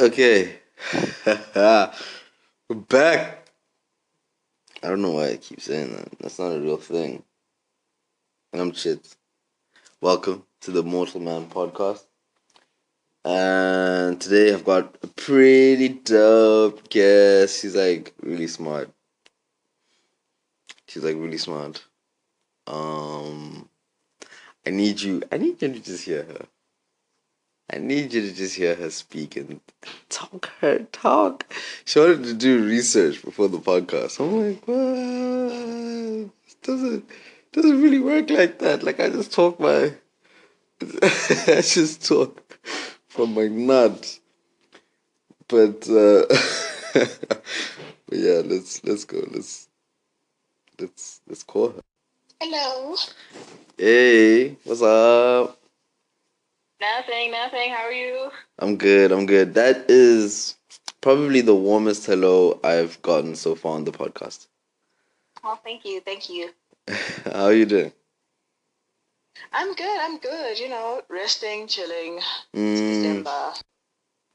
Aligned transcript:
Okay. 0.00 0.58
We're 1.54 1.92
back. 2.88 3.50
I 4.82 4.88
don't 4.88 5.02
know 5.02 5.10
why 5.10 5.32
I 5.32 5.36
keep 5.36 5.60
saying 5.60 5.94
that. 5.94 6.08
That's 6.18 6.38
not 6.38 6.56
a 6.56 6.58
real 6.58 6.78
thing. 6.78 7.22
I'm 8.54 8.72
shit. 8.72 9.14
Welcome 10.00 10.44
to 10.62 10.70
the 10.70 10.82
Mortal 10.82 11.20
Man 11.20 11.50
podcast. 11.50 12.06
And 13.26 14.18
today 14.18 14.54
I've 14.54 14.64
got 14.64 14.96
a 15.02 15.06
pretty 15.06 15.90
dope 15.90 16.88
guest. 16.88 17.60
She's 17.60 17.76
like 17.76 18.14
really 18.22 18.46
smart. 18.46 18.90
She's 20.88 21.04
like 21.04 21.16
really 21.16 21.36
smart. 21.36 21.84
Um 22.66 23.68
I 24.66 24.70
need 24.70 25.02
you 25.02 25.22
I 25.30 25.36
need 25.36 25.60
you 25.60 25.74
to 25.74 25.78
just 25.78 26.06
hear 26.06 26.22
her. 26.22 26.46
I 27.72 27.78
need 27.78 28.12
you 28.12 28.22
to 28.22 28.32
just 28.34 28.56
hear 28.56 28.74
her 28.74 28.90
speak 28.90 29.36
and 29.36 29.60
talk 30.08 30.50
her 30.60 30.80
talk. 30.90 31.46
She 31.84 32.00
wanted 32.00 32.24
to 32.24 32.34
do 32.34 32.64
research 32.66 33.22
before 33.22 33.48
the 33.48 33.58
podcast. 33.58 34.18
I'm 34.18 34.32
like, 34.44 34.66
what? 34.66 36.30
It 36.48 36.62
doesn't 36.62 37.08
doesn't 37.52 37.82
really 37.82 38.00
work 38.00 38.28
like 38.30 38.58
that. 38.58 38.82
Like 38.82 38.98
I 38.98 39.08
just 39.08 39.32
talk 39.32 39.60
my 39.60 39.92
I 40.82 41.60
just 41.62 42.06
talk 42.06 42.42
from 43.08 43.34
my 43.34 43.46
nuts. 43.46 44.20
But 45.46 45.88
uh 45.88 46.26
but 46.94 48.18
yeah, 48.18 48.42
let's 48.44 48.82
let's 48.82 49.04
go. 49.04 49.22
Let's 49.30 49.68
let's 50.80 51.20
let's 51.28 51.44
call 51.44 51.70
her. 51.70 51.80
Hello. 52.40 52.96
Hey, 53.78 54.56
what's 54.64 54.82
up? 54.82 55.59
Nothing, 56.80 57.30
nothing. 57.30 57.70
How 57.70 57.84
are 57.84 57.92
you? 57.92 58.30
I'm 58.58 58.76
good. 58.76 59.12
I'm 59.12 59.26
good. 59.26 59.54
That 59.54 59.90
is 59.90 60.56
probably 61.02 61.42
the 61.42 61.54
warmest 61.54 62.06
hello 62.06 62.58
I've 62.64 63.00
gotten 63.02 63.34
so 63.36 63.54
far 63.54 63.74
on 63.74 63.84
the 63.84 63.92
podcast. 63.92 64.46
Oh, 65.44 65.58
thank 65.62 65.84
you, 65.84 66.00
thank 66.00 66.30
you. 66.30 66.50
How 67.24 67.44
are 67.44 67.52
you 67.52 67.66
doing? 67.66 67.92
I'm 69.52 69.74
good. 69.74 70.00
I'm 70.00 70.18
good. 70.18 70.58
You 70.58 70.70
know, 70.70 71.02
resting, 71.08 71.66
chilling. 71.66 72.20
Mm, 72.54 72.76
December. 72.76 73.52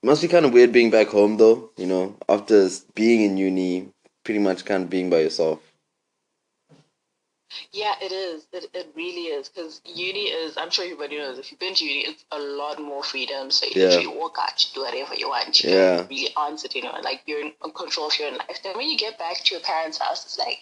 must 0.03 0.21
be 0.21 0.27
kind 0.27 0.45
of 0.45 0.53
weird 0.53 0.71
being 0.71 0.91
back 0.91 1.07
home 1.07 1.37
though. 1.37 1.71
You 1.77 1.87
know, 1.87 2.15
after 2.29 2.69
being 2.93 3.21
in 3.21 3.37
uni, 3.37 3.89
pretty 4.23 4.39
much 4.39 4.65
kind 4.65 4.83
of 4.83 4.89
being 4.89 5.09
by 5.09 5.21
yourself. 5.21 5.59
Yeah, 7.71 7.93
it 8.01 8.11
is. 8.11 8.45
It, 8.53 8.69
it 8.73 8.87
really 8.95 9.27
is. 9.27 9.49
Because 9.49 9.81
uni 9.85 10.25
is, 10.25 10.57
I'm 10.57 10.69
sure 10.69 10.85
everybody 10.85 11.17
knows, 11.17 11.37
if 11.39 11.51
you've 11.51 11.59
been 11.59 11.75
to 11.75 11.85
uni, 11.85 12.01
it's 12.09 12.23
a 12.31 12.39
lot 12.39 12.79
more 12.81 13.03
freedom. 13.03 13.51
So 13.51 13.65
you 13.65 13.73
Yeah. 13.81 13.87
literally 13.89 14.17
walk 14.17 14.37
out, 14.39 14.63
you 14.63 14.69
do 14.73 14.81
whatever 14.81 15.15
you 15.15 15.29
want. 15.29 15.63
You 15.63 15.69
Yeah. 15.71 15.97
don't 15.97 16.09
really 16.09 16.35
answer 16.35 16.67
to 16.67 16.77
anyone. 16.79 17.01
Like, 17.03 17.21
you're 17.25 17.41
in 17.41 17.51
control 17.75 18.07
of 18.07 18.19
your 18.19 18.29
own 18.29 18.37
life. 18.37 18.59
Then 18.63 18.75
when 18.77 18.89
you 18.89 18.97
get 18.97 19.17
back 19.17 19.43
to 19.43 19.55
your 19.55 19.61
parents' 19.63 19.97
house, 19.97 20.25
it's 20.25 20.37
like, 20.37 20.59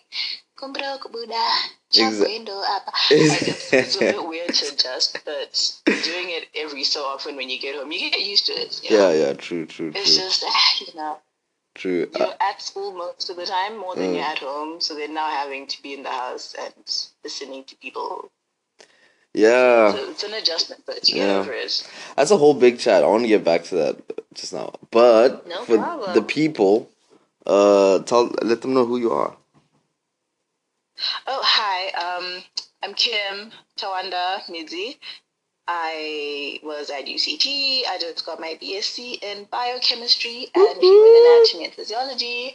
Kumbra, 0.55 0.99
kubuda, 0.99 1.51
Exa- 1.93 2.21
window 2.25 2.59
up. 2.61 2.85
Like, 3.11 3.41
it's, 3.47 3.73
it's 3.73 3.95
a 3.95 3.99
bit 3.99 4.25
weird 4.27 4.53
to 4.53 4.67
adjust, 4.73 5.17
but 5.25 5.71
doing 5.85 6.29
it 6.29 6.47
every 6.55 6.83
so 6.83 7.03
often 7.03 7.35
when 7.35 7.49
you 7.49 7.59
get 7.59 7.75
home, 7.75 7.91
you 7.91 8.11
get 8.11 8.21
used 8.21 8.45
to 8.45 8.53
it. 8.53 8.79
You 8.83 8.91
know? 8.91 9.09
Yeah, 9.11 9.27
yeah, 9.27 9.33
true, 9.33 9.65
true, 9.65 9.91
It's 9.95 10.15
true, 10.15 10.23
just, 10.25 10.43
ah, 10.47 10.75
you 10.79 10.93
know, 10.95 11.17
true. 11.75 12.09
Uh, 12.15 12.19
you're 12.19 12.33
at 12.41 12.61
school 12.61 12.93
most 12.93 13.29
of 13.29 13.35
the 13.37 13.45
time 13.45 13.77
more 13.77 13.95
than 13.95 14.05
Mm. 14.11 14.15
you're 14.15 14.23
at 14.23 14.39
home. 14.39 14.81
So 14.81 14.95
they're 14.95 15.07
now 15.07 15.29
having 15.29 15.67
to 15.67 15.81
be 15.81 15.93
in 15.93 16.03
the 16.03 16.11
house 16.11 16.55
and 16.59 16.73
listening 17.23 17.63
to 17.65 17.75
people. 17.77 18.31
yeah, 19.33 19.91
So 19.91 20.09
it's 20.11 20.23
an 20.23 20.33
adjustment, 20.33 20.83
but 20.85 21.09
you 21.09 21.17
Yeah. 21.17 21.27
get 21.27 21.35
over 21.41 21.53
it. 21.53 21.87
that's 22.15 22.31
a 22.31 22.37
whole 22.37 22.53
big 22.53 22.79
chat. 22.79 23.03
I 23.03 23.07
want 23.07 23.23
to 23.23 23.27
get 23.27 23.43
back 23.43 23.63
to 23.65 23.75
that 23.75 23.97
just 24.35 24.53
now, 24.53 24.73
but 24.91 25.47
No 25.47 25.63
for 25.65 25.77
problem. 25.77 26.13
the 26.13 26.21
people, 26.21 26.89
uh, 27.45 27.99
tell 27.99 28.25
let 28.43 28.61
them 28.61 28.73
know 28.75 28.85
who 28.85 28.97
you 28.97 29.11
are. 29.11 29.35
Oh, 31.27 31.41
hi. 31.43 31.89
Um, 31.91 32.43
I'm 32.83 32.93
Kim 32.93 33.51
Tawanda 33.77 34.43
Midzi. 34.49 34.97
I 35.67 36.59
was 36.63 36.89
at 36.89 37.05
UCT. 37.05 37.81
I 37.87 37.97
just 37.99 38.25
got 38.25 38.39
my 38.39 38.57
BSc 38.61 39.23
in 39.23 39.45
biochemistry 39.49 40.47
and 40.53 40.81
human 40.81 41.21
anatomy 41.25 41.65
and 41.65 41.73
physiology. 41.73 42.53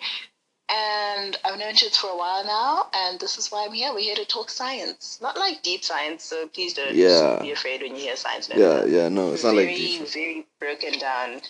And 0.71 1.35
I've 1.47 1.59
known 1.59 1.75
Chits 1.75 1.97
for 1.97 2.11
a 2.11 2.17
while 2.17 2.45
now, 2.45 2.89
and 2.95 3.19
this 3.19 3.39
is 3.39 3.49
why 3.49 3.65
I'm 3.65 3.73
here. 3.73 3.91
We're 3.95 4.01
here 4.01 4.15
to 4.17 4.27
talk 4.27 4.51
science. 4.51 5.19
Not 5.23 5.39
like 5.39 5.63
deep 5.63 5.83
science, 5.83 6.25
so 6.25 6.47
please 6.49 6.75
don't 6.75 6.95
Yeah. 6.95 7.39
be 7.41 7.53
afraid 7.53 7.81
when 7.81 7.95
you 7.97 8.03
hear 8.03 8.17
science. 8.17 8.51
Yeah, 8.55 8.85
yeah, 8.85 9.09
no, 9.09 9.33
it's 9.33 9.45
not 9.45 9.55
very, 9.55 9.67
like 9.69 9.77
these. 9.77 10.13
very 10.13 10.47
broken 10.61 10.99
down, 10.99 11.41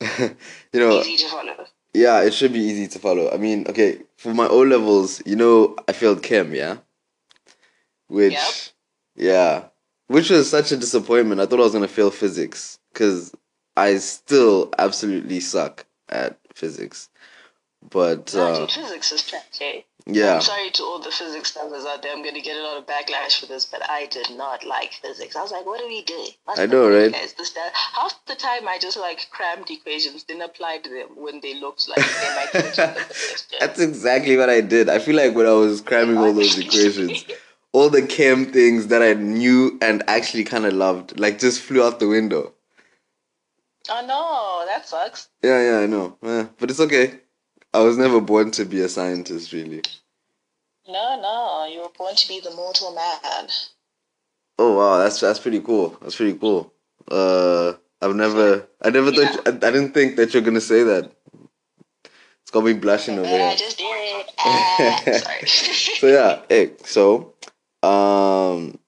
you 0.18 0.80
know, 0.80 1.00
easy 1.00 1.16
to 1.18 1.28
follow. 1.30 1.66
Yeah, 1.92 2.22
it 2.22 2.34
should 2.34 2.52
be 2.52 2.58
easy 2.58 2.88
to 2.88 2.98
follow. 2.98 3.30
I 3.30 3.36
mean, 3.36 3.66
okay, 3.68 4.00
for 4.16 4.34
my 4.34 4.48
O 4.48 4.58
levels, 4.62 5.22
you 5.24 5.36
know, 5.36 5.76
I 5.86 5.92
failed 5.92 6.20
chem, 6.24 6.52
yeah? 6.56 6.78
Which, 8.08 8.32
Yep. 8.32 8.52
yeah, 9.14 9.64
which 10.08 10.30
was 10.30 10.50
such 10.50 10.72
a 10.72 10.76
disappointment. 10.76 11.40
I 11.40 11.46
thought 11.46 11.60
I 11.60 11.64
was 11.64 11.72
going 11.72 11.86
to 11.86 11.92
fail 11.92 12.10
physics 12.10 12.78
because 12.92 13.34
I 13.76 13.96
still 13.96 14.72
absolutely 14.78 15.40
suck 15.40 15.84
at 16.08 16.38
physics. 16.54 17.08
But, 17.90 18.32
No, 18.34 18.46
uh, 18.46 18.58
dude, 18.60 18.70
physics 18.70 19.12
is 19.12 19.22
trash, 19.26 19.42
eh? 19.60 19.80
yeah, 20.06 20.36
I'm 20.36 20.40
sorry 20.40 20.70
to 20.70 20.82
all 20.82 21.00
the 21.00 21.10
physics 21.10 21.54
lovers 21.54 21.84
out 21.84 22.02
there. 22.02 22.12
I'm 22.12 22.22
going 22.22 22.34
to 22.34 22.40
get 22.40 22.56
a 22.56 22.62
lot 22.62 22.78
of 22.78 22.86
backlash 22.86 23.40
for 23.40 23.46
this, 23.46 23.66
but 23.66 23.82
I 23.88 24.06
did 24.06 24.26
not 24.30 24.64
like 24.64 24.92
physics. 25.02 25.36
I 25.36 25.42
was 25.42 25.52
like, 25.52 25.66
what 25.66 25.82
are 25.82 25.86
we 25.86 26.02
doing? 26.02 26.28
What's 26.44 26.60
I 26.60 26.66
know, 26.66 26.88
right? 26.88 27.12
Guys? 27.12 27.34
This, 27.34 27.50
that. 27.50 27.72
Half 27.74 28.24
the 28.26 28.36
time, 28.36 28.66
I 28.68 28.78
just 28.78 28.96
like 28.96 29.26
crammed 29.30 29.70
equations, 29.70 30.22
didn't 30.22 30.42
apply 30.42 30.78
to 30.78 30.88
them 30.88 31.08
when 31.16 31.40
they 31.40 31.60
looked 31.60 31.86
like 31.88 31.98
they 31.98 32.34
might 32.36 32.48
fit 32.52 32.78
in 32.78 32.94
the 32.94 33.00
question. 33.04 33.58
that's 33.60 33.80
exactly 33.80 34.38
what 34.38 34.48
I 34.48 34.62
did. 34.62 34.88
I 34.88 34.98
feel 34.98 35.16
like 35.16 35.34
when 35.34 35.46
I 35.46 35.52
was 35.52 35.82
cramming 35.82 36.16
all 36.16 36.32
those 36.32 36.58
equations, 36.58 37.24
all 37.74 37.90
the 37.90 38.06
chem 38.06 38.46
things 38.52 38.86
that 38.86 39.02
I 39.02 39.14
knew 39.14 39.76
and 39.82 40.02
actually 40.06 40.44
kind 40.44 40.64
of 40.64 40.72
loved, 40.72 41.18
like, 41.18 41.40
just 41.40 41.60
flew 41.60 41.82
out 41.84 41.98
the 41.98 42.06
window. 42.08 42.54
oh 43.90 44.04
no, 44.06 44.64
that 44.72 44.86
sucks. 44.88 45.28
Yeah, 45.42 45.60
yeah, 45.62 45.78
I 45.80 45.86
know. 45.86 46.16
Yeah, 46.22 46.46
but 46.58 46.70
it's 46.70 46.80
okay. 46.80 47.18
I 47.74 47.80
was 47.80 47.98
never 47.98 48.20
born 48.20 48.52
to 48.52 48.64
be 48.64 48.80
a 48.80 48.88
scientist, 48.88 49.52
really. 49.52 49.82
No, 50.86 51.20
no, 51.20 51.66
you 51.70 51.80
were 51.82 51.88
born 51.98 52.14
to 52.14 52.28
be 52.28 52.38
the 52.40 52.52
mortal 52.52 52.94
man. 52.94 53.48
Oh 54.58 54.76
wow, 54.78 54.98
that's 54.98 55.18
that's 55.18 55.40
pretty 55.40 55.60
cool. 55.60 55.98
That's 56.00 56.14
pretty 56.14 56.38
cool. 56.38 56.72
Uh, 57.10 57.72
I've 58.00 58.14
never, 58.14 58.68
I 58.80 58.90
never 58.90 59.10
thought, 59.10 59.48
I, 59.48 59.50
I 59.50 59.70
didn't 59.72 59.92
think 59.92 60.14
that 60.16 60.32
you're 60.32 60.42
gonna 60.44 60.60
say 60.60 60.84
that. 60.84 61.10
It's 62.42 62.50
got 62.52 62.62
me 62.62 62.74
blushing 62.74 63.18
over 63.18 63.24
But 63.28 63.34
I 63.40 63.48
here. 63.48 63.56
just 63.56 63.78
did. 63.78 64.26
Ah, 64.46 65.02
sorry. 65.06 65.46
So 65.46 66.06
yeah, 66.06 66.42
hey, 66.48 66.72
so, 66.84 67.33
um, 67.84 68.78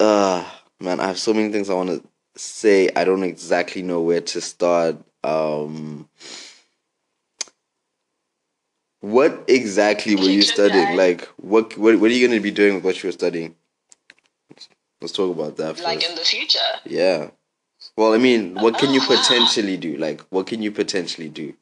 uh, 0.00 0.44
man, 0.80 1.00
I 1.00 1.06
have 1.06 1.18
so 1.18 1.32
many 1.32 1.50
things 1.52 1.70
I 1.70 1.74
want 1.74 1.90
to 1.90 2.02
say. 2.36 2.88
I 2.96 3.04
don't 3.04 3.22
exactly 3.22 3.82
know 3.82 4.00
where 4.02 4.20
to 4.20 4.40
start. 4.40 4.96
Um, 5.22 6.08
what 9.00 9.44
exactly 9.48 10.16
were 10.16 10.22
you 10.22 10.42
studying? 10.42 10.96
Like, 10.96 11.26
what 11.36 11.76
what 11.76 11.98
what 12.00 12.10
are 12.10 12.14
you 12.14 12.26
gonna 12.26 12.40
be 12.40 12.50
doing 12.50 12.74
with 12.76 12.84
what 12.84 13.02
you 13.02 13.08
were 13.08 13.12
studying? 13.12 13.54
Let's 15.00 15.12
talk 15.12 15.34
about 15.36 15.56
that 15.58 15.74
first. 15.76 15.84
like 15.84 16.08
in 16.08 16.14
the 16.14 16.22
future. 16.22 16.58
Yeah. 16.86 17.30
Well, 17.96 18.14
I 18.14 18.18
mean, 18.18 18.54
what 18.54 18.78
can 18.78 18.94
you 18.94 19.00
Oh, 19.02 19.06
potentially 19.06 19.76
do? 19.76 19.96
Like, 19.98 20.22
what 20.30 20.46
can 20.46 20.62
you 20.62 20.72
potentially 20.72 21.28
do? 21.28 21.54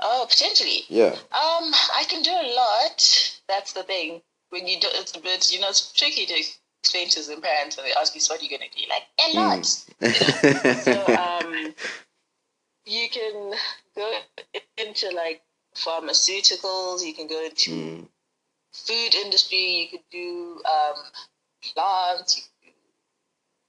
Oh, 0.00 0.26
potentially. 0.28 0.84
Yeah. 0.88 1.12
Um, 1.12 1.74
I 1.94 2.04
can 2.08 2.22
do 2.22 2.30
a 2.30 2.54
lot. 2.54 3.40
That's 3.46 3.74
the 3.74 3.82
thing. 3.82 4.22
When 4.54 4.68
you 4.68 4.78
do, 4.78 4.86
it's 4.92 5.16
a 5.16 5.20
bit, 5.20 5.52
you 5.52 5.58
know, 5.58 5.66
it's 5.68 5.90
tricky 5.90 6.26
to 6.26 6.34
explain 6.80 7.08
to 7.08 7.22
some 7.24 7.42
parents 7.42 7.76
when 7.76 7.86
they 7.86 7.92
ask 7.92 8.14
you, 8.14 8.20
so 8.20 8.34
what 8.34 8.40
are 8.40 8.44
you 8.44 8.56
going 8.56 8.70
to 8.70 8.78
do? 8.78 8.84
Like, 8.88 9.02
a 9.18 9.36
lot. 9.36 9.66
So, 10.84 11.06
um, 11.16 11.74
you 12.86 13.08
can 13.08 13.54
go 13.96 14.18
into 14.76 15.10
like 15.10 15.42
pharmaceuticals, 15.74 17.04
you 17.04 17.14
can 17.14 17.26
go 17.26 17.44
into 17.44 17.70
Mm, 17.70 18.08
food 18.72 19.14
industry, 19.16 19.58
you 19.58 19.88
could 19.88 20.06
do 20.12 20.62
um, 20.64 21.02
plants, 21.74 22.36
you 22.36 22.42
could 22.62 22.70
do, 22.70 22.72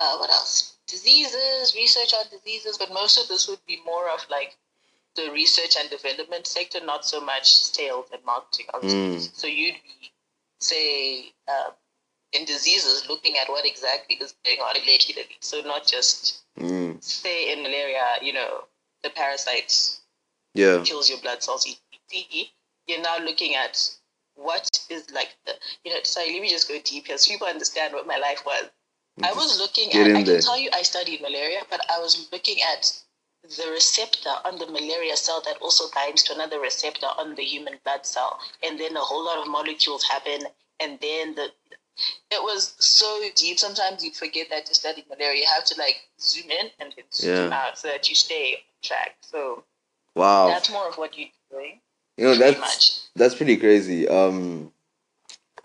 uh, 0.01 0.17
what 0.17 0.29
else? 0.29 0.75
Diseases, 0.85 1.73
research 1.75 2.13
on 2.13 2.25
diseases, 2.29 2.77
but 2.77 2.93
most 2.93 3.17
of 3.17 3.27
this 3.27 3.47
would 3.47 3.65
be 3.65 3.79
more 3.88 4.07
of 4.11 4.23
like 4.29 4.55
the 5.15 5.31
research 5.31 5.77
and 5.79 5.89
development 5.89 6.45
sector, 6.45 6.79
not 6.85 7.05
so 7.05 7.19
much 7.21 7.55
sales 7.55 8.05
and 8.13 8.23
marketing. 8.23 8.67
Mm. 8.73 9.35
So 9.35 9.47
you'd 9.47 9.73
be, 9.73 10.11
say, 10.65 11.31
um, 11.47 11.71
in 12.33 12.45
diseases, 12.45 13.06
looking 13.07 13.35
at 13.41 13.47
what 13.47 13.65
exactly 13.65 14.17
is 14.17 14.35
going 14.44 14.59
on 14.59 14.75
molecularly. 14.75 15.38
So 15.39 15.62
not 15.62 15.88
just 15.88 16.44
mm, 16.59 17.01
say 17.03 17.53
in 17.53 17.63
malaria, 17.63 18.03
you 18.21 18.33
know, 18.33 18.65
the 19.03 19.09
parasites 19.09 20.01
yeah. 20.53 20.81
kills 20.83 21.09
your 21.09 21.19
blood 21.19 21.44
cells. 21.44 21.67
You're 22.88 23.01
now 23.01 23.17
looking 23.19 23.56
at 23.56 23.89
what 24.35 24.79
is 24.89 25.09
like 25.12 25.29
the, 25.45 25.53
you 25.83 25.94
know, 25.94 26.00
sorry, 26.03 26.33
let 26.33 26.41
me 26.41 26.50
just 26.50 26.67
go 26.67 26.77
deep 26.83 27.07
here 27.07 27.17
so 27.17 27.31
people 27.31 27.47
understand 27.47 27.94
what 27.94 28.06
my 28.06 28.17
life 28.17 28.44
was. 28.45 28.69
I 29.23 29.31
was 29.31 29.57
looking 29.59 29.89
get 29.91 30.07
at, 30.07 30.15
I 30.15 30.23
there. 30.23 30.35
can 30.35 30.44
tell 30.44 30.59
you 30.59 30.69
I 30.73 30.81
studied 30.81 31.21
malaria, 31.21 31.62
but 31.69 31.79
I 31.89 32.00
was 32.00 32.27
looking 32.33 32.57
at 32.73 32.91
the 33.57 33.71
receptor 33.71 34.30
on 34.45 34.57
the 34.57 34.68
malaria 34.68 35.15
cell 35.15 35.42
that 35.45 35.57
also 35.62 35.86
binds 35.94 36.24
to 36.24 36.33
another 36.33 36.59
receptor 36.59 37.07
on 37.18 37.36
the 37.36 37.44
human 37.44 37.75
blood 37.83 38.06
cell. 38.06 38.39
And 38.63 38.80
then 38.80 38.95
a 38.95 39.01
whole 39.01 39.24
lot 39.25 39.39
of 39.39 39.47
molecules 39.47 40.03
happen. 40.03 40.47
And 40.80 41.00
then 41.00 41.36
the 41.36 41.50
it 42.30 42.42
was 42.44 42.74
so 42.80 43.21
deep. 43.36 43.57
Sometimes 43.57 44.03
you 44.03 44.12
forget 44.12 44.47
that 44.50 44.65
to 44.65 44.75
study 44.75 45.06
malaria. 45.09 45.39
You 45.42 45.47
have 45.56 45.63
to 45.65 45.75
like 45.80 45.95
zoom 46.19 46.50
in 46.51 46.68
and 46.80 46.94
then 46.95 47.06
zoom 47.13 47.51
Yeah. 47.51 47.57
out 47.68 47.77
so 47.77 47.88
that 47.88 48.09
you 48.09 48.15
stay 48.15 48.56
on 48.56 48.59
track. 48.83 49.15
So 49.21 49.63
Wow. 50.15 50.48
that's 50.48 50.69
more 50.69 50.88
of 50.89 50.98
what 50.98 51.18
you're 51.18 51.30
doing. 51.50 51.80
You 52.18 52.25
know 52.25 52.36
that's 52.36 52.59
much. 52.59 53.00
that's 53.15 53.36
pretty 53.36 53.57
crazy. 53.57 54.07
Um, 54.07 54.71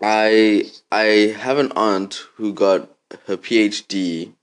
I 0.01 0.69
I 0.91 1.35
have 1.39 1.57
an 1.57 1.71
aunt 1.75 2.15
who 2.35 2.53
got 2.53 2.89
her 3.27 3.37
PhD 3.37 4.33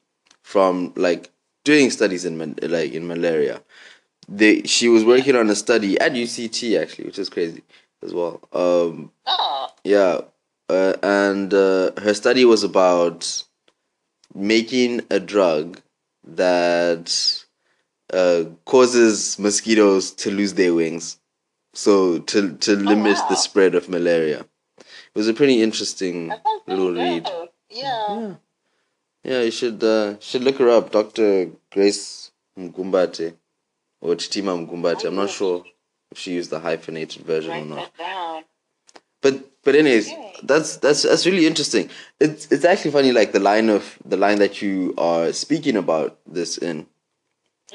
from 0.42 0.92
like 0.96 1.30
doing 1.68 1.90
studies 1.90 2.24
in 2.24 2.56
like 2.62 2.92
in 2.92 3.06
malaria. 3.06 3.60
They 4.26 4.62
she 4.62 4.88
was 4.88 5.04
working 5.04 5.36
on 5.36 5.50
a 5.50 5.54
study 5.54 6.00
at 6.00 6.12
UCT 6.12 6.80
actually, 6.80 7.04
which 7.04 7.18
is 7.18 7.28
crazy 7.28 7.62
as 8.02 8.14
well. 8.14 8.40
Um, 8.52 9.12
Oh, 9.26 9.68
yeah, 9.84 10.20
uh, 10.70 10.94
and 11.02 11.52
uh, 11.52 11.90
her 12.00 12.14
study 12.14 12.44
was 12.46 12.62
about 12.64 13.44
making 14.34 15.02
a 15.10 15.20
drug 15.20 15.80
that 16.26 17.06
uh, 18.12 18.44
causes 18.64 19.38
mosquitoes 19.38 20.10
to 20.22 20.30
lose 20.30 20.54
their 20.54 20.74
wings, 20.74 21.18
so 21.74 22.18
to 22.30 22.56
to 22.64 22.76
limit 22.76 23.18
wow. 23.18 23.26
the 23.28 23.36
spread 23.36 23.74
of 23.74 23.90
malaria. 23.90 24.40
It 24.78 25.14
was 25.14 25.28
a 25.28 25.34
pretty 25.34 25.62
interesting 25.62 26.28
that 26.28 26.42
sounds 26.42 26.62
pretty 26.64 26.80
little 26.80 26.94
read. 26.94 27.28
Yeah. 27.70 28.20
Yeah, 28.20 28.34
yeah, 29.24 29.42
you 29.42 29.50
should 29.50 29.82
uh, 29.82 30.18
should 30.20 30.42
look 30.42 30.58
her 30.58 30.68
up, 30.70 30.90
Doctor 30.92 31.50
Grace 31.72 32.30
Mgumbate 32.58 33.34
or 34.00 34.14
Chitima 34.14 34.66
Mgumbate. 34.66 35.04
I'm 35.04 35.16
not 35.16 35.30
sure 35.30 35.64
if 36.10 36.18
she 36.18 36.32
used 36.34 36.50
the 36.50 36.60
hyphenated 36.60 37.24
version 37.24 37.54
or 37.56 37.64
not. 37.64 37.76
that 37.76 37.98
down. 37.98 38.44
But 39.20 39.50
but 39.64 39.74
anyways, 39.74 40.08
Okay. 40.08 40.34
that's 40.44 40.76
that's 40.76 41.02
that's 41.02 41.26
really 41.26 41.46
interesting. 41.46 41.90
It's 42.20 42.50
it's 42.52 42.64
actually 42.64 42.92
funny, 42.92 43.12
like 43.12 43.32
the 43.32 43.40
line 43.40 43.68
of 43.68 43.98
the 44.04 44.16
line 44.16 44.38
that 44.38 44.62
you 44.62 44.94
are 44.96 45.32
speaking 45.32 45.76
about 45.76 46.18
this 46.26 46.56
in, 46.58 46.86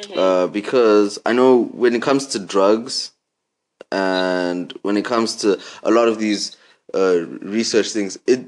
Mhm. 0.01 0.18
uh, 0.18 0.48
because 0.48 1.19
I 1.25 1.34
know 1.34 1.63
when 1.66 1.94
it 1.95 2.01
comes 2.01 2.28
to 2.28 2.40
drugs, 2.40 3.12
and 3.92 4.72
when 4.81 4.98
it 4.98 5.06
comes 5.06 5.36
to 5.38 5.60
a 5.84 5.92
lot 5.92 6.07
of 6.07 6.18
these 6.19 6.56
uh, 6.94 7.25
research 7.42 7.90
things, 7.92 8.18
it. 8.28 8.45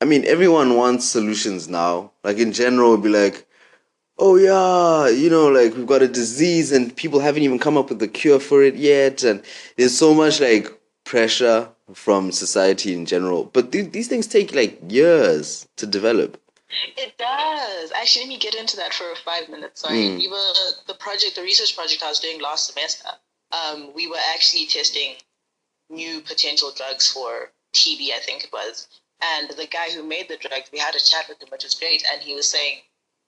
I 0.00 0.04
mean, 0.04 0.24
everyone 0.26 0.76
wants 0.76 1.06
solutions 1.06 1.68
now. 1.68 2.12
Like 2.22 2.38
in 2.38 2.52
general, 2.52 2.92
it'd 2.92 3.04
be 3.04 3.08
like, 3.08 3.46
oh 4.18 4.36
yeah, 4.36 5.08
you 5.08 5.30
know, 5.30 5.48
like 5.48 5.74
we've 5.74 5.86
got 5.86 6.02
a 6.02 6.08
disease 6.08 6.72
and 6.72 6.94
people 6.94 7.20
haven't 7.20 7.42
even 7.42 7.58
come 7.58 7.76
up 7.76 7.88
with 7.88 8.02
a 8.02 8.08
cure 8.08 8.40
for 8.40 8.62
it 8.62 8.76
yet, 8.76 9.22
and 9.22 9.42
there's 9.76 9.96
so 9.96 10.14
much 10.14 10.40
like 10.40 10.68
pressure 11.04 11.68
from 11.94 12.32
society 12.32 12.92
in 12.92 13.06
general. 13.06 13.44
But 13.44 13.72
th- 13.72 13.92
these 13.92 14.08
things 14.08 14.26
take 14.26 14.54
like 14.54 14.78
years 14.88 15.66
to 15.76 15.86
develop. 15.86 16.40
It 16.96 17.16
does. 17.16 17.92
Actually, 17.92 18.24
let 18.24 18.28
me 18.28 18.38
get 18.38 18.54
into 18.54 18.76
that 18.76 18.92
for 18.92 19.14
five 19.24 19.48
minutes. 19.48 19.82
Sorry. 19.82 19.96
Mm. 19.96 20.18
We 20.18 20.28
were 20.28 20.52
the 20.88 20.94
project, 20.94 21.36
the 21.36 21.42
research 21.42 21.76
project 21.76 22.02
I 22.02 22.08
was 22.08 22.20
doing 22.20 22.40
last 22.40 22.72
semester. 22.72 23.08
Um, 23.52 23.94
we 23.94 24.08
were 24.08 24.18
actually 24.34 24.66
testing 24.66 25.14
new 25.88 26.20
potential 26.20 26.72
drugs 26.76 27.10
for 27.10 27.52
TB, 27.72 28.10
I 28.14 28.18
think 28.20 28.44
it 28.44 28.50
was. 28.52 28.88
And 29.22 29.50
the 29.50 29.66
guy 29.66 29.90
who 29.90 30.02
made 30.02 30.28
the 30.28 30.36
drug, 30.36 30.62
we 30.72 30.78
had 30.78 30.94
a 30.94 31.00
chat 31.00 31.26
with 31.28 31.42
him, 31.42 31.48
which 31.50 31.64
was 31.64 31.74
great. 31.74 32.04
And 32.12 32.22
he 32.22 32.34
was 32.34 32.48
saying 32.48 32.78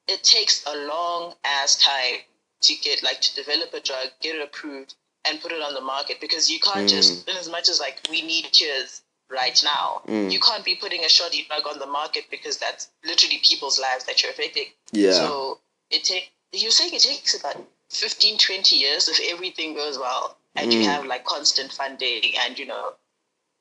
it 0.06 0.22
takes 0.22 0.64
a 0.66 0.76
long 0.86 1.34
ass 1.44 1.76
time 1.82 2.20
to 2.60 2.74
get 2.82 3.02
like 3.02 3.20
to 3.22 3.34
develop 3.34 3.72
a 3.74 3.80
drug, 3.80 4.08
get 4.20 4.34
it 4.36 4.42
approved, 4.42 4.94
and 5.26 5.40
put 5.40 5.52
it 5.52 5.62
on 5.62 5.74
the 5.74 5.80
market 5.80 6.20
because 6.20 6.50
you 6.50 6.58
can't 6.60 6.88
just, 6.88 7.28
in 7.28 7.36
as 7.36 7.48
much 7.50 7.68
as 7.68 7.80
like 7.80 8.00
we 8.10 8.22
need 8.22 8.44
cures 8.52 9.02
right 9.30 9.60
now, 9.62 10.00
Mm. 10.06 10.32
you 10.32 10.40
can't 10.40 10.64
be 10.64 10.74
putting 10.74 11.04
a 11.04 11.08
shoddy 11.08 11.44
drug 11.48 11.66
on 11.66 11.78
the 11.78 11.86
market 11.86 12.24
because 12.30 12.56
that's 12.56 12.88
literally 13.04 13.38
people's 13.42 13.78
lives 13.78 14.04
that 14.04 14.22
you're 14.22 14.30
affecting. 14.32 14.66
Yeah. 14.92 15.12
So 15.12 15.60
it 15.90 16.04
take 16.04 16.30
you're 16.52 16.70
saying 16.70 16.94
it 16.94 17.02
takes 17.02 17.38
about 17.38 17.62
15, 17.90 18.38
20 18.38 18.76
years 18.76 19.08
if 19.08 19.20
everything 19.32 19.74
goes 19.74 19.98
well 19.98 20.36
and 20.56 20.72
you 20.72 20.80
Mm. 20.80 20.84
have 20.86 21.04
like 21.06 21.24
constant 21.24 21.72
funding 21.72 22.32
and 22.40 22.58
you 22.58 22.64
know 22.66 22.94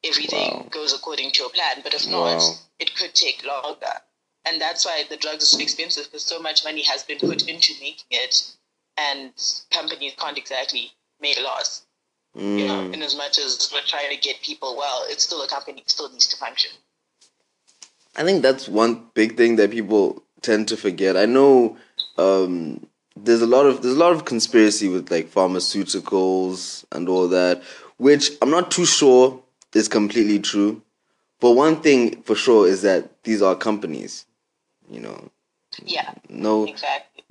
everything 0.03 0.51
Wow. 0.51 0.65
goes 0.69 0.93
according 0.93 1.31
to 1.31 1.39
your 1.39 1.49
plan. 1.49 1.81
But 1.83 1.93
if 1.93 2.05
Wow. 2.05 2.11
not, 2.35 2.59
it 2.79 2.95
could 2.95 3.13
take 3.13 3.43
longer. 3.45 3.93
And 4.45 4.61
that's 4.61 4.85
why 4.85 5.03
the 5.09 5.17
drugs 5.17 5.43
are 5.43 5.57
so 5.57 5.59
expensive 5.59 6.05
because 6.05 6.23
so 6.23 6.39
much 6.39 6.63
money 6.63 6.81
has 6.83 7.03
been 7.03 7.19
put 7.19 7.47
into 7.47 7.73
making 7.81 8.05
it 8.11 8.51
and 8.97 9.33
companies 9.71 10.13
can't 10.17 10.37
exactly 10.37 10.93
make 11.19 11.37
a 11.37 11.41
loss. 11.41 11.83
You 12.35 12.65
know, 12.67 12.81
Mm. 12.83 12.93
in 12.93 13.01
as 13.03 13.15
much 13.15 13.39
as 13.39 13.69
we're 13.73 13.81
trying 13.81 14.09
to 14.15 14.21
get 14.21 14.41
people 14.41 14.75
well, 14.77 15.03
it's 15.07 15.23
still 15.23 15.41
a 15.41 15.47
company, 15.47 15.81
it 15.81 15.89
still 15.89 16.09
needs 16.09 16.27
to 16.27 16.37
function. 16.37 16.71
I 18.15 18.23
think 18.23 18.41
that's 18.41 18.67
one 18.69 19.09
big 19.13 19.37
thing 19.37 19.57
that 19.57 19.71
people 19.71 20.23
tend 20.41 20.67
to 20.69 20.77
forget. 20.77 21.17
I 21.17 21.25
know 21.25 21.77
um, 22.17 22.85
there's 23.15 23.41
a 23.41 23.47
lot 23.47 23.65
of 23.65 23.81
there's 23.81 23.95
a 23.95 23.99
lot 23.99 24.13
of 24.13 24.25
conspiracy 24.25 24.87
with 24.87 25.11
like 25.11 25.29
pharmaceuticals 25.31 26.85
and 26.91 27.09
all 27.09 27.27
that, 27.29 27.63
which 27.97 28.31
I'm 28.41 28.49
not 28.49 28.71
too 28.71 28.85
sure 28.85 29.41
is 29.77 29.87
completely 29.87 30.39
true. 30.39 30.81
But 31.39 31.51
one 31.51 31.81
thing 31.81 32.23
for 32.23 32.35
sure 32.35 32.67
is 32.67 32.81
that 32.81 33.23
these 33.23 33.41
are 33.41 33.55
companies. 33.55 34.25
You 34.89 35.01
know, 35.01 35.29
Yeah, 35.85 36.13
no, 36.29 36.65
exactly. 36.65 37.23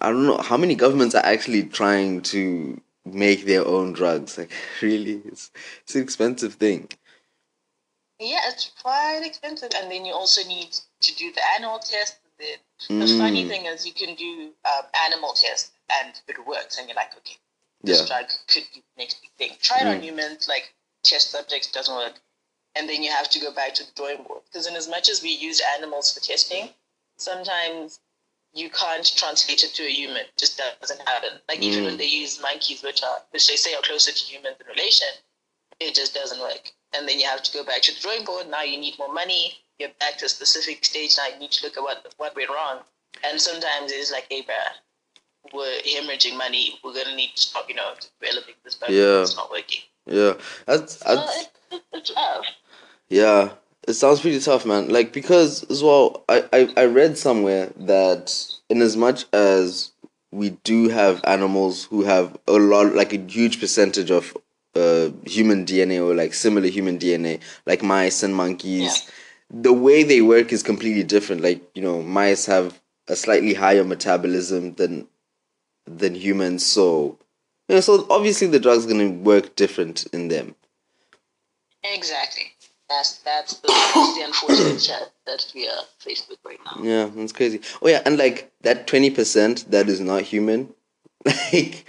I 0.00 0.10
don't 0.10 0.26
know 0.26 0.38
how 0.38 0.56
many 0.56 0.74
governments 0.74 1.14
are 1.14 1.24
actually 1.24 1.64
trying 1.64 2.22
to 2.22 2.80
make 3.04 3.46
their 3.46 3.66
own 3.66 3.92
drugs. 3.92 4.36
Like, 4.38 4.52
really, 4.82 5.22
it's 5.26 5.50
it's 5.82 5.94
an 5.94 6.02
expensive 6.02 6.54
thing. 6.54 6.88
Yeah, 8.18 8.40
it's 8.48 8.70
quite 8.82 9.20
expensive, 9.24 9.70
and 9.76 9.90
then 9.90 10.04
you 10.04 10.14
also 10.14 10.46
need 10.48 10.74
to 11.00 11.14
do 11.16 11.32
the 11.32 11.42
animal 11.56 11.78
test. 11.78 12.18
The 12.38 13.06
funny 13.18 13.44
Mm. 13.44 13.48
thing 13.48 13.66
is, 13.66 13.86
you 13.86 13.92
can 13.92 14.14
do 14.14 14.52
um, 14.64 14.84
animal 15.04 15.32
test, 15.34 15.72
and 16.00 16.12
it 16.28 16.46
works, 16.46 16.78
and 16.78 16.88
you're 16.88 16.96
like, 16.96 17.16
okay, 17.16 17.36
this 17.82 18.00
Yeah. 18.00 18.06
drug 18.06 18.30
could 18.48 18.64
be 18.74 18.80
the 18.82 19.02
next 19.02 19.20
big 19.22 19.30
thing. 19.38 19.58
Try 19.62 19.80
it 19.82 19.86
on 19.86 20.00
Mm. 20.00 20.04
humans, 20.04 20.48
like 20.48 20.74
test 21.06 21.30
subjects 21.30 21.70
doesn't 21.70 21.94
work, 21.94 22.20
and 22.74 22.88
then 22.88 23.02
you 23.02 23.10
have 23.10 23.28
to 23.30 23.38
go 23.40 23.52
back 23.52 23.74
to 23.74 23.84
the 23.84 23.90
drawing 23.96 24.22
board 24.24 24.42
because, 24.46 24.66
in 24.66 24.74
as 24.76 24.88
much 24.88 25.08
as 25.08 25.22
we 25.22 25.30
use 25.30 25.60
animals 25.76 26.12
for 26.12 26.20
testing, 26.20 26.68
sometimes 27.16 28.00
you 28.52 28.70
can't 28.70 29.04
translate 29.16 29.62
it 29.64 29.74
to 29.74 29.82
a 29.84 29.90
human. 29.90 30.18
It 30.18 30.36
just 30.38 30.60
doesn't 30.80 31.00
happen. 31.08 31.40
Like 31.48 31.60
even 31.60 31.82
Mm. 31.82 31.86
when 31.86 31.96
they 31.98 32.06
use 32.06 32.40
monkeys, 32.40 32.82
which 32.82 33.02
are 33.02 33.22
which 33.30 33.46
they 33.48 33.56
say 33.56 33.74
are 33.74 33.82
closer 33.82 34.12
to 34.12 34.24
humans 34.24 34.56
in 34.60 34.66
relation, 34.66 35.08
it 35.80 35.94
just 35.94 36.14
doesn't 36.14 36.40
work. 36.40 36.72
And 36.94 37.06
then 37.08 37.18
you 37.20 37.26
have 37.26 37.42
to 37.42 37.52
go 37.52 37.64
back 37.64 37.82
to 37.82 37.92
the 37.94 38.00
drawing 38.00 38.24
board. 38.24 38.48
Now 38.48 38.62
you 38.62 38.78
need 38.78 38.98
more 38.98 39.12
money. 39.12 39.58
You're 39.78 39.90
back 40.00 40.16
to 40.18 40.24
a 40.24 40.28
specific 40.28 40.84
stage. 40.84 41.16
Now 41.18 41.26
you 41.28 41.38
need 41.38 41.52
to 41.52 41.64
look 41.66 41.76
at 41.76 41.82
what 41.82 42.14
what 42.16 42.34
went 42.34 42.48
wrong. 42.50 42.78
And 43.24 43.40
sometimes 43.40 43.92
it's 43.92 44.10
like, 44.12 44.26
hey, 44.30 44.42
bruh, 44.42 45.52
we're 45.52 45.80
hemorrhaging 45.82 46.36
money. 46.36 46.78
We're 46.82 46.94
gonna 46.94 47.14
need 47.16 47.32
to 47.34 47.40
stop, 47.42 47.68
you 47.68 47.74
know, 47.74 47.94
developing 48.20 48.54
this 48.64 48.76
drug. 48.76 48.90
Yeah. 48.90 49.20
It's 49.22 49.36
not 49.36 49.50
working. 49.50 49.82
Yeah, 50.06 50.34
that's, 50.66 50.98
So 50.98 51.14
that's 51.16 51.36
it, 51.42 51.48
it, 51.72 51.82
it's 51.92 52.10
tough. 52.14 52.46
Yeah, 53.08 53.50
it 53.86 53.94
sounds 53.94 54.20
pretty 54.20 54.40
tough, 54.40 54.66
man. 54.66 54.88
Like 54.88 55.12
because 55.12 55.64
as 55.70 55.82
well, 55.82 56.24
I, 56.28 56.44
I, 56.52 56.72
I 56.76 56.84
read 56.86 57.18
somewhere 57.18 57.72
that 57.76 58.34
in 58.68 58.82
as 58.82 58.96
much 58.96 59.26
as 59.32 59.92
we 60.32 60.50
do 60.64 60.88
have 60.88 61.20
animals 61.24 61.84
who 61.84 62.02
have 62.04 62.36
a 62.46 62.52
lot, 62.52 62.94
like 62.94 63.12
a 63.12 63.18
huge 63.18 63.60
percentage 63.60 64.10
of 64.10 64.36
uh, 64.74 65.10
human 65.24 65.64
DNA 65.64 66.00
or 66.04 66.14
like 66.14 66.34
similar 66.34 66.68
human 66.68 66.98
DNA, 66.98 67.40
like 67.64 67.82
mice 67.82 68.22
and 68.22 68.34
monkeys, 68.34 69.08
the 69.50 69.72
way 69.72 70.02
they 70.02 70.20
work 70.20 70.52
is 70.52 70.62
completely 70.62 71.04
different. 71.04 71.42
Like 71.42 71.62
you 71.74 71.82
know, 71.82 72.02
mice 72.02 72.46
have 72.46 72.80
a 73.08 73.16
slightly 73.16 73.54
higher 73.54 73.84
metabolism 73.84 74.74
than 74.74 75.06
than 75.86 76.14
humans, 76.14 76.66
so 76.66 77.18
you 77.68 77.74
know, 77.76 77.80
so 77.80 78.06
obviously 78.10 78.46
the 78.46 78.60
drug's 78.60 78.86
gonna 78.86 79.10
work 79.10 79.56
different 79.56 80.06
in 80.12 80.28
them. 80.28 80.54
Exactly. 81.84 82.44
That's 82.88 83.18
that's 83.18 83.54
the, 83.58 83.68
that's 83.68 84.14
the 84.16 84.24
unfortunate 84.24 84.78
chat 84.80 85.12
that 85.26 85.44
we 85.54 85.66
are 85.68 85.82
faced 85.98 86.28
with 86.28 86.38
right 86.44 86.58
now. 86.64 86.82
Yeah, 86.82 87.10
that's 87.14 87.32
crazy. 87.32 87.60
Oh 87.82 87.88
yeah, 87.88 88.02
and 88.04 88.16
like 88.16 88.52
that 88.62 88.86
twenty 88.86 89.10
percent 89.10 89.70
that 89.70 89.88
is 89.88 90.00
not 90.00 90.22
human, 90.22 90.72
like 91.24 91.84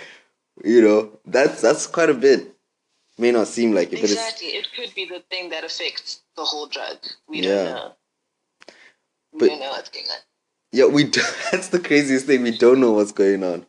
you 0.63 0.81
know, 0.81 1.11
that's 1.25 1.61
that's 1.61 1.85
quite 1.87 2.09
a 2.09 2.13
bit. 2.15 2.53
May 3.19 3.31
not 3.31 3.47
seem 3.47 3.73
like 3.73 3.87
it, 3.93 4.01
but 4.01 4.09
Exactly. 4.11 4.47
It 4.49 4.67
could 4.75 4.93
be 4.95 5.05
the 5.05 5.23
thing 5.31 5.49
that 5.49 5.63
affects 5.63 6.21
the 6.35 6.43
whole 6.43 6.67
drug. 6.67 6.97
We 7.27 7.39
Yeah. 7.41 7.49
don't 7.55 7.65
know. 7.75 7.91
We 9.33 9.39
But- 9.39 9.47
don't 9.47 9.59
know 9.59 9.69
what's 9.71 9.89
going 9.89 10.05
on. 10.05 10.17
yeah, 10.71 10.85
we 10.85 11.03
do, 11.03 11.21
that's 11.51 11.69
the 11.69 11.79
craziest 11.79 12.25
thing. 12.27 12.43
We 12.43 12.55
don't 12.57 12.79
know 12.79 12.91
what's 12.91 13.11
going 13.11 13.43
on. 13.43 13.65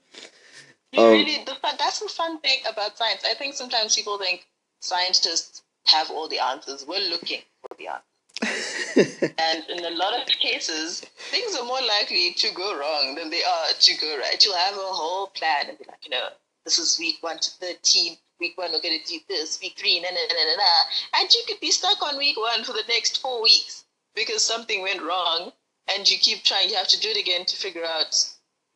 You 0.93 1.03
Um, 1.03 1.11
really, 1.13 1.45
the 1.45 1.55
fun, 1.57 1.75
that's 1.79 2.01
the 2.01 2.09
fun 2.09 2.41
thing 2.41 2.61
about 2.67 2.97
science. 2.97 3.23
I 3.25 3.35
think 3.35 3.55
sometimes 3.55 3.95
people 3.95 4.19
think 4.19 4.47
scientists 4.81 5.63
have 5.87 6.11
all 6.11 6.29
the 6.29 6.39
answers. 6.39 6.87
We're 6.87 7.09
looking 7.09 7.43
for 7.61 7.77
the 7.77 7.89
answers. 7.89 8.05
and 9.39 9.65
in 9.69 9.85
a 9.85 9.91
lot 9.91 10.15
of 10.19 10.27
cases, 10.29 11.01
things 11.31 11.57
are 11.57 11.65
more 11.65 11.83
likely 11.83 12.33
to 12.35 12.51
go 12.55 12.79
wrong 12.79 13.17
than 13.17 13.31
they 13.31 13.43
are 13.43 13.69
to 13.79 13.97
go 14.01 14.19
right. 14.19 14.43
You'll 14.45 14.57
have 14.57 14.77
a 14.77 14.79
whole 14.81 15.27
plan 15.29 15.69
and 15.69 15.79
be 15.79 15.85
like, 15.89 16.05
you 16.05 16.11
know, 16.11 16.29
this 16.65 16.79
is 16.79 16.99
week 16.99 17.17
one 17.21 17.39
to 17.39 17.51
13. 17.61 18.17
Week 18.41 18.57
one, 18.57 18.71
we're 18.73 18.81
going 18.81 19.01
to 19.03 19.13
do 19.13 19.19
this. 19.29 19.59
Week 19.61 19.75
three, 19.77 20.01
na 20.01 20.09
na 20.09 20.21
na 20.29 20.45
na 20.45 20.57
na. 20.57 21.21
And 21.21 21.35
you 21.35 21.43
could 21.49 21.61
be 21.61 21.73
stuck 21.73 22.01
on 22.03 22.17
week 22.17 22.37
one 22.39 22.63
for 22.63 22.73
the 22.73 22.85
next 22.89 23.21
four 23.21 23.43
weeks 23.43 23.85
because 24.15 24.45
something 24.45 24.81
went 24.83 25.03
wrong 25.03 25.53
and 25.95 26.09
you 26.09 26.19
keep 26.19 26.45
trying. 26.45 26.69
You 26.69 26.77
have 26.77 26.89
to 26.89 27.01
do 27.01 27.09
it 27.09 27.17
again 27.17 27.45
to 27.47 27.57
figure 27.57 27.85
out 27.85 28.15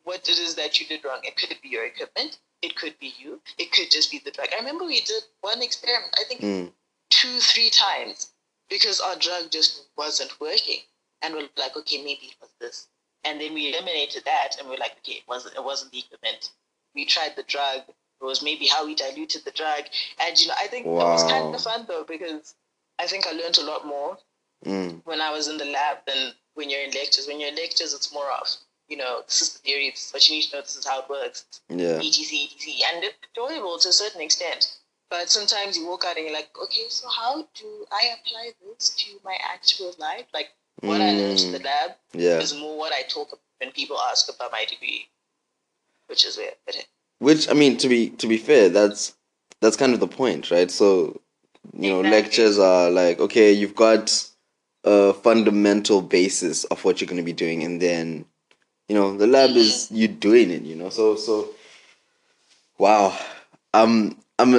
what 0.03 0.27
it 0.29 0.39
is 0.39 0.55
that 0.55 0.79
you 0.79 0.87
did 0.87 1.03
wrong. 1.05 1.19
It 1.23 1.35
could 1.37 1.55
be 1.61 1.69
your 1.69 1.85
equipment. 1.85 2.37
It 2.61 2.75
could 2.75 2.97
be 2.99 3.13
you. 3.19 3.41
It 3.57 3.71
could 3.71 3.91
just 3.91 4.11
be 4.11 4.19
the 4.23 4.31
drug. 4.31 4.47
I 4.53 4.57
remember 4.57 4.85
we 4.85 5.01
did 5.01 5.23
one 5.41 5.61
experiment, 5.61 6.15
I 6.19 6.23
think 6.27 6.41
Mm. 6.41 6.71
two, 7.09 7.39
three 7.39 7.69
times 7.69 8.31
because 8.69 8.99
our 9.01 9.15
drug 9.17 9.51
just 9.51 9.83
wasn't 9.97 10.39
working. 10.39 10.79
And 11.21 11.33
we're 11.33 11.47
like, 11.57 11.75
okay, 11.77 11.97
maybe 11.97 12.27
it 12.27 12.35
was 12.41 12.49
this. 12.59 12.87
And 13.23 13.39
then 13.39 13.53
we 13.53 13.69
eliminated 13.73 14.23
that 14.25 14.57
and 14.59 14.67
we're 14.69 14.77
like, 14.77 14.97
okay, 14.99 15.13
it 15.13 15.27
wasn't, 15.27 15.55
it 15.55 15.63
wasn't 15.63 15.91
the 15.91 15.99
equipment. 15.99 16.51
We 16.95 17.05
tried 17.05 17.35
the 17.35 17.43
drug. 17.43 17.83
It 17.87 18.23
was 18.25 18.41
maybe 18.41 18.67
how 18.67 18.85
we 18.85 18.95
diluted 18.95 19.43
the 19.45 19.51
drug. 19.51 19.83
And, 20.19 20.37
you 20.39 20.47
know, 20.47 20.53
I 20.57 20.67
think 20.67 20.85
it 20.85 20.89
was 20.89 21.23
kind 21.29 21.53
of 21.53 21.61
fun 21.61 21.85
though 21.87 22.03
because 22.07 22.55
I 22.99 23.07
think 23.07 23.25
I 23.27 23.31
learned 23.31 23.57
a 23.57 23.63
lot 23.65 23.85
more 23.85 24.17
Mm. 24.65 25.01
when 25.03 25.19
I 25.19 25.29
was 25.29 25.49
in 25.49 25.57
the 25.57 25.65
lab 25.65 25.97
than 26.07 26.31
when 26.53 26.69
you're 26.69 26.79
in 26.83 26.91
lectures. 26.91 27.27
When 27.27 27.37
you're 27.41 27.49
in 27.49 27.55
lectures, 27.55 27.93
it's 27.93 28.13
more 28.13 28.31
of, 28.31 28.47
you 28.89 28.97
know, 28.97 29.21
this 29.25 29.41
is 29.41 29.53
the 29.53 29.59
theory, 29.59 29.89
this 29.89 30.07
is 30.07 30.13
what 30.13 30.29
you 30.29 30.35
need 30.35 30.43
to 30.43 30.55
know, 30.57 30.61
this 30.61 30.75
is 30.75 30.85
how 30.85 31.01
it 31.01 31.09
works, 31.09 31.45
Yeah. 31.69 31.97
etc, 31.99 31.99
etc. 31.99 32.73
And 32.93 33.03
it's 33.03 33.17
enjoyable 33.35 33.77
to 33.79 33.89
a 33.89 33.93
certain 33.93 34.21
extent. 34.21 34.77
But 35.09 35.29
sometimes 35.29 35.77
you 35.77 35.85
walk 35.87 36.05
out 36.05 36.17
and 36.17 36.25
you're 36.25 36.33
like, 36.35 36.49
okay, 36.63 36.85
so 36.89 37.07
how 37.07 37.47
do 37.53 37.85
I 37.91 38.15
apply 38.19 38.51
this 38.65 38.89
to 38.89 39.19
my 39.23 39.37
actual 39.53 39.93
life? 39.99 40.25
Like, 40.33 40.49
what 40.81 41.01
I 41.01 41.11
learned 41.11 41.39
in 41.39 41.51
the 41.51 41.59
Mm. 41.59 41.65
lab 41.65 41.91
Yeah. 42.13 42.39
is 42.39 42.53
more 42.55 42.77
what 42.77 42.93
I 42.93 43.03
talk 43.03 43.27
about 43.29 43.39
when 43.59 43.71
people 43.71 43.99
ask 43.99 44.27
about 44.33 44.51
my 44.51 44.65
degree, 44.65 45.07
which 46.07 46.25
is 46.25 46.37
weird. 46.37 46.55
Which 47.19 47.47
I 47.49 47.53
mean, 47.53 47.77
to 47.77 47.87
be 47.87 48.09
to 48.09 48.27
be 48.27 48.37
fair, 48.37 48.69
that's 48.69 49.13
that's 49.61 49.77
kind 49.77 49.93
of 49.93 49.99
the 50.01 50.07
point, 50.07 50.51
right? 50.51 50.69
So, 50.69 51.21
you 51.73 51.89
know, 51.89 51.99
Exactly. 52.01 52.21
lectures 52.21 52.59
are 52.59 52.89
like, 52.89 53.19
okay, 53.19 53.51
you've 53.53 53.75
got 53.75 54.27
a 54.83 55.13
fundamental 55.13 56.01
basis 56.01 56.65
of 56.65 56.83
what 56.83 56.99
you're 56.99 57.07
going 57.07 57.21
to 57.21 57.23
be 57.23 57.31
doing, 57.33 57.63
and 57.63 57.81
then, 57.81 58.25
you 58.89 58.95
know, 58.95 59.15
the 59.17 59.27
lab 59.27 59.51
is 59.51 59.89
you 59.91 60.07
doing 60.07 60.51
it. 60.51 60.63
You 60.63 60.75
know, 60.75 60.89
so 60.89 61.15
so. 61.15 61.49
Wow, 62.77 63.17
um, 63.73 64.17
I'm, 64.39 64.53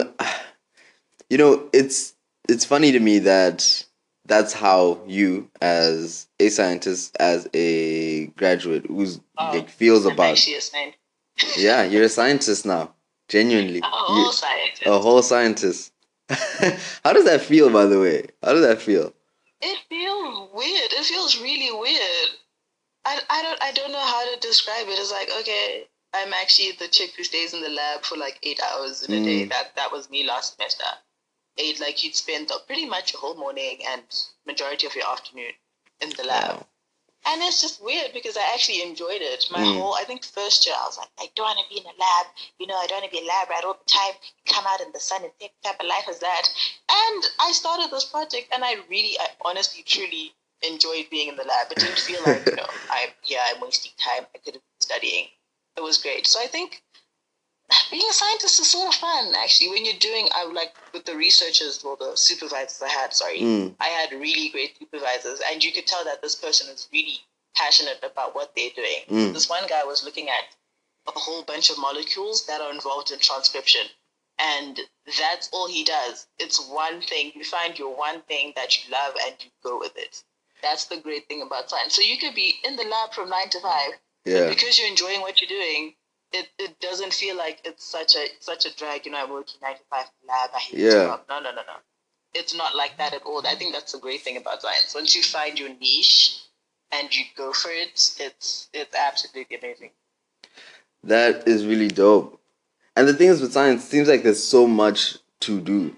you 1.28 1.36
know, 1.38 1.68
it's 1.72 2.14
it's 2.48 2.64
funny 2.64 2.92
to 2.92 3.00
me 3.00 3.18
that 3.20 3.84
that's 4.26 4.52
how 4.52 5.00
you, 5.06 5.50
as 5.60 6.26
a 6.40 6.48
scientist, 6.48 7.14
as 7.20 7.48
a 7.54 8.26
graduate, 8.28 8.86
who's 8.86 9.20
Oh, 9.36 9.50
like 9.52 9.68
feels 9.68 10.06
I'm 10.06 10.12
about 10.12 10.46
yeah, 11.56 11.82
you're 11.82 12.04
a 12.04 12.08
scientist 12.08 12.64
now. 12.64 12.94
Genuinely. 13.28 13.78
A 13.80 13.82
You- 13.82 13.90
whole 13.90 14.32
scientist. 14.32 14.86
a 14.86 14.98
whole 14.98 15.22
scientist. 15.22 15.92
How 16.28 17.12
does 17.12 17.24
that 17.24 17.40
feel, 17.42 17.68
by 17.70 17.86
the 17.86 17.98
way? 18.00 18.26
How 18.42 18.52
does 18.52 18.62
that 18.64 18.80
feel? 18.80 19.12
It 19.60 19.78
feels 19.88 20.50
weird. 20.54 20.92
It 20.92 21.04
feels 21.04 21.40
really 21.40 21.70
weird. 21.72 22.03
I, 23.04 23.20
I 23.30 23.42
don't 23.42 23.62
I 23.62 23.72
don't 23.72 23.92
know 23.92 23.98
how 23.98 24.34
to 24.34 24.40
describe 24.40 24.86
it. 24.88 24.98
It's 24.98 25.12
like 25.12 25.30
okay, 25.40 25.86
I'm 26.14 26.32
actually 26.32 26.72
the 26.78 26.88
chick 26.88 27.10
who 27.16 27.24
stays 27.24 27.52
in 27.54 27.60
the 27.60 27.68
lab 27.68 28.02
for 28.02 28.16
like 28.16 28.38
eight 28.42 28.60
hours 28.72 29.02
in 29.02 29.12
a 29.14 29.24
day. 29.24 29.44
Mm. 29.44 29.50
That 29.50 29.74
that 29.76 29.92
was 29.92 30.10
me 30.10 30.24
last 30.26 30.56
semester. 30.56 30.84
Eight 31.58 31.80
like 31.80 32.02
you'd 32.02 32.16
spend 32.16 32.50
pretty 32.66 32.86
much 32.86 33.14
a 33.14 33.16
whole 33.16 33.36
morning 33.36 33.78
and 33.88 34.02
majority 34.46 34.86
of 34.86 34.94
your 34.94 35.06
afternoon 35.06 35.52
in 36.00 36.10
the 36.16 36.24
lab. 36.24 36.56
Wow. 36.56 36.66
And 37.26 37.40
it's 37.42 37.62
just 37.62 37.82
weird 37.82 38.12
because 38.12 38.36
I 38.36 38.42
actually 38.52 38.82
enjoyed 38.82 39.22
it. 39.22 39.46
My 39.50 39.60
Mm. 39.60 39.78
whole, 39.78 39.94
I 39.94 40.04
think 40.04 40.24
first 40.24 40.66
year, 40.66 40.74
I 40.78 40.84
was 40.84 40.98
like, 40.98 41.08
I 41.18 41.30
don't 41.34 41.46
want 41.46 41.58
to 41.58 41.74
be 41.74 41.80
in 41.80 41.86
a 41.86 41.96
lab. 41.98 42.26
You 42.58 42.66
know, 42.66 42.76
I 42.76 42.86
don't 42.86 43.00
want 43.00 43.10
to 43.10 43.16
be 43.16 43.18
in 43.18 43.24
a 43.24 43.28
lab 43.28 43.48
right 43.48 43.64
all 43.64 43.78
the 43.82 43.90
time. 43.90 44.12
Come 44.46 44.66
out 44.66 44.82
in 44.82 44.92
the 44.92 45.00
sun 45.00 45.22
and 45.22 45.32
think, 45.38 45.52
what 45.62 45.72
type 45.72 45.80
of 45.80 45.86
life 45.86 46.06
is 46.08 46.18
that? 46.18 46.42
And 46.90 47.24
I 47.40 47.52
started 47.52 47.90
this 47.90 48.04
project 48.04 48.52
and 48.52 48.62
I 48.62 48.74
really, 48.90 49.18
I 49.18 49.28
honestly, 49.42 49.82
truly 49.84 50.34
enjoyed 50.70 51.06
being 51.10 51.28
in 51.28 51.36
the 51.36 51.44
lab. 51.44 51.70
It 51.70 51.78
didn't 51.78 51.98
feel 51.98 52.20
like, 52.26 52.46
you 52.46 52.56
know, 52.56 52.66
I'm 52.90 53.10
here, 53.22 53.40
I'm 53.46 53.60
wasting 53.60 53.92
time. 53.98 54.26
I 54.34 54.38
could 54.38 54.54
have 54.54 54.62
been 54.62 54.80
studying. 54.80 55.26
It 55.76 55.82
was 55.82 55.98
great. 55.98 56.26
So 56.26 56.40
I 56.40 56.46
think 56.46 56.82
being 57.90 58.06
a 58.08 58.12
scientist 58.12 58.60
is 58.60 58.70
sort 58.70 58.88
of 58.88 58.94
fun, 58.94 59.32
actually. 59.36 59.70
When 59.70 59.84
you're 59.84 59.98
doing, 59.98 60.28
I 60.34 60.44
like, 60.44 60.74
with 60.92 61.04
the 61.04 61.16
researchers, 61.16 61.82
or 61.82 61.96
the 61.96 62.16
supervisors 62.16 62.82
I 62.82 62.88
had, 62.88 63.14
sorry, 63.14 63.40
Mm. 63.40 63.74
I 63.80 63.88
had 63.88 64.12
really 64.12 64.50
great 64.50 64.76
supervisors, 64.78 65.40
and 65.50 65.64
you 65.64 65.72
could 65.72 65.86
tell 65.86 66.04
that 66.04 66.22
this 66.22 66.34
person 66.34 66.68
is 66.72 66.88
really 66.92 67.20
passionate 67.56 67.98
about 68.02 68.34
what 68.34 68.54
they're 68.54 68.70
doing. 68.76 69.04
Mm. 69.08 69.32
This 69.32 69.48
one 69.48 69.66
guy 69.66 69.84
was 69.84 70.04
looking 70.04 70.28
at 70.28 70.44
a 71.08 71.18
whole 71.18 71.42
bunch 71.42 71.70
of 71.70 71.78
molecules 71.78 72.46
that 72.46 72.60
are 72.60 72.72
involved 72.72 73.10
in 73.10 73.18
transcription, 73.18 73.86
and 74.38 74.80
that's 75.18 75.48
all 75.52 75.66
he 75.68 75.84
does. 75.84 76.26
It's 76.38 76.60
one 76.68 77.00
thing. 77.00 77.32
You 77.34 77.44
find 77.44 77.78
your 77.78 77.96
one 77.96 78.22
thing 78.22 78.52
that 78.56 78.76
you 78.76 78.92
love, 78.92 79.14
and 79.26 79.34
you 79.40 79.50
go 79.62 79.78
with 79.78 79.96
it. 79.96 80.22
That's 80.64 80.86
the 80.86 80.96
great 80.96 81.28
thing 81.28 81.42
about 81.42 81.68
science. 81.68 81.94
So 81.94 82.02
you 82.02 82.16
could 82.18 82.34
be 82.34 82.54
in 82.66 82.76
the 82.76 82.84
lab 82.84 83.12
from 83.12 83.28
nine 83.28 83.50
to 83.50 83.60
five, 83.60 83.92
Yeah. 84.24 84.48
because 84.48 84.78
you're 84.78 84.88
enjoying 84.88 85.20
what 85.20 85.40
you're 85.40 85.48
doing. 85.60 85.94
It, 86.32 86.48
it 86.58 86.80
doesn't 86.80 87.12
feel 87.12 87.36
like 87.36 87.60
it's 87.64 87.84
such 87.84 88.14
a 88.16 88.24
such 88.40 88.64
a 88.64 88.74
drag. 88.76 89.04
You 89.06 89.12
know, 89.12 89.22
I'm 89.22 89.30
working 89.30 89.60
nine 89.62 89.76
to 89.76 89.84
five 89.90 90.06
in 90.06 90.26
the 90.26 90.32
lab. 90.32 90.50
I 90.54 90.58
hate 90.58 90.80
Yeah. 90.80 91.04
job. 91.08 91.20
No, 91.28 91.36
no, 91.40 91.50
no, 91.50 91.62
no. 91.72 91.76
It's 92.40 92.54
not 92.62 92.74
like 92.74 92.96
that 92.98 93.12
at 93.14 93.22
all. 93.22 93.46
I 93.46 93.54
think 93.54 93.74
that's 93.74 93.92
the 93.92 93.98
great 93.98 94.22
thing 94.22 94.36
about 94.36 94.62
science. 94.62 94.92
Once 94.94 95.14
you 95.14 95.22
find 95.22 95.58
your 95.58 95.68
niche 95.68 96.40
and 96.90 97.14
you 97.14 97.24
go 97.36 97.52
for 97.52 97.70
it, 97.70 97.92
it's 98.26 98.68
it's 98.72 98.94
absolutely 99.08 99.56
amazing. 99.58 99.90
That 101.04 101.46
is 101.46 101.66
really 101.66 101.88
dope. 101.88 102.40
And 102.96 103.06
the 103.06 103.14
thing 103.14 103.28
is 103.28 103.40
with 103.40 103.52
science, 103.52 103.84
it 103.84 103.90
seems 103.90 104.08
like 104.08 104.22
there's 104.22 104.42
so 104.42 104.66
much 104.66 105.18
to 105.40 105.60
do. 105.60 105.94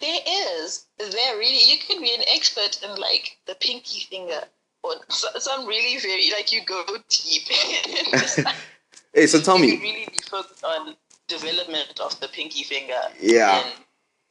There 0.00 0.18
is 0.26 0.86
there 0.98 1.38
really 1.38 1.70
you 1.72 1.78
can 1.78 2.00
be 2.00 2.14
an 2.14 2.22
expert 2.34 2.80
in 2.82 2.90
like 2.96 3.38
the 3.46 3.54
pinky 3.54 4.00
finger 4.00 4.42
or 4.82 4.94
so- 5.08 5.38
some 5.38 5.66
really 5.66 5.98
very 6.00 6.30
like 6.32 6.52
you 6.52 6.60
go 6.64 6.84
deep. 7.08 7.42
Hey, 9.12 9.26
so 9.26 9.40
tell 9.40 9.58
me. 9.58 9.72
really 9.78 10.06
be 10.06 10.18
focused 10.30 10.64
on 10.64 10.94
development 11.26 11.98
of 12.00 12.18
the 12.20 12.28
pinky 12.28 12.62
finger. 12.62 13.00
Yeah. 13.20 13.64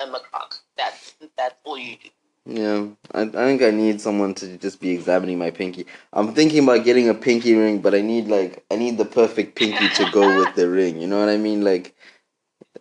in 0.01 0.08
a 0.08 0.12
macaque. 0.12 0.60
That's 0.77 1.15
that's 1.38 1.56
all 1.65 1.77
you 1.77 1.98
do. 1.98 2.10
Yeah, 2.46 2.86
I, 3.13 3.22
I 3.24 3.25
think 3.27 3.62
I 3.62 3.72
need 3.72 4.00
someone 4.01 4.34
to 4.36 4.58
just 4.58 4.79
be 4.79 4.91
examining 4.91 5.38
my 5.38 5.51
pinky. 5.51 5.86
I'm 6.13 6.34
thinking 6.34 6.63
about 6.63 6.86
getting 6.86 7.10
a 7.10 7.13
pinky 7.13 7.53
ring, 7.56 7.79
but 7.79 7.94
I 7.94 8.01
need 8.01 8.27
like 8.27 8.63
I 8.72 8.75
need 8.77 8.98
the 8.98 9.06
perfect 9.06 9.56
pinky 9.56 9.89
to 9.89 10.10
go 10.12 10.38
with 10.38 10.56
the 10.56 10.70
ring. 10.79 11.01
You 11.01 11.08
know 11.08 11.20
what 11.20 11.29
I 11.29 11.38
mean? 11.38 11.63
Like, 11.63 11.94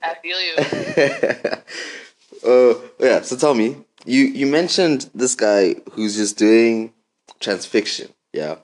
I 0.03 0.15
feel 0.23 0.41
you. 0.41 1.53
uh, 2.49 2.75
yeah. 2.99 3.21
So 3.23 3.37
tell 3.37 3.55
me, 3.55 3.77
you 4.05 4.25
you 4.25 4.47
mentioned 4.47 5.11
this 5.15 5.35
guy 5.35 5.77
who's 5.93 6.17
just 6.17 6.39
doing 6.39 6.93
transfiction. 7.41 8.11
Yeah, 8.33 8.57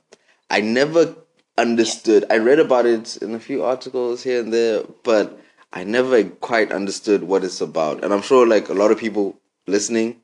I 0.51 0.61
never 0.61 1.15
understood. 1.57 2.25
I 2.31 2.39
read 2.39 2.59
about 2.59 2.87
it 2.87 3.17
in 3.19 3.35
a 3.35 3.41
few 3.41 3.63
articles 3.65 4.23
here 4.23 4.41
and 4.41 4.53
there, 4.53 4.83
but 5.03 5.39
I 5.73 5.85
never 5.85 6.25
quite 6.25 6.73
understood 6.73 7.25
what 7.25 7.45
it's 7.45 7.61
about. 7.61 8.03
And 8.05 8.13
I'm 8.13 8.23
sure 8.23 8.47
like 8.47 8.69
a 8.69 8.75
lot 8.75 8.91
of 8.91 8.99
people 8.99 9.39
listening 9.67 10.21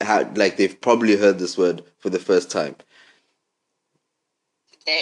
had 0.00 0.36
like 0.38 0.56
they've 0.56 0.80
probably 0.80 1.16
heard 1.16 1.38
this 1.38 1.56
word 1.56 1.82
for 1.98 2.10
the 2.10 2.18
first 2.18 2.50
time. 2.50 2.76
No, 4.86 4.92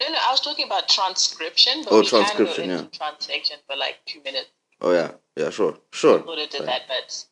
no, 0.00 0.18
I 0.26 0.30
was 0.30 0.40
talking 0.40 0.66
about 0.66 0.88
transcription. 0.88 1.82
But 1.84 1.92
Oh, 1.92 2.02
transcription, 2.02 2.70
yeah. 2.70 2.84
Transaction 2.92 3.56
for 3.66 3.76
like 3.76 3.96
two 4.06 4.20
minutes. 4.22 4.48
Oh 4.80 4.92
yeah, 4.92 5.12
yeah, 5.36 5.50
sure, 5.50 5.76
sure. 5.92 6.18
Would 6.18 6.38
have 6.38 6.50
did 6.50 6.66
that, 6.66 6.82
but 6.88 7.24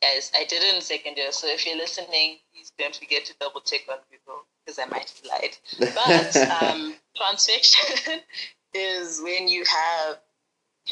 guys, 0.00 0.30
I 0.34 0.44
did 0.44 0.62
it 0.62 0.74
in 0.74 0.80
second 0.80 1.16
year. 1.16 1.32
So 1.32 1.46
if 1.48 1.66
you're 1.66 1.76
listening, 1.76 2.38
please 2.52 2.72
don't 2.78 2.94
forget 2.94 3.24
to 3.26 3.34
double 3.40 3.60
check 3.60 3.80
on 3.90 3.98
Google 4.10 4.42
because 4.64 4.78
I 4.78 4.86
might 4.86 5.10
have 5.10 5.22
lied. 5.28 5.56
But 5.94 6.36
um, 6.62 6.94
transfiction 7.18 8.20
is 8.74 9.20
when 9.22 9.48
you 9.48 9.64
have. 9.64 10.18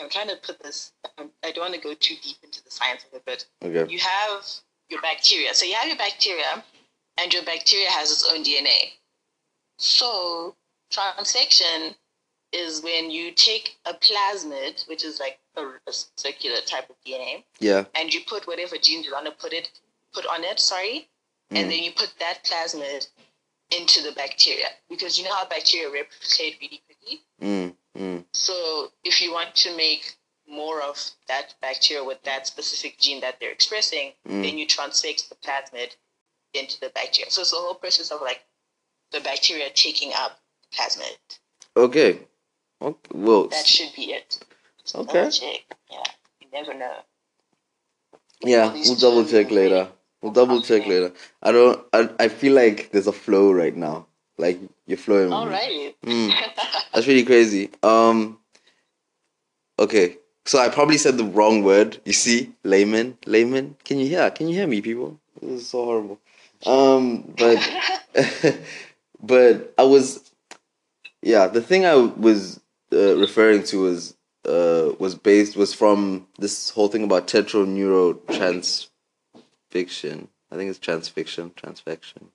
I'm 0.00 0.10
trying 0.10 0.28
to 0.28 0.36
put 0.36 0.62
this. 0.62 0.92
um, 1.16 1.30
I 1.42 1.50
don't 1.50 1.62
want 1.62 1.74
to 1.74 1.80
go 1.80 1.94
too 1.94 2.14
deep 2.22 2.36
into 2.42 2.62
the 2.62 2.70
science 2.70 3.04
of 3.04 3.16
it, 3.16 3.22
but 3.24 3.44
okay. 3.64 3.90
you 3.90 3.98
have 3.98 4.46
your 4.90 5.00
bacteria. 5.00 5.54
So 5.54 5.64
you 5.64 5.74
have 5.74 5.88
your 5.88 5.96
bacteria, 5.96 6.62
and 7.20 7.32
your 7.32 7.44
bacteria 7.44 7.90
has 7.90 8.10
its 8.12 8.30
own 8.30 8.44
DNA. 8.44 8.92
So 9.78 10.54
transfection 10.92 11.94
is 12.52 12.82
when 12.82 13.10
you 13.10 13.30
take 13.32 13.76
a 13.84 13.92
plasmid, 13.94 14.86
which 14.88 15.04
is 15.04 15.20
like 15.20 15.38
a, 15.56 15.62
a 15.86 15.92
circular 16.16 16.60
type 16.66 16.88
of 16.90 16.96
DNA, 17.06 17.44
Yeah. 17.60 17.84
and 17.94 18.12
you 18.12 18.20
put 18.26 18.46
whatever 18.46 18.76
genes 18.78 19.04
you 19.06 19.12
want 19.12 19.26
to 19.26 19.32
put 19.32 19.52
it 19.52 19.70
put 20.14 20.26
on 20.26 20.44
it. 20.44 20.58
Sorry, 20.60 21.08
Mm. 21.52 21.56
and 21.60 21.70
then 21.70 21.82
you 21.82 21.92
put 21.92 22.12
that 22.18 22.44
plasmid 22.44 23.08
into 23.70 24.02
the 24.02 24.12
bacteria 24.12 24.66
because 24.88 25.18
you 25.18 25.24
know 25.24 25.34
how 25.34 25.46
bacteria 25.46 25.90
replicate 25.90 26.56
really 26.60 26.82
quickly. 26.86 27.20
Mm, 27.40 27.74
mm, 27.96 28.24
So 28.32 28.92
if 29.04 29.20
you 29.22 29.32
want 29.32 29.54
to 29.56 29.76
make 29.76 30.16
more 30.46 30.80
of 30.82 30.98
that 31.26 31.54
bacteria 31.60 32.02
with 32.04 32.22
that 32.24 32.46
specific 32.46 32.98
gene 32.98 33.20
that 33.20 33.38
they're 33.40 33.50
expressing, 33.52 34.12
Mm. 34.26 34.42
then 34.42 34.58
you 34.58 34.66
transfect 34.66 35.28
the 35.28 35.34
plasmid 35.36 35.96
into 36.54 36.80
the 36.80 36.88
bacteria. 36.90 37.30
So 37.30 37.42
it's 37.42 37.50
the 37.50 37.58
whole 37.58 37.74
process 37.74 38.10
of 38.10 38.20
like 38.22 38.42
the 39.10 39.20
bacteria 39.20 39.70
taking 39.70 40.12
up 40.14 40.40
plasmid. 40.72 41.16
Okay. 41.76 42.26
Okay. 42.80 42.98
Well, 43.12 43.48
That 43.48 43.66
should 43.66 43.94
be 43.94 44.12
it. 44.12 44.38
So 44.84 45.00
Okay. 45.00 45.30
check. 45.30 45.76
Yeah, 45.90 46.02
you 46.40 46.46
never 46.52 46.74
know. 46.74 46.96
yeah, 48.42 48.72
we'll 48.72 48.94
double 48.96 49.24
check 49.24 49.50
later. 49.50 49.88
We'll 50.22 50.32
double 50.32 50.60
check 50.60 50.82
complicated. 50.82 51.12
later. 51.12 51.14
I 51.42 51.52
don't. 51.52 51.86
I, 51.92 52.24
I 52.24 52.28
feel 52.28 52.54
like 52.54 52.90
there's 52.90 53.06
a 53.06 53.12
flow 53.12 53.52
right 53.52 53.76
now. 53.76 54.06
Like 54.36 54.58
you're 54.86 54.98
flowing. 54.98 55.30
me. 55.30 55.34
Alrighty. 55.36 55.94
Mm. 56.04 56.32
That's 56.92 57.06
really 57.06 57.24
crazy. 57.24 57.70
Um. 57.82 58.38
Okay, 59.78 60.16
so 60.44 60.58
I 60.58 60.68
probably 60.70 60.98
said 60.98 61.18
the 61.18 61.24
wrong 61.24 61.62
word. 61.62 61.98
You 62.04 62.12
see, 62.12 62.52
layman, 62.64 63.16
layman. 63.26 63.76
Can 63.84 63.98
you 63.98 64.06
hear? 64.08 64.28
Can 64.30 64.48
you 64.48 64.54
hear 64.56 64.66
me, 64.66 64.80
people? 64.80 65.20
This 65.40 65.60
is 65.62 65.68
so 65.68 65.84
horrible. 65.84 66.18
Um, 66.66 67.32
but 67.38 67.58
but 69.22 69.72
I 69.78 69.84
was, 69.84 70.32
yeah. 71.22 71.46
The 71.46 71.60
thing 71.62 71.86
I 71.86 71.94
was 71.94 72.58
uh, 72.92 73.16
referring 73.16 73.62
to 73.64 73.80
was 73.82 74.16
uh 74.44 74.92
was 74.98 75.14
based 75.14 75.56
was 75.56 75.74
from 75.74 76.26
this 76.38 76.70
whole 76.70 76.88
thing 76.88 77.04
about 77.04 77.26
tetraneurotransfiction. 77.28 78.88
I 80.50 80.56
think 80.56 80.70
it's 80.70 80.78
transfiction, 80.78 81.52
transfection. 81.54 82.28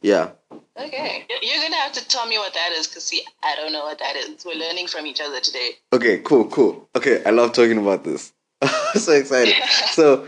Yeah, 0.00 0.30
okay. 0.76 1.24
You're 1.42 1.62
gonna 1.62 1.76
have 1.76 1.92
to 1.92 2.06
tell 2.08 2.26
me 2.26 2.38
what 2.38 2.54
that 2.54 2.72
is, 2.72 2.86
cause 2.88 3.04
see, 3.04 3.22
I 3.42 3.54
don't 3.56 3.72
know 3.72 3.84
what 3.84 3.98
that 4.00 4.16
is. 4.16 4.44
We're 4.44 4.56
learning 4.58 4.88
from 4.88 5.06
each 5.06 5.20
other 5.20 5.40
today. 5.40 5.70
Okay, 5.92 6.18
cool, 6.18 6.46
cool. 6.46 6.88
Okay, 6.96 7.22
I 7.24 7.30
love 7.30 7.52
talking 7.52 7.78
about 7.78 8.02
this. 8.02 8.32
I'm 8.60 8.70
so 9.00 9.12
excited. 9.12 9.54
so, 9.92 10.26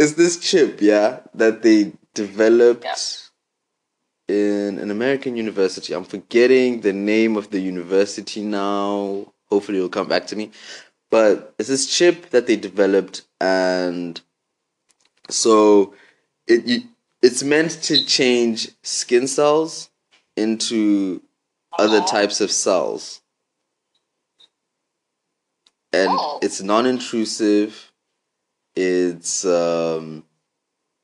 it's 0.00 0.14
this 0.14 0.38
chip, 0.38 0.80
yeah, 0.80 1.20
that 1.34 1.62
they 1.62 1.92
developed 2.14 2.84
Yeah. 2.84 2.94
In 4.28 4.78
an 4.78 4.90
American 4.90 5.36
university. 5.36 5.94
I'm 5.94 6.04
forgetting 6.04 6.82
the 6.82 6.92
name 6.92 7.36
of 7.36 7.50
the 7.50 7.60
university 7.60 8.42
now. 8.42 9.32
Hopefully, 9.50 9.78
it'll 9.78 9.88
come 9.88 10.08
back 10.08 10.26
to 10.28 10.36
me. 10.36 10.50
But 11.10 11.54
it's 11.58 11.68
this 11.70 11.86
chip 11.86 12.30
that 12.30 12.46
they 12.46 12.56
developed, 12.56 13.22
and 13.40 14.20
so 15.30 15.94
it 16.46 16.66
you, 16.66 16.82
it's 17.22 17.42
meant 17.42 17.70
to 17.84 18.04
change 18.04 18.70
skin 18.82 19.26
cells 19.26 19.90
into 20.36 21.22
other 21.78 22.02
types 22.02 22.40
of 22.40 22.50
cells. 22.50 23.22
And 25.92 26.10
Oh. 26.12 26.38
it's 26.42 26.60
non-intrusive. 26.60 27.92
It's 28.76 29.44
um 29.46 30.24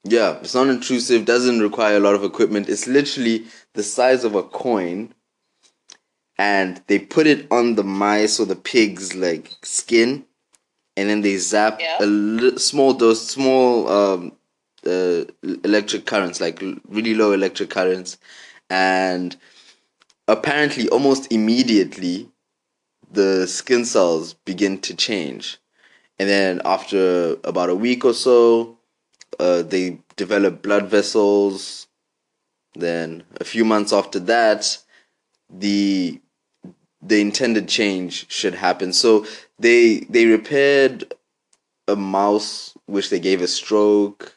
yeah, 0.04 0.38
it's 0.38 0.54
non-intrusive, 0.54 1.24
doesn't 1.24 1.60
require 1.60 1.96
a 1.96 2.00
lot 2.00 2.14
of 2.14 2.24
equipment. 2.24 2.68
It's 2.68 2.86
literally 2.86 3.46
the 3.74 3.82
size 3.82 4.24
of 4.24 4.34
a 4.34 4.42
coin. 4.42 5.14
And 6.38 6.82
they 6.88 6.98
put 6.98 7.26
it 7.26 7.46
on 7.50 7.76
the 7.76 7.84
mice 7.84 8.40
or 8.40 8.46
the 8.46 8.56
pigs 8.56 9.14
like 9.14 9.52
skin 9.62 10.24
and 10.96 11.08
then 11.08 11.22
they 11.22 11.36
zap 11.36 11.80
Yeah. 11.80 11.96
a 12.00 12.06
li- 12.06 12.58
small 12.58 12.94
dose 12.94 13.26
small 13.26 13.88
um 13.88 14.32
uh, 14.86 15.24
electric 15.64 16.04
currents, 16.04 16.42
like 16.42 16.62
really 16.88 17.14
low 17.14 17.32
electric 17.32 17.70
currents, 17.70 18.18
and 18.68 19.34
apparently 20.28 20.88
almost 20.90 21.32
immediately 21.32 22.28
the 23.10 23.46
skin 23.46 23.86
cells 23.86 24.34
begin 24.44 24.78
to 24.82 24.94
change, 24.94 25.58
and 26.18 26.28
then 26.28 26.60
after 26.66 27.36
about 27.44 27.70
a 27.70 27.74
week 27.74 28.04
or 28.04 28.12
so, 28.12 28.76
uh, 29.38 29.62
they 29.62 30.00
develop 30.16 30.62
blood 30.62 30.86
vessels. 30.88 31.86
Then 32.74 33.24
a 33.40 33.44
few 33.44 33.64
months 33.64 33.92
after 33.92 34.18
that, 34.20 34.78
the 35.48 36.20
the 37.00 37.20
intended 37.20 37.68
change 37.68 38.30
should 38.30 38.54
happen. 38.54 38.92
So 38.92 39.26
they 39.58 40.00
they 40.08 40.26
repaired 40.26 41.14
a 41.86 41.96
mouse 41.96 42.76
which 42.86 43.10
they 43.10 43.20
gave 43.20 43.42
a 43.42 43.48
stroke. 43.48 44.34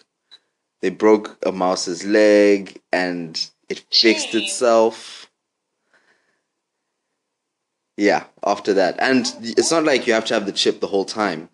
They 0.81 0.89
broke 0.89 1.38
a 1.45 1.51
mouse's 1.51 2.05
leg 2.05 2.79
and 2.91 3.49
it 3.69 3.83
fixed 3.91 4.36
itself. 4.36 5.29
Yeah, 7.95 8.25
after 8.45 8.75
that. 8.75 8.95
And 8.99 9.25
it's 9.41 9.71
not 9.71 9.83
like 9.83 10.05
you 10.05 10.13
have 10.13 10.25
to 10.25 10.36
have 10.36 10.45
the 10.45 10.51
chip 10.51 10.79
the 10.79 10.88
whole 10.88 11.05
time. 11.05 11.49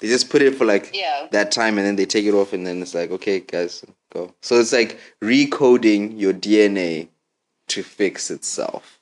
They 0.00 0.08
just 0.08 0.30
put 0.30 0.42
it 0.42 0.54
for 0.56 0.64
like 0.64 0.90
Yeah. 0.94 1.28
that 1.30 1.52
time 1.52 1.78
and 1.78 1.86
then 1.86 1.96
they 1.96 2.06
take 2.06 2.24
it 2.26 2.34
off 2.34 2.52
and 2.52 2.66
then 2.66 2.82
it's 2.82 2.94
like, 2.94 3.10
okay, 3.12 3.40
guys, 3.40 3.84
go. 4.12 4.34
So 4.42 4.58
it's 4.58 4.72
like 4.72 4.98
recoding 5.22 6.18
your 6.18 6.32
DNA 6.32 7.08
to 7.68 7.82
fix 7.82 8.30
itself. 8.30 8.98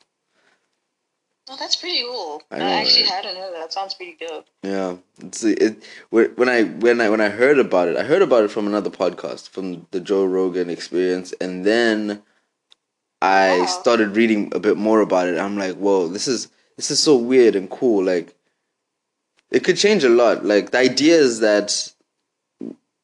Oh, 1.49 1.57
that's 1.59 1.75
pretty 1.75 2.03
cool. 2.03 2.43
I 2.51 2.61
I, 2.61 2.61
actually 2.83 3.03
right? 3.03 3.11
hadn't 3.13 3.37
heard 3.37 3.55
that. 3.55 3.61
That 3.61 3.73
sounds 3.73 3.95
pretty 3.95 4.17
dope. 4.21 4.47
Yeah, 4.63 4.97
it's 5.19 5.43
it 5.43 5.83
when 6.11 6.27
when 6.37 6.49
I 6.49 6.63
when 6.65 7.01
I 7.01 7.09
when 7.09 7.21
I 7.21 7.29
heard 7.29 7.59
about 7.59 7.89
it, 7.89 7.97
I 7.97 8.05
heard 8.05 8.23
about 8.23 8.45
it 8.45 8.51
from 8.53 8.69
another 8.69 8.91
podcast, 8.91 9.49
from 9.49 9.87
the 9.91 9.99
Joe 10.01 10.25
Rogan 10.25 10.71
Experience, 10.71 11.35
and 11.41 11.65
then 11.65 12.23
I 13.21 13.59
Wow. 13.61 13.67
started 13.67 14.17
reading 14.17 14.53
a 14.55 14.61
bit 14.61 14.77
more 14.77 15.01
about 15.01 15.27
it. 15.29 15.39
I'm 15.39 15.59
like, 15.59 15.75
whoa, 15.77 16.07
this 16.07 16.29
is 16.29 16.49
this 16.77 16.91
is 16.93 17.01
so 17.01 17.17
weird 17.17 17.57
and 17.57 17.69
cool. 17.69 18.05
Like, 18.05 18.37
it 19.51 19.65
could 19.65 19.77
change 19.77 20.05
a 20.05 20.09
lot. 20.09 20.45
Like 20.45 20.71
the 20.71 20.79
idea 20.79 21.17
is 21.17 21.41
that 21.41 21.93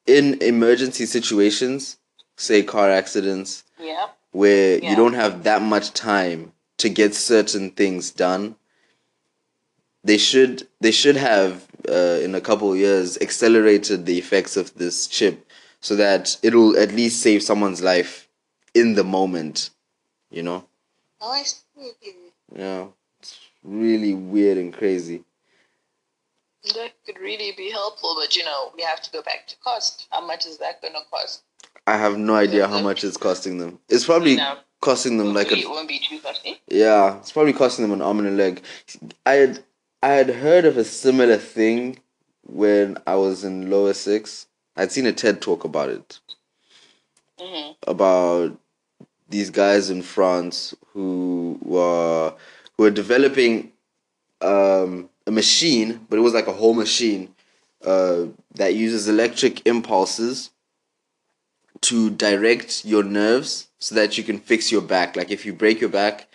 in 0.05 0.41
emergency 0.41 1.05
situations, 1.05 1.97
say 2.37 2.63
car 2.63 2.89
accidents, 2.89 3.63
Yeah. 3.79 4.07
where 4.31 4.77
you 4.83 4.95
don't 4.95 5.13
have 5.13 5.43
that 5.43 5.61
much 5.61 5.91
time 5.93 6.53
to 6.77 6.89
get 6.89 7.15
certain 7.15 7.71
things 7.71 8.11
done 8.11 8.55
they 10.03 10.17
should 10.17 10.67
they 10.79 10.91
should 10.91 11.17
have 11.17 11.67
uh, 11.89 12.19
in 12.23 12.35
a 12.35 12.39
couple 12.41 12.71
of 12.71 12.77
years 12.77 13.17
accelerated 13.19 14.05
the 14.05 14.17
effects 14.17 14.55
of 14.55 14.73
this 14.75 15.07
chip 15.07 15.45
so 15.81 15.95
that 15.95 16.37
it'll 16.43 16.77
at 16.77 16.91
least 16.93 17.21
save 17.21 17.41
someone's 17.43 17.81
life 17.81 18.29
in 18.73 18.93
the 18.93 19.03
moment 19.03 19.71
you 20.29 20.43
know 20.43 20.63
Oh, 21.19 21.31
I 21.31 21.41
see. 21.43 21.91
yeah 22.55 22.85
it's 23.19 23.39
really 23.63 24.13
weird 24.13 24.57
and 24.59 24.71
crazy 24.71 25.23
That 26.75 26.93
could 27.05 27.19
really 27.19 27.51
be 27.55 27.69
helpful, 27.71 28.15
but 28.19 28.35
you 28.35 28.43
know, 28.43 28.71
we 28.75 28.83
have 28.83 29.01
to 29.01 29.11
go 29.11 29.21
back 29.21 29.47
to 29.47 29.55
cost. 29.63 30.07
How 30.11 30.25
much 30.25 30.45
is 30.45 30.57
that 30.59 30.81
going 30.81 30.93
to 30.93 31.01
cost? 31.09 31.43
i 31.85 31.95
have 31.97 32.17
no 32.17 32.35
idea 32.35 32.67
how 32.67 32.81
much 32.81 33.03
it's 33.05 33.15
costing 33.15 33.57
them 33.59 33.79
it's 33.87 34.05
probably 34.05 34.35
No. 34.35 34.57
costing 34.81 35.17
them 35.17 35.33
like 35.33 35.47
Hopefully 35.47 35.63
a 35.63 35.65
it 35.67 35.69
won't 35.69 35.87
be 35.87 35.99
too 35.99 36.19
costly. 36.19 36.59
Yeah, 36.67 37.17
it's 37.19 37.31
probably 37.31 37.53
costing 37.53 37.83
them 37.83 37.93
an 37.93 38.01
arm 38.01 38.19
and 38.19 38.27
a 38.27 38.31
leg. 38.31 38.61
I 39.25 39.33
had 39.33 39.63
I 40.03 40.09
had 40.09 40.29
heard 40.29 40.65
of 40.65 40.77
a 40.77 40.83
similar 40.83 41.37
thing 41.37 41.99
when 42.45 42.97
I 43.07 43.15
was 43.15 43.43
in 43.43 43.69
lower 43.69 43.93
six. 43.93 44.47
I'd 44.75 44.91
seen 44.91 45.05
a 45.05 45.13
TED 45.13 45.41
talk 45.41 45.63
about 45.63 45.89
it. 45.89 46.19
hmm 47.39 47.71
About 47.87 48.57
these 49.29 49.49
guys 49.49 49.89
in 49.89 50.01
France 50.01 50.75
who 50.93 51.57
were 51.61 52.33
who 52.75 52.83
were 52.83 52.91
developing 52.91 53.71
um, 54.41 55.09
a 55.27 55.31
machine, 55.31 56.07
but 56.09 56.17
it 56.17 56.23
was 56.23 56.33
like 56.33 56.47
a 56.47 56.53
whole 56.53 56.73
machine 56.73 57.35
uh, 57.85 58.25
that 58.55 58.73
uses 58.73 59.07
electric 59.07 59.65
impulses 59.67 60.49
to 61.81 62.09
direct 62.09 62.83
your 62.85 63.03
nerves 63.03 63.67
so 63.77 63.93
that 63.93 64.17
you 64.17 64.23
can 64.23 64.39
fix 64.39 64.71
your 64.71 64.81
back. 64.81 65.15
Like 65.15 65.29
if 65.29 65.45
you 65.45 65.53
break 65.53 65.79
your 65.79 65.91
back, 65.91 66.27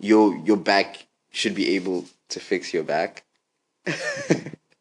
your 0.00 0.34
your 0.46 0.56
back 0.56 1.06
should 1.30 1.54
be 1.54 1.74
able 1.76 2.06
to 2.30 2.40
fix 2.40 2.72
your 2.72 2.84
back. 2.84 3.24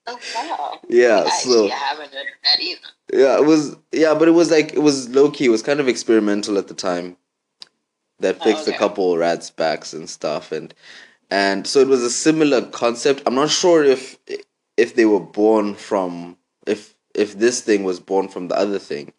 Oh, 0.09 0.17
wow. 0.35 0.79
yeah, 0.87 1.23
Actually, 1.27 1.69
so 1.69 1.75
haven't 1.75 2.13
heard 2.13 2.25
that 2.45 2.59
either. 2.61 2.79
yeah, 3.11 3.37
it 3.37 3.45
was 3.45 3.75
yeah, 3.91 4.13
but 4.13 4.29
it 4.29 4.31
was 4.31 4.49
like 4.49 4.73
it 4.73 4.79
was 4.79 5.09
low 5.09 5.29
key. 5.29 5.45
It 5.45 5.49
was 5.49 5.63
kind 5.63 5.81
of 5.81 5.87
experimental 5.89 6.57
at 6.57 6.67
the 6.69 6.73
time. 6.73 7.17
That 8.19 8.37
Oh, 8.39 8.43
fixed 8.45 8.67
a 8.67 8.73
couple 8.73 9.17
rats' 9.17 9.49
backs 9.51 9.93
and 9.93 10.09
stuff, 10.09 10.51
and 10.51 10.73
and 11.29 11.67
so 11.67 11.79
it 11.79 11.87
was 11.87 12.03
a 12.03 12.09
similar 12.09 12.61
concept. 12.61 13.23
I'm 13.25 13.35
not 13.35 13.49
sure 13.49 13.83
if 13.83 14.17
if 14.77 14.95
they 14.95 15.05
were 15.05 15.19
born 15.19 15.75
from 15.75 16.37
if 16.65 16.95
if 17.13 17.37
this 17.37 17.61
thing 17.61 17.83
was 17.83 17.99
born 17.99 18.27
from 18.27 18.47
the 18.47 18.55
other 18.57 18.79
thing. 18.79 19.13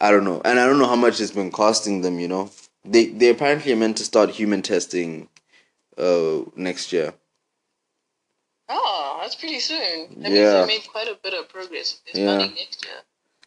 I 0.00 0.10
don't 0.10 0.24
know, 0.24 0.42
and 0.44 0.58
I 0.60 0.66
don't 0.66 0.78
know 0.78 0.86
how 0.88 0.96
much 0.96 1.20
it's 1.20 1.30
been 1.30 1.50
costing 1.50 2.02
them. 2.02 2.18
You 2.18 2.28
know, 2.28 2.50
they 2.84 3.06
they 3.06 3.30
apparently 3.30 3.72
are 3.72 3.76
meant 3.76 3.96
to 3.98 4.04
start 4.04 4.30
human 4.30 4.62
testing, 4.62 5.28
uh, 5.96 6.40
next 6.56 6.92
year. 6.92 7.14
Oh, 8.68 9.18
that's 9.20 9.34
pretty 9.34 9.60
soon. 9.60 10.08
That 10.22 10.30
means 10.30 10.34
Yeah. 10.38 10.60
they 10.60 10.66
made 10.66 10.86
quite 10.88 11.08
a 11.08 11.18
bit 11.22 11.34
of 11.34 11.48
progress. 11.48 12.00
It's 12.06 12.18
Yeah. 12.18 12.38
next 12.38 12.84
year. 12.84 13.00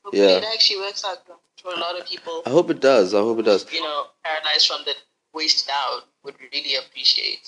Hopefully 0.03 0.23
Yeah. 0.23 0.37
it 0.37 0.43
actually 0.53 0.79
works 0.79 1.03
out 1.03 1.19
for 1.61 1.73
a 1.73 1.79
lot 1.79 1.99
of 1.99 2.05
people. 2.07 2.43
I 2.45 2.49
hope 2.49 2.69
it 2.69 2.79
does. 2.79 3.13
I 3.13 3.19
hope 3.19 3.39
it 3.39 3.43
does. 3.45 3.65
You 3.71 3.81
know, 3.81 4.07
paralyzed 4.23 4.67
from 4.67 4.83
the 4.85 4.95
waist 5.37 5.69
out 5.81 6.01
would 6.23 6.35
really 6.51 6.75
appreciate 6.81 7.45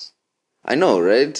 I 0.64 0.74
know, 0.82 0.94
right? 1.00 1.36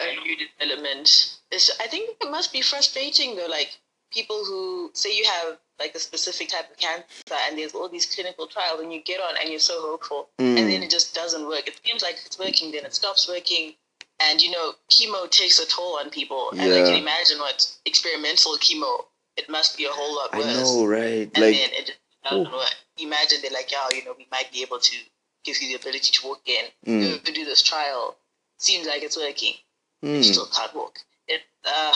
a 0.00 0.06
new 0.26 0.36
development. 0.44 1.06
It's, 1.54 1.70
I 1.80 1.86
think 1.86 2.04
it 2.20 2.30
must 2.30 2.52
be 2.52 2.60
frustrating 2.62 3.36
though, 3.36 3.46
like 3.58 3.70
people 4.12 4.44
who 4.44 4.90
say 4.92 5.10
you 5.16 5.24
have 5.24 5.56
like 5.78 5.94
a 5.94 5.98
specific 6.00 6.48
type 6.48 6.68
of 6.70 6.76
cancer, 6.76 7.36
and 7.46 7.56
there's 7.58 7.74
all 7.74 7.88
these 7.88 8.06
clinical 8.12 8.46
trials, 8.46 8.80
and 8.80 8.92
you 8.92 9.00
get 9.02 9.20
on 9.20 9.34
and 9.40 9.48
you're 9.50 9.68
so 9.72 9.80
hopeful, 9.80 10.28
Mm. 10.40 10.56
and 10.58 10.64
then 10.70 10.82
it 10.82 10.90
just 10.90 11.14
doesn't 11.14 11.46
work. 11.46 11.66
It 11.66 11.76
seems 11.84 12.02
like 12.02 12.16
it's 12.26 12.38
working, 12.38 12.72
then 12.72 12.84
it 12.84 12.94
stops 12.94 13.28
working, 13.28 13.74
and 14.20 14.40
you 14.42 14.50
know, 14.50 14.72
chemo 14.90 15.20
takes 15.30 15.58
a 15.58 15.66
toll 15.66 15.98
on 16.00 16.10
people, 16.10 16.50
and 16.52 16.60
I 16.60 16.82
can 16.88 16.94
imagine 17.06 17.38
what 17.38 17.58
experimental 17.86 18.52
chemo. 18.58 18.92
It 19.36 19.48
must 19.48 19.76
be 19.76 19.84
a 19.84 19.90
whole 19.98 20.14
lot 20.14 20.32
worse. 20.32 20.46
I 20.46 20.62
know, 20.62 20.86
right? 20.86 21.28
And 21.34 21.42
Like, 21.44 21.54
then 21.58 21.70
it 21.80 21.86
just 21.86 21.98
doesn't 22.24 22.52
work. 22.52 22.74
Imagine 22.98 23.38
they're 23.42 23.50
like, 23.60 23.70
yeah, 23.72 23.88
you 23.96 24.04
know, 24.04 24.14
we 24.16 24.26
might 24.30 24.50
be 24.52 24.62
able 24.62 24.78
to 24.78 24.96
give 25.44 25.60
you 25.62 25.68
the 25.68 25.74
ability 25.80 26.10
to 26.12 26.26
walk 26.26 26.40
in, 26.46 26.64
Mm. 26.86 27.22
do 27.24 27.44
this 27.44 27.62
trial. 27.62 28.16
Seems 28.58 28.86
like 28.86 29.02
it's 29.02 29.16
working. 29.16 29.54
hmm. 30.02 30.22
Still 30.22 30.46
can't 30.46 30.74
walk. 30.74 30.98
It, 31.28 31.42
uh, 31.64 31.92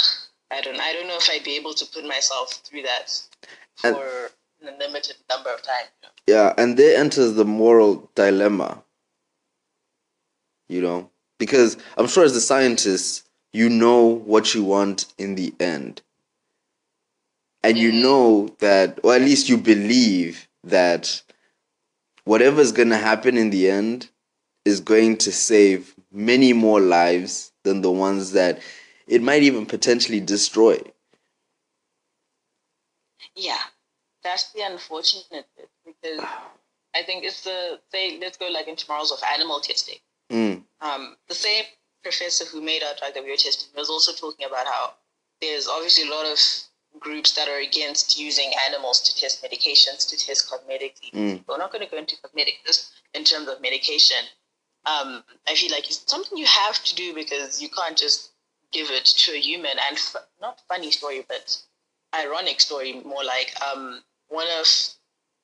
I 0.51 0.61
don't, 0.61 0.79
I 0.81 0.93
don't 0.95 1.09
know 1.09 1.17
if 1.19 1.29
I'd 1.31 1.45
be 1.45 1.57
able 1.57 1.75
to 1.75 1.85
put 1.87 2.05
myself 2.07 2.53
through 2.65 2.83
that 2.83 3.21
And- 3.85 3.97
for 3.97 4.31
a 4.67 4.71
limited 4.79 5.17
number 5.29 5.51
of 5.53 5.63
time. 5.63 5.87
you 6.03 6.09
know. 6.09 6.15
Yeah, 6.27 6.55
and 6.57 6.77
there 6.79 6.99
enters 6.99 7.35
the 7.35 7.45
moral 7.45 8.11
dilemma. 8.15 8.83
You 10.69 10.83
know, 10.83 11.11
because 11.39 11.77
I'm 11.97 12.07
sure 12.07 12.25
as 12.25 12.37
a 12.37 12.41
scientist, 12.41 13.27
you 13.53 13.69
know 13.71 14.05
what 14.05 14.55
you 14.55 14.63
want 14.65 15.07
in 15.17 15.35
the 15.35 15.55
end. 15.59 16.03
And 17.63 17.79
you 17.79 17.91
Mhm. 17.91 18.03
know 18.03 18.49
that, 18.59 18.99
or 19.03 19.15
at 19.15 19.23
least 19.23 19.49
you 19.49 19.57
believe 19.57 20.49
that 20.65 21.23
whatever's 22.29 22.73
going 22.73 22.91
to 22.91 22.97
happen 22.99 23.38
in 23.38 23.49
the 23.49 23.71
end 23.71 24.11
is 24.67 24.81
going 24.81 25.17
to 25.17 25.33
save 25.33 25.95
many 26.12 26.53
more 26.53 26.79
lives 26.79 27.53
than 27.64 27.81
the 27.81 27.91
ones 27.91 28.33
that 28.33 28.61
it 29.07 29.23
might 29.23 29.43
even 29.43 29.64
potentially 29.64 30.21
destroy. 30.21 30.79
Yeah, 33.35 33.59
that's 34.23 34.53
the 34.53 34.61
unfortunate 34.61 35.47
bit 35.57 35.71
because 35.87 36.21
I 36.95 37.03
think 37.03 37.25
it's 37.25 37.45
the 37.45 37.81
say 37.91 38.19
let's 38.21 38.37
go 38.37 38.49
like 38.49 38.69
in 38.69 38.77
tomorrow's 38.77 39.11
of 39.11 39.21
animal 39.35 39.61
testing. 39.61 39.99
Mm, 40.31 40.64
um, 40.83 41.17
the 41.29 41.35
same 41.35 41.64
professor 42.03 42.45
who 42.45 42.61
made 42.61 42.83
our 42.83 42.95
drug 42.99 43.14
that 43.14 43.25
we 43.25 43.31
were 43.31 43.37
testing 43.37 43.71
was 43.75 43.88
also 43.88 44.12
talking 44.12 44.47
about 44.47 44.67
how 44.67 44.93
there's 45.41 45.67
obviously 45.67 46.07
a 46.07 46.11
lot 46.11 46.27
of 46.27 46.38
groups 46.98 47.33
that 47.33 47.48
are 47.48 47.61
against 47.61 48.18
using 48.18 48.51
animals 48.66 49.01
to 49.01 49.20
test 49.20 49.42
medications, 49.42 50.09
to 50.09 50.16
test 50.16 50.51
cosmetically. 50.51 51.12
Mm. 51.12 51.44
We're 51.46 51.59
not 51.59 51.72
going 51.72 51.85
to 51.85 51.90
go 51.90 51.98
into 51.98 52.16
cosmetic, 52.20 52.55
just 52.66 52.92
in 53.14 53.24
terms 53.24 53.48
of 53.48 53.61
medication. 53.61 54.18
Um, 54.87 55.22
I 55.46 55.55
feel 55.55 55.70
like 55.70 55.87
it's 55.87 56.05
something 56.07 56.38
you 56.38 56.46
have 56.46 56.83
to 56.85 56.94
do 56.94 57.14
because 57.14 57.61
you 57.61 57.68
can't 57.68 57.96
just 57.96 58.31
give 58.72 58.90
it 58.90 59.05
to 59.05 59.33
a 59.33 59.40
human. 59.40 59.72
And 59.88 59.96
f- 59.96 60.16
not 60.40 60.61
funny 60.68 60.90
story, 60.90 61.24
but 61.29 61.59
ironic 62.14 62.61
story, 62.61 63.01
more 63.05 63.24
like 63.24 63.53
um, 63.62 64.03
one 64.29 64.46
of 64.59 64.66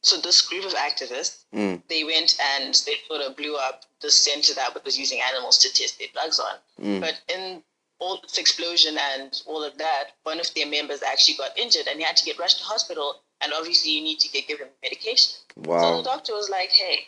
so 0.05 0.21
this 0.21 0.43
group 0.43 0.67
of 0.67 0.75
activists 0.75 1.45
mm, 1.55 1.83
they 1.89 2.05
went 2.05 2.37
and 2.57 2.75
they 2.87 2.93
sort 3.09 3.23
of 3.23 3.35
blew 3.37 3.57
up 3.57 3.85
the 4.03 4.11
center 4.11 4.53
that 4.53 4.85
was 4.85 4.99
using 4.99 5.19
animals 5.27 5.57
to 5.59 5.73
test 5.73 5.99
their 5.99 6.09
drugs 6.13 6.39
on. 6.39 6.57
mm. 6.81 7.01
But 7.01 7.21
in 7.35 7.63
all 8.01 8.19
this 8.23 8.39
explosion 8.39 8.97
and 8.99 9.43
all 9.47 9.63
of 9.63 9.79
that, 9.79 10.11
one 10.25 10.41
of 10.41 10.53
their 10.55 10.67
members 10.67 11.03
actually 11.03 11.37
got 11.37 11.57
injured 11.59 11.87
and 11.89 11.99
he 11.99 12.05
had 12.05 12.17
to 12.17 12.25
get 12.25 12.39
rushed 12.39 12.59
to 12.59 12.65
hospital. 12.65 13.23
And 13.41 13.53
obviously, 13.53 13.93
you 13.93 14.03
need 14.03 14.19
to 14.21 14.29
get 14.29 14.47
given 14.49 14.69
medication. 14.83 15.33
Wow. 15.57 15.81
So 15.81 15.97
the 15.99 16.03
doctor 16.05 16.33
was 16.35 16.49
like, 16.49 16.71
"Hey, 16.71 17.07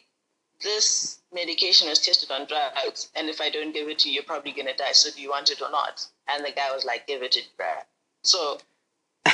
this 0.62 1.20
medication 1.32 1.88
was 1.88 1.98
tested 2.00 2.30
on 2.30 2.46
drugs, 2.46 3.10
and 3.14 3.28
if 3.28 3.40
I 3.40 3.48
don't 3.50 3.72
give 3.72 3.88
it 3.88 3.98
to 4.00 4.08
you, 4.08 4.14
you're 4.16 4.22
probably 4.24 4.52
gonna 4.52 4.76
die. 4.76 4.92
So 4.92 5.10
do 5.10 5.20
you 5.22 5.30
want 5.30 5.50
it 5.50 5.62
or 5.62 5.70
not?" 5.70 6.04
And 6.28 6.44
the 6.44 6.50
guy 6.52 6.72
was 6.74 6.84
like, 6.84 7.06
"Give 7.06 7.22
it 7.22 7.32
to 7.32 7.40
bruh." 7.58 7.84
So 8.22 8.58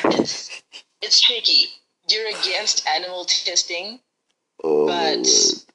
it's 0.04 0.62
it's 1.02 1.20
tricky. 1.20 1.66
You're 2.08 2.28
against 2.28 2.86
animal 2.86 3.24
testing, 3.24 4.00
Oh, 4.64 4.86
but 4.86 5.26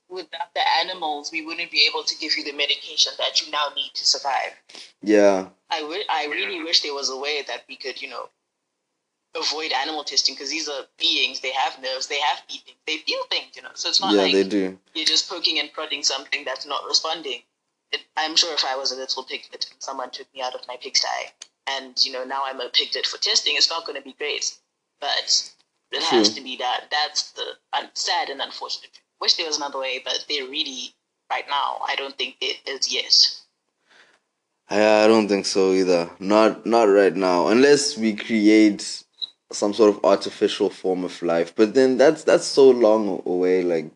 without 0.09 0.53
the 0.53 0.61
animals, 0.79 1.31
we 1.31 1.45
wouldn't 1.45 1.71
be 1.71 1.87
able 1.89 2.03
to 2.03 2.15
give 2.17 2.37
you 2.37 2.43
the 2.43 2.51
medication 2.53 3.13
that 3.17 3.41
you 3.41 3.51
now 3.51 3.69
need 3.75 3.91
to 3.95 4.05
survive. 4.05 4.53
yeah. 5.01 5.47
I 5.69 5.81
wi- 5.81 6.05
I 6.09 6.25
really 6.25 6.63
wish 6.63 6.81
there 6.81 6.93
was 6.93 7.09
a 7.09 7.17
way 7.17 7.41
that 7.47 7.63
we 7.67 7.75
could, 7.75 8.01
you 8.01 8.09
know, 8.09 8.29
avoid 9.35 9.71
animal 9.71 10.03
testing 10.03 10.35
because 10.35 10.49
these 10.49 10.67
are 10.67 10.85
beings. 10.97 11.41
They 11.41 11.51
have 11.53 11.81
nerves. 11.81 12.07
They 12.07 12.19
have 12.19 12.39
feelings. 12.47 12.79
They 12.85 12.97
feel 12.99 13.23
things, 13.29 13.55
you 13.55 13.61
know. 13.61 13.71
So 13.75 13.89
it's 13.89 14.01
not 14.01 14.13
Yeah, 14.13 14.23
like 14.23 14.33
they 14.33 14.43
do. 14.43 14.79
you're 14.93 15.05
just 15.05 15.29
poking 15.29 15.59
and 15.59 15.71
prodding 15.71 16.03
something 16.03 16.43
that's 16.45 16.65
not 16.65 16.85
responding. 16.85 17.43
It, 17.91 18.01
I'm 18.17 18.35
sure 18.35 18.53
if 18.53 18.65
I 18.65 18.75
was 18.75 18.91
a 18.91 18.95
little 18.95 19.23
piglet 19.23 19.67
and 19.71 19.81
someone 19.81 20.09
took 20.09 20.33
me 20.33 20.41
out 20.41 20.55
of 20.55 20.67
my 20.67 20.77
pigsty, 20.77 21.07
and 21.67 21.93
you 22.05 22.11
know 22.11 22.23
now 22.23 22.43
I'm 22.45 22.59
a 22.59 22.69
piglet 22.69 23.05
for 23.05 23.17
testing, 23.17 23.55
it's 23.55 23.69
not 23.69 23.85
going 23.85 23.97
to 23.97 24.03
be 24.03 24.13
great. 24.13 24.57
But 24.99 25.51
it 25.91 26.03
has 26.03 26.29
to 26.33 26.41
be 26.41 26.57
that. 26.57 26.85
That's 26.91 27.31
the 27.31 27.57
un- 27.73 27.91
sad 27.93 28.29
and 28.29 28.41
unfortunate. 28.41 28.99
Wish 29.21 29.35
there 29.35 29.47
was 29.47 29.57
another 29.57 29.79
way, 29.79 29.99
but 30.03 30.25
there 30.27 30.45
really, 30.47 30.93
right 31.29 31.45
now, 31.49 31.79
I 31.87 31.95
don't 31.95 32.17
think 32.17 32.37
there 32.39 32.55
is 32.65 32.91
yet. 32.91 33.13
I, 34.69 35.05
I 35.05 35.07
don't 35.07 35.27
think 35.27 35.45
so 35.45 35.71
either. 35.71 36.09
Not 36.19 36.65
not 36.65 36.83
right 36.83 37.15
now, 37.15 37.47
unless 37.47 37.97
we 37.97 38.13
create 38.13 39.03
some 39.51 39.73
sort 39.73 39.95
of 39.95 40.03
artificial 40.03 40.69
form 40.69 41.03
of 41.03 41.21
life. 41.21 41.55
But 41.55 41.73
then 41.73 41.97
that's 41.97 42.23
that's 42.23 42.45
so 42.45 42.69
long 42.69 43.21
away. 43.25 43.63
Like 43.63 43.91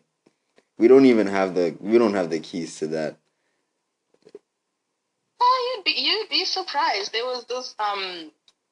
we 0.78 0.88
don't 0.88 1.06
even 1.06 1.26
have 1.26 1.54
the 1.54 1.76
we 1.80 1.98
don't 1.98 2.14
have 2.14 2.30
the 2.30 2.40
keys 2.40 2.78
to 2.78 2.86
that. 2.88 3.16
Oh, 5.40 5.74
you'd 5.76 5.84
be 5.84 6.00
you'd 6.00 6.28
be 6.28 6.44
surprised. 6.44 7.12
There 7.12 7.24
was 7.24 7.44
this 7.46 7.74
um 7.78 8.30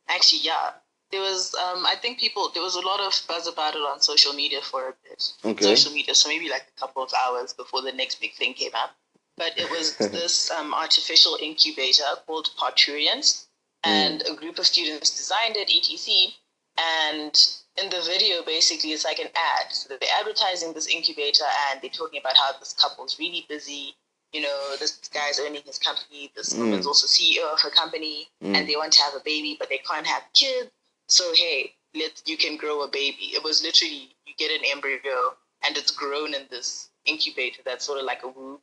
actually 0.08 0.40
yeah. 0.42 0.70
There 1.10 1.20
was 1.20 1.54
um 1.54 1.84
I 1.84 1.96
think 2.00 2.18
people 2.18 2.50
there 2.54 2.62
was 2.62 2.76
a 2.76 2.80
lot 2.80 3.00
of 3.00 3.12
buzz 3.28 3.46
about 3.46 3.74
it 3.74 3.78
on 3.78 4.00
social 4.00 4.32
media 4.32 4.60
for 4.62 4.88
a 4.88 4.94
bit. 5.08 5.32
Okay. 5.44 5.64
Social 5.64 5.92
media, 5.92 6.14
so 6.14 6.28
maybe 6.28 6.48
like 6.48 6.66
a 6.76 6.80
couple 6.80 7.02
of 7.02 7.10
hours 7.26 7.52
before 7.52 7.82
the 7.82 7.92
next 7.92 8.20
big 8.20 8.34
thing 8.34 8.54
came 8.54 8.74
up. 8.74 8.90
But 9.40 9.56
it 9.56 9.70
was 9.70 9.96
this 10.18 10.50
um, 10.50 10.74
artificial 10.74 11.38
incubator 11.40 12.04
called 12.26 12.50
Parturians, 12.58 13.46
and 13.82 14.22
a 14.30 14.34
group 14.34 14.58
of 14.58 14.66
students 14.66 15.16
designed 15.16 15.56
it, 15.56 15.70
etc. 15.74 16.34
And 16.76 17.34
in 17.82 17.88
the 17.88 18.02
video, 18.02 18.42
basically, 18.44 18.90
it's 18.92 19.06
like 19.06 19.18
an 19.18 19.28
ad. 19.34 19.72
So 19.72 19.88
they're 19.88 20.16
advertising 20.20 20.74
this 20.74 20.86
incubator, 20.88 21.48
and 21.70 21.80
they're 21.80 21.88
talking 22.00 22.20
about 22.20 22.36
how 22.36 22.50
this 22.58 22.74
couple's 22.74 23.18
really 23.18 23.46
busy. 23.48 23.94
You 24.34 24.42
know, 24.42 24.76
this 24.78 25.00
guy's 25.12 25.40
owning 25.40 25.62
his 25.64 25.78
company. 25.78 26.30
This 26.36 26.52
Mm. 26.52 26.58
woman's 26.58 26.86
also 26.86 27.06
CEO 27.06 27.44
of 27.54 27.60
her 27.62 27.70
company, 27.70 28.28
Mm. 28.44 28.54
and 28.56 28.68
they 28.68 28.76
want 28.76 28.92
to 28.92 29.02
have 29.02 29.14
a 29.14 29.20
baby, 29.32 29.56
but 29.58 29.70
they 29.70 29.78
can't 29.78 30.06
have 30.06 30.22
kids. 30.34 30.70
So 31.08 31.24
hey, 31.34 31.74
let 31.94 32.22
you 32.26 32.36
can 32.36 32.58
grow 32.58 32.82
a 32.82 32.88
baby. 32.88 33.26
It 33.36 33.42
was 33.42 33.62
literally 33.62 34.14
you 34.26 34.34
get 34.36 34.50
an 34.56 34.64
embryo, 34.66 35.18
and 35.64 35.78
it's 35.78 35.90
grown 35.90 36.34
in 36.34 36.46
this 36.50 36.90
incubator 37.06 37.62
that's 37.64 37.84
sort 37.86 37.98
of 37.98 38.04
like 38.04 38.22
a 38.22 38.28
womb, 38.28 38.60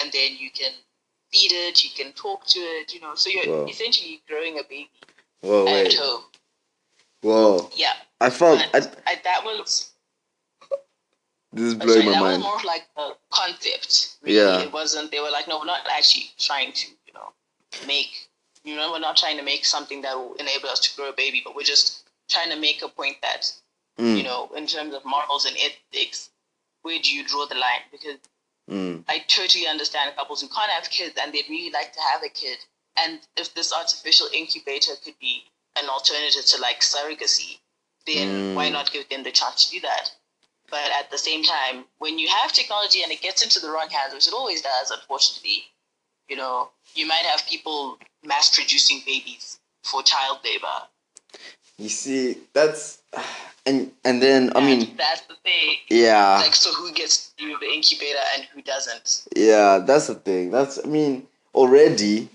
and 0.00 0.12
then 0.12 0.36
you 0.38 0.50
can 0.50 0.72
feed 1.32 1.52
it, 1.52 1.84
you 1.84 1.90
can 1.96 2.12
talk 2.12 2.46
to 2.46 2.58
it. 2.60 2.94
You 2.94 3.00
know, 3.00 3.14
so 3.14 3.30
you're 3.30 3.62
Wow. 3.62 3.66
essentially 3.66 4.22
growing 4.28 4.58
a 4.58 4.62
baby 4.62 4.90
Whoa, 5.40 5.66
at 5.68 5.92
home. 5.94 6.22
Whoa. 7.22 7.70
Yeah, 7.74 7.94
I 8.20 8.30
felt 8.30 8.60
I, 8.74 8.78
I, 9.06 9.20
that 9.24 9.44
was 9.44 9.92
this 11.52 11.64
is 11.64 11.74
blowing 11.74 12.02
sorry, 12.02 12.06
my 12.06 12.12
that 12.12 12.22
was 12.22 12.38
more 12.40 12.56
of 12.56 12.64
like 12.64 12.86
a 12.96 13.10
concept. 13.30 14.16
Really. 14.22 14.36
Yeah. 14.36 14.60
It 14.60 14.72
wasn't, 14.72 15.10
they 15.10 15.20
were 15.20 15.30
like, 15.30 15.48
no, 15.48 15.58
we're 15.58 15.64
not 15.64 15.80
actually 15.90 16.26
trying 16.38 16.72
to, 16.72 16.88
you 17.06 17.14
know, 17.14 17.32
make, 17.86 18.28
you 18.64 18.76
know, 18.76 18.92
we're 18.92 18.98
not 18.98 19.16
trying 19.16 19.38
to 19.38 19.42
make 19.42 19.64
something 19.64 20.02
that 20.02 20.14
will 20.16 20.34
enable 20.34 20.68
us 20.68 20.80
to 20.80 20.96
grow 20.96 21.08
a 21.08 21.12
baby, 21.14 21.40
but 21.44 21.56
we're 21.56 21.62
just 21.62 22.08
trying 22.28 22.50
to 22.50 22.56
make 22.60 22.82
a 22.82 22.88
point 22.88 23.16
that, 23.22 23.52
Mm, 23.98 24.18
you 24.18 24.22
know, 24.24 24.50
in 24.54 24.66
terms 24.66 24.92
of 24.94 25.02
morals 25.06 25.46
and 25.46 25.56
ethics, 25.56 26.28
where 26.82 26.98
do 27.02 27.16
you 27.16 27.26
draw 27.26 27.46
the 27.46 27.54
line? 27.54 27.80
Because 27.90 28.18
mm, 28.70 29.04
I 29.08 29.20
totally 29.28 29.66
understand 29.66 30.16
couples 30.16 30.40
who 30.40 30.48
can't 30.48 30.70
have 30.70 30.90
kids 30.90 31.16
and 31.20 31.32
they'd 31.32 31.48
really 31.48 31.70
like 31.70 31.92
to 31.92 32.00
have 32.12 32.22
a 32.22 32.28
kid. 32.28 32.58
And 32.98 33.20
if 33.36 33.54
this 33.54 33.72
artificial 33.72 34.28
incubator 34.32 34.92
could 35.04 35.18
be 35.20 35.44
an 35.76 35.88
alternative 35.88 36.44
to 36.46 36.60
like 36.60 36.80
surrogacy, 36.80 37.58
then 38.06 38.54
why 38.54 38.68
Mm. 38.68 38.72
not 38.72 38.92
give 38.92 39.08
them 39.08 39.22
the 39.22 39.32
chance 39.32 39.66
to 39.66 39.70
do 39.72 39.80
that? 39.80 40.12
But 40.70 40.90
at 40.90 41.10
the 41.10 41.18
same 41.18 41.44
time, 41.44 41.84
when 41.98 42.18
you 42.18 42.28
have 42.28 42.52
technology 42.52 43.02
and 43.02 43.12
it 43.12 43.20
gets 43.22 43.42
into 43.42 43.60
the 43.60 43.70
wrong 43.70 43.88
hands, 43.88 44.14
which 44.14 44.26
it 44.26 44.32
always 44.34 44.62
does, 44.62 44.90
unfortunately, 44.90 45.64
you 46.28 46.36
know, 46.36 46.70
you 46.94 47.06
might 47.06 47.24
have 47.26 47.46
people 47.46 47.98
mass 48.24 48.54
producing 48.54 49.02
babies 49.06 49.58
for 49.82 50.02
child 50.02 50.38
labor. 50.44 50.88
You 51.78 51.88
see, 51.88 52.38
that's 52.52 53.02
and 53.66 53.92
and 54.04 54.22
then 54.22 54.52
I 54.56 54.60
mean, 54.60 54.94
that's 54.96 55.22
the 55.22 55.34
thing. 55.42 55.76
yeah, 55.88 56.38
Like, 56.42 56.54
so 56.54 56.72
who 56.72 56.92
gets 56.92 57.30
to 57.38 57.44
use 57.44 57.58
the 57.60 57.66
incubator 57.66 58.18
and 58.34 58.44
who 58.54 58.62
doesn't? 58.62 59.26
yeah, 59.36 59.78
that's 59.78 60.06
the 60.08 60.14
thing. 60.14 60.50
That's 60.50 60.78
I 60.84 60.88
mean, 60.88 61.26
already, 61.54 62.28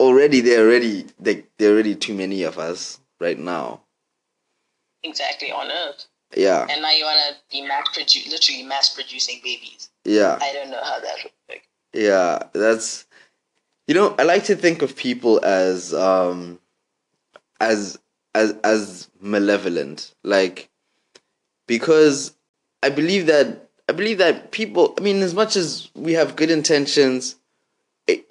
already 0.00 0.40
they're 0.40 0.66
already 0.66 1.06
they 1.20 1.44
there 1.58 1.70
are 1.70 1.74
already 1.74 1.94
too 1.94 2.14
many 2.14 2.42
of 2.42 2.58
us 2.58 2.98
right 3.20 3.38
now. 3.38 3.80
Exactly 5.02 5.52
on 5.52 5.70
Earth. 5.70 6.06
Yeah, 6.36 6.66
And 6.68 6.82
now 6.82 6.90
you 6.90 7.04
want 7.04 7.20
to 7.30 7.36
be 7.50 7.62
mass 7.62 7.86
produ- 7.96 8.28
literally 8.28 8.64
mass 8.64 8.92
producing 8.94 9.40
babies. 9.44 9.90
yeah, 10.04 10.38
I 10.40 10.52
don't 10.52 10.70
know 10.70 10.82
how 10.82 10.98
that 10.98 11.14
would 11.22 11.32
work. 11.48 11.62
yeah. 11.92 12.42
That's 12.52 13.06
you 13.86 13.94
know, 13.94 14.16
I 14.18 14.24
like 14.24 14.42
to 14.44 14.56
think 14.56 14.82
of 14.82 14.96
people 14.96 15.42
as 15.44 15.94
um 15.94 16.58
as 17.60 17.98
as 18.36 18.54
as 18.62 19.08
malevolent. 19.20 20.14
Like 20.22 20.68
because 21.66 22.34
I 22.82 22.90
believe 22.90 23.26
that 23.26 23.68
I 23.88 23.92
believe 23.92 24.18
that 24.18 24.52
people. 24.52 24.94
I 24.98 25.00
mean, 25.00 25.22
as 25.22 25.34
much 25.34 25.56
as 25.56 25.90
we 25.94 26.12
have 26.12 26.36
good 26.36 26.50
intentions, 26.50 27.36
it, 28.06 28.24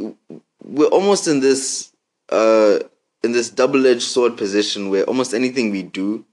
we're 0.63 0.87
almost 0.87 1.27
in 1.27 1.39
this 1.39 1.91
uh 2.29 2.79
in 3.23 3.31
this 3.31 3.49
double 3.49 3.85
edged 3.87 4.03
sword 4.03 4.37
position 4.37 4.89
where 4.89 5.03
almost 5.03 5.33
anything 5.33 5.71
we 5.71 5.83
do 5.83 6.25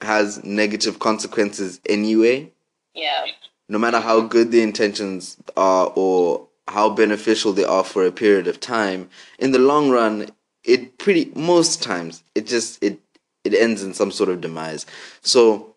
has 0.00 0.42
negative 0.44 0.98
consequences 0.98 1.80
anyway. 1.86 2.50
Yeah. 2.94 3.26
No 3.68 3.78
matter 3.78 4.00
how 4.00 4.22
good 4.22 4.50
the 4.50 4.62
intentions 4.62 5.36
are 5.56 5.92
or 5.94 6.46
how 6.68 6.90
beneficial 6.90 7.52
they 7.52 7.64
are 7.64 7.84
for 7.84 8.04
a 8.04 8.12
period 8.12 8.46
of 8.46 8.60
time, 8.60 9.08
in 9.38 9.52
the 9.52 9.58
long 9.58 9.90
run, 9.90 10.30
it 10.64 10.98
pretty 10.98 11.32
most 11.34 11.82
times 11.82 12.22
it 12.34 12.46
just 12.46 12.82
it 12.82 13.00
it 13.44 13.54
ends 13.54 13.82
in 13.82 13.94
some 13.94 14.10
sort 14.12 14.28
of 14.30 14.40
demise. 14.40 14.86
So 15.22 15.74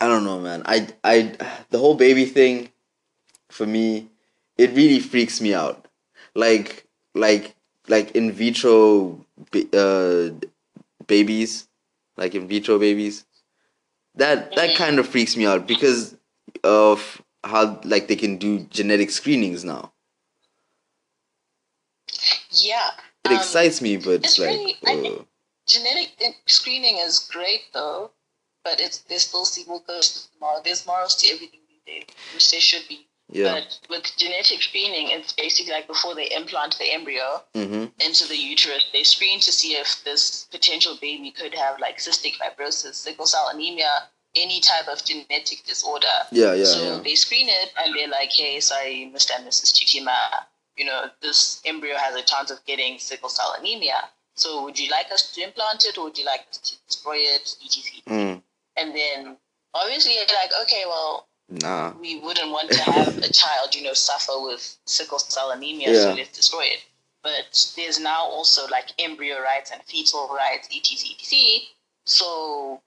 I 0.00 0.08
don't 0.08 0.24
know, 0.24 0.40
man. 0.40 0.62
I 0.66 0.88
I 1.04 1.34
the 1.70 1.78
whole 1.78 1.94
baby 1.94 2.24
thing 2.26 2.70
for 3.50 3.66
me, 3.66 4.08
it 4.58 4.72
really 4.72 5.00
freaks 5.00 5.40
me 5.40 5.54
out. 5.54 5.86
Like 6.34 6.86
like 7.14 7.54
like 7.88 8.12
in 8.12 8.32
vitro 8.32 9.24
uh, 9.74 10.30
babies, 11.06 11.68
like 12.16 12.34
in 12.34 12.48
vitro 12.48 12.78
babies. 12.78 13.24
That 14.16 14.54
that 14.56 14.70
Mhm. 14.70 14.76
kind 14.76 14.98
of 14.98 15.08
freaks 15.08 15.36
me 15.36 15.46
out 15.46 15.66
because 15.66 16.16
of 16.64 17.22
how 17.44 17.80
like 17.84 18.08
they 18.08 18.16
can 18.16 18.38
do 18.38 18.60
genetic 18.70 19.10
screenings 19.10 19.64
now. 19.64 19.92
Yeah. 22.50 22.90
It 23.26 23.34
um, 23.34 23.38
excites 23.38 23.80
me, 23.80 23.96
but 23.96 24.24
it's 24.24 24.38
like 24.38 24.50
really- 24.50 24.76
I 24.86 24.94
think- 25.00 25.20
uh, 25.20 25.24
genetic 25.66 26.34
screening 26.46 26.98
is 26.98 27.18
great 27.18 27.62
though, 27.72 28.10
but 28.64 28.80
it's 28.80 28.98
there's 29.08 29.26
still 29.26 29.44
sequel 29.44 29.80
codes. 29.80 30.28
Moral, 30.40 30.62
there's 30.62 30.86
morals 30.86 31.14
to 31.16 31.28
everything 31.28 31.60
these 31.68 31.82
days, 31.86 32.04
which 32.34 32.50
there 32.50 32.60
should 32.60 32.86
be. 32.88 33.06
yeah. 33.28 33.52
But 33.54 33.78
with 33.90 34.04
genetic 34.16 34.62
screening, 34.62 35.08
it's 35.10 35.32
basically 35.32 35.72
like 35.72 35.86
before 35.88 36.14
they 36.14 36.30
implant 36.30 36.78
the 36.78 36.92
embryo 36.92 37.42
Mm-hmm. 37.54 37.84
into 38.00 38.28
the 38.28 38.36
uterus, 38.36 38.84
they 38.92 39.02
screen 39.02 39.40
to 39.40 39.50
see 39.52 39.72
if 39.74 40.04
this 40.04 40.44
potential 40.52 40.96
baby 41.00 41.30
could 41.32 41.54
have 41.54 41.80
like 41.80 41.98
cystic 41.98 42.34
fibrosis, 42.38 42.94
sickle 42.94 43.26
cell 43.26 43.48
anemia, 43.52 44.08
any 44.36 44.60
type 44.60 44.86
of 44.86 45.04
genetic 45.04 45.64
disorder. 45.66 46.16
Yeah, 46.30 46.54
yeah, 46.54 46.64
so 46.64 46.82
yeah. 46.96 47.00
they 47.02 47.14
screen 47.16 47.48
it 47.48 47.72
and 47.78 47.94
they're 47.96 48.08
like, 48.20 48.30
hey, 48.30 48.60
sorry, 48.60 49.10
Mr. 49.12 49.30
and 49.36 49.46
Mrs. 49.48 49.72
Chichima, 49.74 50.14
you 50.76 50.84
know, 50.84 51.06
this 51.22 51.62
embryo 51.64 51.96
has 51.96 52.14
a 52.14 52.22
chance 52.22 52.50
of 52.50 52.64
getting 52.66 52.98
sickle 52.98 53.28
cell 53.28 53.54
anemia. 53.58 54.08
So 54.34 54.64
would 54.64 54.78
you 54.78 54.90
like 54.90 55.10
us 55.12 55.32
to 55.34 55.42
implant 55.42 55.84
it 55.86 55.96
or 55.96 56.04
would 56.04 56.18
you 56.18 56.26
like 56.26 56.46
us 56.50 56.58
to 56.58 56.76
destroy 56.86 57.16
it, 57.16 57.56
etc. 57.64 58.02
Mm, 58.06 58.42
And 58.76 58.94
then 58.94 59.36
obviously 59.74 60.14
you're 60.14 60.26
like, 60.26 60.50
okay, 60.62 60.84
well, 60.86 61.26
nah. 61.48 61.92
we 61.98 62.20
wouldn't 62.20 62.50
want 62.50 62.70
to 62.70 62.82
have 62.82 63.16
a 63.18 63.32
child, 63.32 63.74
you 63.74 63.82
know, 63.82 63.94
suffer 63.94 64.32
with 64.36 64.76
sickle 64.84 65.18
cell 65.18 65.50
anemia, 65.52 65.94
so 65.94 66.12
let's 66.12 66.36
destroy 66.36 66.64
it. 66.64 66.84
But 67.22 67.72
there's 67.76 67.98
now 67.98 68.24
also 68.24 68.66
like 68.68 68.92
embryo 68.98 69.40
rights 69.40 69.70
and 69.72 69.82
fetal 69.82 70.28
rights, 70.28 70.68
etc., 70.68 71.16
etc. 71.18 71.40
So, 72.04 72.82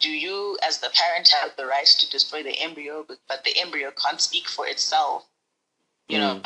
do 0.00 0.10
you, 0.10 0.58
as 0.66 0.78
the 0.78 0.90
parent, 0.92 1.28
have 1.28 1.54
the 1.56 1.66
right 1.66 1.86
to 1.86 2.10
destroy 2.10 2.42
the 2.42 2.58
embryo, 2.58 3.04
but, 3.06 3.18
but 3.28 3.44
the 3.44 3.56
embryo 3.60 3.92
can't 3.92 4.20
speak 4.20 4.48
for 4.48 4.66
itself? 4.66 5.24
You 6.08 6.18
know, 6.18 6.40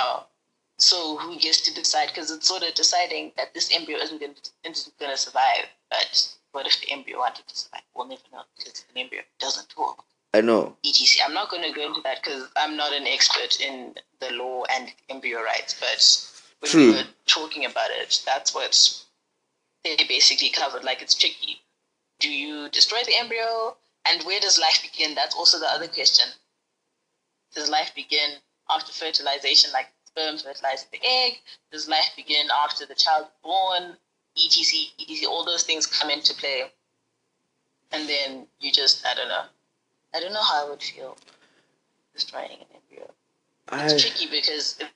so 0.82 1.16
who 1.16 1.38
gets 1.38 1.60
to 1.62 1.74
decide? 1.74 2.08
Because 2.08 2.30
it's 2.30 2.48
sort 2.48 2.62
of 2.62 2.74
deciding 2.74 3.32
that 3.36 3.54
this 3.54 3.70
embryo 3.74 3.98
isn't 3.98 4.20
going 4.20 4.34
to, 4.34 5.16
survive. 5.16 5.66
But 5.90 6.34
what 6.52 6.66
if 6.66 6.80
the 6.80 6.90
embryo 6.90 7.18
wanted 7.18 7.46
to 7.46 7.56
survive? 7.56 7.82
We'll 7.94 8.08
never 8.08 8.22
know 8.32 8.42
because 8.56 8.84
the 8.92 9.00
embryo 9.00 9.22
doesn't 9.38 9.68
talk. 9.68 10.04
I 10.34 10.40
know. 10.40 10.76
etc. 10.84 11.26
I'm 11.26 11.34
not 11.34 11.50
going 11.50 11.62
to 11.62 11.72
go 11.72 11.86
into 11.86 12.00
that 12.02 12.22
because 12.22 12.48
I'm 12.56 12.76
not 12.76 12.92
an 12.92 13.06
expert 13.06 13.60
in 13.60 13.94
the 14.20 14.32
law 14.32 14.64
and 14.74 14.92
embryo 15.10 15.42
rights, 15.42 15.74
but 15.78 16.60
when 16.60 16.70
True. 16.70 16.92
we 16.92 16.96
were 16.98 17.08
talking 17.26 17.64
about 17.64 17.90
it, 17.90 18.22
that's 18.24 18.54
what 18.54 19.04
they 19.84 19.96
basically 20.08 20.50
covered. 20.50 20.84
Like 20.84 21.02
it's 21.02 21.14
tricky. 21.14 21.60
Do 22.18 22.30
you 22.30 22.68
destroy 22.70 23.00
the 23.04 23.16
embryo? 23.16 23.76
And 24.04 24.22
where 24.24 24.40
does 24.40 24.58
life 24.58 24.80
begin? 24.82 25.14
That's 25.14 25.34
also 25.34 25.58
the 25.58 25.70
other 25.70 25.86
question. 25.86 26.26
Does 27.54 27.68
life 27.68 27.92
begin 27.94 28.30
after 28.70 28.92
fertilization, 28.92 29.70
like 29.72 29.88
sperm 30.12 30.38
fertilizes 30.38 30.87
the 30.92 31.01
egg? 31.05 31.35
Does 31.70 31.88
life 31.88 32.11
begin 32.16 32.46
after 32.64 32.87
the 32.87 32.94
child 32.94 33.27
is 33.27 33.33
born? 33.42 33.96
etc. 34.35 34.87
etc. 35.01 35.29
All 35.29 35.44
those 35.44 35.62
things 35.62 35.87
come 35.87 36.11
into 36.11 36.35
play. 36.35 36.64
And 37.92 38.09
then 38.09 38.46
you 38.61 38.72
just, 38.72 39.05
I 39.07 39.14
don't 39.14 39.29
know. 39.29 39.44
I 40.14 40.20
don't 40.20 40.33
know 40.33 40.42
how 40.42 40.66
I 40.66 40.70
would 40.70 40.83
feel 40.83 41.16
destroying 42.14 42.51
an 42.51 42.66
embryo. 42.75 43.11
It's 43.72 43.94
I 43.94 44.09
tricky 44.09 44.31
because 44.31 44.79
it, 44.81 44.88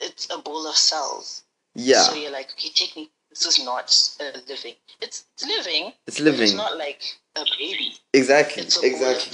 it's 0.00 0.28
a 0.32 0.38
ball 0.38 0.68
of 0.68 0.74
cells. 0.76 1.44
yeah. 1.74 2.02
So 2.02 2.14
you're 2.14 2.32
like, 2.32 2.50
okay, 2.52 2.70
technically, 2.74 3.10
this 3.30 3.46
is 3.46 3.64
not 3.64 3.94
a 4.20 4.38
living. 4.48 4.74
It's, 5.00 5.24
it's 5.34 5.46
living. 5.46 5.92
It's 6.06 6.20
living. 6.20 6.42
It's 6.42 6.54
not 6.54 6.76
like 6.76 7.02
a 7.36 7.44
baby. 7.58 7.94
Exactly. 8.12 8.62
It's 8.62 8.82
a 8.82 8.86
Exactly. 8.86 9.32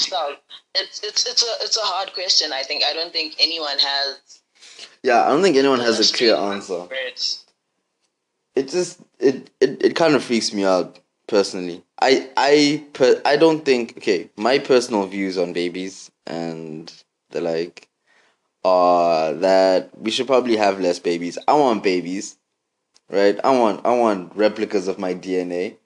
It's 0.75 1.03
it's 1.05 1.27
it's 1.27 1.43
a 1.43 1.65
it's 1.65 1.77
a 1.77 1.83
hard 1.83 2.13
question. 2.15 2.53
I 2.53 2.63
think 2.63 2.83
I 2.85 2.95
don't 2.95 3.13
think 3.13 3.35
anyone 3.39 3.79
has. 3.79 4.42
Yeah, 5.03 5.25
I 5.25 5.29
don't 5.31 5.43
think 5.43 5.57
anyone 5.57 5.81
has 5.81 5.99
a 5.99 6.15
clear 6.17 6.37
answer. 6.37 6.87
it. 8.55 8.69
just 8.69 9.01
it 9.19 9.51
it, 9.61 9.85
it 9.85 9.97
kind 9.97 10.15
of 10.15 10.23
freaks 10.23 10.53
me 10.53 10.65
out 10.65 10.99
personally. 11.27 11.83
I 12.01 12.29
i 12.37 12.85
per, 12.93 13.21
i 13.25 13.37
don't 13.37 13.65
think 13.65 13.97
okay 13.99 14.31
my 14.37 14.59
personal 14.59 15.07
views 15.07 15.39
on 15.39 15.53
babies 15.53 16.11
and 16.27 16.93
the 17.31 17.41
like 17.41 17.89
are 18.65 19.33
that 19.35 19.91
we 19.99 20.11
should 20.11 20.27
probably 20.27 20.57
have 20.57 20.81
less 20.81 20.99
babies. 20.99 21.39
I 21.49 21.55
want 21.55 21.83
babies 21.83 22.37
right? 23.11 23.39
I 23.45 23.57
want 23.57 23.85
i 23.87 23.95
want 23.97 24.35
replicas 24.35 24.89
of 24.89 24.99
my 24.99 25.15
dna 25.15 25.77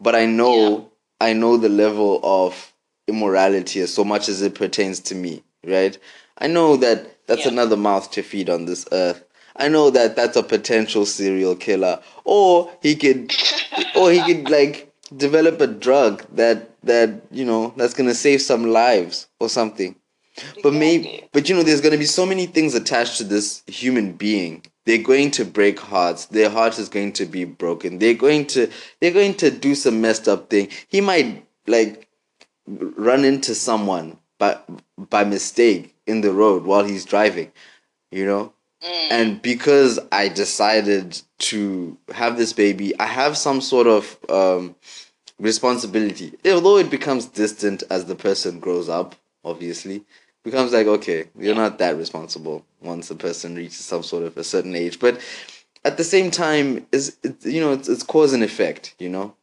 but 0.00 0.14
i 0.14 0.26
know 0.26 0.90
i 1.20 1.32
know 1.32 1.56
the 1.56 1.68
level 1.68 2.20
of 2.22 2.72
immorality 3.08 3.80
as 3.80 3.92
so 3.92 4.04
much 4.04 4.28
as 4.28 4.42
it 4.42 4.54
pertains 4.54 5.00
to 5.00 5.14
me 5.14 5.42
right 5.66 5.98
i 6.38 6.46
know 6.46 6.76
that 6.76 7.26
that's 7.26 7.44
Yeah. 7.46 7.52
another 7.52 7.76
mouth 7.76 8.10
to 8.12 8.22
feed 8.22 8.50
on 8.50 8.66
this 8.66 8.84
earth. 8.92 9.24
I 9.56 9.68
know 9.68 9.88
that 9.90 10.16
that's 10.16 10.36
a 10.36 10.42
potential 10.42 11.06
serial 11.06 11.54
killer. 11.56 12.00
Or 12.24 12.70
he 12.82 12.96
could 12.96 13.32
or 13.96 14.10
he 14.10 14.20
could 14.22 14.50
like 14.50 14.92
develop 15.16 15.60
a 15.60 15.66
drug 15.66 16.24
that 16.34 16.70
that 16.82 17.22
you 17.30 17.44
know 17.44 17.72
that's 17.76 17.94
gonna 17.94 18.14
save 18.14 18.42
some 18.42 18.66
lives 18.66 19.26
or 19.40 19.48
something. 19.48 19.94
But 20.62 20.74
maybe 20.74 21.28
but 21.32 21.48
you 21.48 21.54
know 21.54 21.62
there's 21.62 21.80
gonna 21.80 21.96
be 21.96 22.04
so 22.04 22.26
many 22.26 22.46
things 22.46 22.74
attached 22.74 23.16
to 23.18 23.24
this 23.24 23.62
human 23.66 24.12
being. 24.12 24.64
They're 24.84 24.98
going 24.98 25.30
to 25.30 25.44
break 25.46 25.80
hearts. 25.80 26.26
Their 26.26 26.50
heart 26.50 26.78
is 26.78 26.90
going 26.90 27.12
to 27.14 27.24
be 27.24 27.44
broken. 27.44 28.00
They're 28.00 28.12
going 28.12 28.46
to 28.48 28.68
they're 29.00 29.12
going 29.12 29.34
to 29.34 29.50
do 29.50 29.74
some 29.74 30.00
messed 30.02 30.28
up 30.28 30.50
thing. 30.50 30.68
He 30.88 31.00
might 31.00 31.46
like 31.66 32.06
run 32.66 33.24
into 33.24 33.54
someone 33.54 34.18
by 34.38 34.58
by 34.98 35.24
mistake 35.24 35.93
in 36.06 36.20
the 36.20 36.32
road 36.32 36.64
while 36.64 36.84
he's 36.84 37.04
driving 37.04 37.50
you 38.10 38.24
know 38.26 38.52
Mm. 38.84 39.10
and 39.10 39.42
because 39.42 39.98
I 40.12 40.28
decided 40.28 41.18
to 41.38 41.96
have 42.12 42.36
this 42.36 42.52
baby, 42.52 42.98
I 43.00 43.06
have 43.06 43.36
some 43.38 43.62
sort 43.62 43.86
of 43.86 44.18
um, 44.28 44.76
responsibility. 45.38 46.34
Although 46.44 46.76
it 46.78 46.90
becomes 46.90 47.24
distant 47.26 47.82
as 47.88 48.04
the 48.04 48.14
person 48.14 48.60
grows 48.60 48.90
up, 48.90 49.14
obviously, 49.42 50.04
becomes 50.42 50.72
like 50.74 50.86
okay, 50.86 51.24
you're 51.38 51.54
not 51.54 51.78
that 51.78 51.96
responsible 51.96 52.64
once 52.82 53.08
the 53.08 53.14
person 53.14 53.54
reaches 53.54 53.78
some 53.78 54.02
sort 54.02 54.24
of 54.24 54.36
a 54.36 54.44
certain 54.44 54.76
age. 54.76 54.98
But 54.98 55.18
at 55.82 55.96
the 55.96 56.04
same 56.04 56.30
time, 56.30 56.86
is 56.92 57.16
it, 57.22 57.42
you 57.46 57.60
know 57.62 57.72
it's, 57.72 57.88
it's 57.88 58.02
cause 58.02 58.34
and 58.34 58.42
effect, 58.42 58.94
you 58.98 59.08
know. 59.08 59.34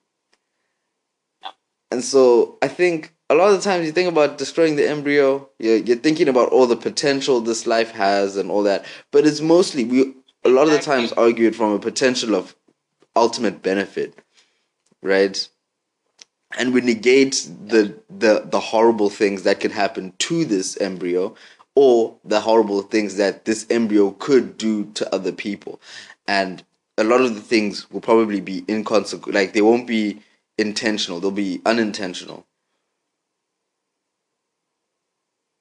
And 1.89 2.03
so 2.03 2.57
I 2.61 2.67
think 2.67 3.13
a 3.31 3.33
lot 3.33 3.49
of 3.49 3.55
the 3.55 3.63
times 3.63 3.85
you 3.85 3.93
think 3.93 4.09
about 4.09 4.37
destroying 4.37 4.75
the 4.75 4.87
embryo, 4.87 5.47
you're, 5.57 5.77
you're 5.77 5.95
thinking 5.95 6.27
about 6.27 6.49
all 6.49 6.67
the 6.67 6.75
potential 6.75 7.39
this 7.39 7.65
life 7.65 7.91
has 7.91 8.35
and 8.35 8.51
all 8.51 8.63
that. 8.63 8.83
But 9.11 9.25
it's 9.25 9.39
mostly 9.39 9.85
we 9.85 10.13
a 10.43 10.49
lot 10.49 10.67
of 10.67 10.73
the 10.73 10.79
times 10.79 11.13
argue 11.13 11.47
it 11.47 11.55
from 11.55 11.71
a 11.71 11.79
potential 11.79 12.35
of 12.35 12.55
ultimate 13.15 13.61
benefit, 13.61 14.19
right? 15.01 15.47
And 16.57 16.73
we 16.73 16.81
negate 16.81 17.47
the 17.67 17.97
the 18.09 18.43
the 18.45 18.59
horrible 18.59 19.09
things 19.09 19.43
that 19.43 19.61
could 19.61 19.71
happen 19.71 20.13
to 20.19 20.43
this 20.43 20.75
embryo 20.81 21.33
or 21.73 22.17
the 22.25 22.41
horrible 22.41 22.81
things 22.81 23.15
that 23.15 23.45
this 23.45 23.65
embryo 23.69 24.11
could 24.11 24.57
do 24.57 24.91
to 24.95 25.15
other 25.15 25.31
people. 25.31 25.79
And 26.27 26.65
a 26.97 27.05
lot 27.05 27.21
of 27.21 27.35
the 27.35 27.41
things 27.41 27.89
will 27.91 28.01
probably 28.01 28.41
be 28.41 28.65
inconsequential 28.67 29.33
like 29.33 29.53
they 29.53 29.61
won't 29.61 29.87
be 29.87 30.19
intentional, 30.57 31.21
they'll 31.21 31.31
be 31.31 31.61
unintentional. 31.65 32.45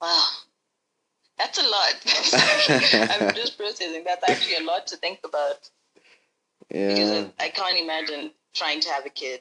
Wow. 0.01 0.29
That's 1.39 1.59
a 1.59 1.63
lot. 1.63 1.95
I'm 3.21 3.35
just 3.35 3.57
processing. 3.57 4.05
That's 4.05 4.29
actually 4.29 4.57
a 4.65 4.67
lot 4.67 4.87
to 4.89 4.97
think 4.97 5.21
about 5.25 5.71
because 6.69 6.99
Yeah. 6.99 7.27
I, 7.39 7.47
I 7.47 7.49
can't 7.49 7.79
imagine 7.79 8.31
trying 8.55 8.81
to 8.81 8.91
have 8.91 9.07
a 9.07 9.11
kid 9.11 9.41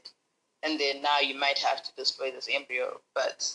and 0.63 0.80
then 0.80 1.02
now 1.02 1.19
you 1.19 1.36
might 1.38 1.60
have 1.60 1.84
to 1.84 1.91
destroy 1.95 2.32
this 2.32 2.48
embryo, 2.52 3.00
but 3.13 3.54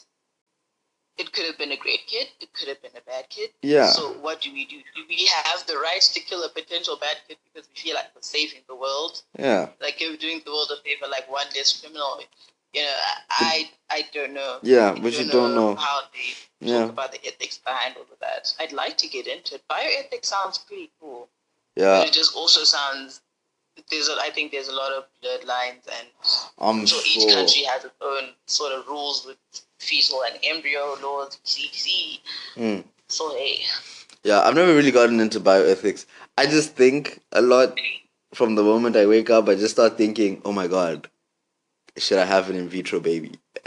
it 1.16 1.32
could 1.32 1.46
have 1.46 1.58
been 1.58 1.72
a 1.72 1.76
great 1.76 2.06
kid, 2.06 2.28
it 2.40 2.52
could 2.54 2.68
have 2.68 2.82
been 2.82 2.96
a 2.96 3.00
bad 3.10 3.28
kid. 3.28 3.50
Yeah. 3.62 3.86
So 3.86 4.12
what 4.20 4.40
do 4.40 4.52
we 4.52 4.64
do? 4.66 4.76
Do 4.94 5.02
we 5.08 5.30
have 5.44 5.66
the 5.66 5.76
right 5.76 6.00
to 6.00 6.20
kill 6.20 6.42
a 6.44 6.48
potential 6.48 6.96
bad 7.00 7.16
kid 7.28 7.36
because 7.44 7.68
we 7.68 7.80
feel 7.80 7.94
like 7.94 8.06
we're 8.14 8.22
saving 8.22 8.60
the 8.68 8.74
world? 8.74 9.22
Yeah. 9.38 9.68
Like 9.80 10.00
you're 10.00 10.16
doing 10.16 10.42
the 10.44 10.50
world 10.50 10.70
a 10.72 10.82
favor, 10.82 11.06
like 11.10 11.30
one 11.30 11.46
less 11.54 11.80
criminal. 11.80 12.20
You 12.74 12.82
know, 12.82 12.92
I 13.30 13.70
I 13.90 14.02
don't 14.12 14.34
know. 14.34 14.58
Yeah, 14.62 14.92
I 14.96 15.00
but 15.00 15.12
you 15.18 15.30
don't 15.30 15.54
know. 15.54 15.74
how 15.76 16.00
they 16.12 16.34
Yeah. 16.66 16.80
talk 16.80 16.90
about 16.90 17.12
the 17.12 17.24
ethics 17.26 17.58
behind 17.58 17.96
all 17.96 18.02
of 18.02 18.18
that. 18.20 18.52
I'd 18.58 18.72
like 18.72 18.96
to 18.98 19.08
get 19.08 19.26
into 19.26 19.54
it. 19.56 19.62
Bioethics 19.70 20.26
sounds 20.26 20.58
pretty 20.58 20.90
cool, 21.00 21.28
Yeah. 21.76 21.98
but 22.00 22.08
it 22.08 22.12
just 22.12 22.34
also 22.34 22.64
sounds. 22.64 23.20
There's 23.90 24.08
a, 24.08 24.16
I 24.20 24.30
think 24.30 24.52
there's 24.52 24.68
a 24.68 24.72
lot 24.74 24.92
of 24.92 25.04
bloodlines, 25.22 25.82
and 25.98 26.08
I'm 26.58 26.86
so 26.86 26.96
each 27.06 27.32
country 27.32 27.62
has 27.64 27.84
its 27.84 27.94
own 28.00 28.30
sort 28.46 28.72
of 28.72 28.86
rules 28.86 29.24
with 29.26 29.36
fetal 29.80 30.22
and 30.24 30.38
embryo 30.44 30.96
laws, 31.02 31.38
CDC. 31.44 32.20
Mm. 32.56 32.84
So 33.08 33.30
hey, 33.36 33.60
Yeah, 34.22 34.40
I've 34.42 34.54
never 34.54 34.74
really 34.74 34.90
gotten 34.92 35.20
into 35.20 35.38
bioethics. 35.40 36.06
I 36.38 36.46
just 36.46 36.74
think 36.74 37.20
a 37.32 37.42
lot 37.42 37.78
from 38.32 38.54
the 38.54 38.62
moment 38.64 38.96
I 38.96 39.06
wake 39.06 39.28
up, 39.30 39.48
I 39.48 39.54
just 39.54 39.74
start 39.74 39.96
thinking, 39.98 40.40
oh 40.44 40.52
my 40.52 40.66
god, 40.66 41.08
should 41.96 42.18
I 42.18 42.24
have 42.24 42.50
an 42.50 42.56
in 42.56 42.68
vitro 42.68 43.00
baby? 43.00 43.38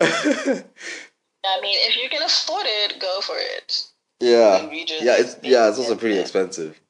I 0.00 1.60
mean, 1.62 1.76
if 1.88 1.96
you 1.96 2.08
can 2.08 2.22
afford 2.22 2.66
it, 2.66 3.00
go 3.00 3.20
for 3.22 3.36
it. 3.36 3.84
yeah. 4.20 4.68
Yeah, 5.02 5.16
it's 5.18 5.36
yeah, 5.42 5.68
it's 5.68 5.78
also 5.78 5.94
pretty 5.96 6.18
expensive. 6.18 6.72
expensive. 6.72 6.80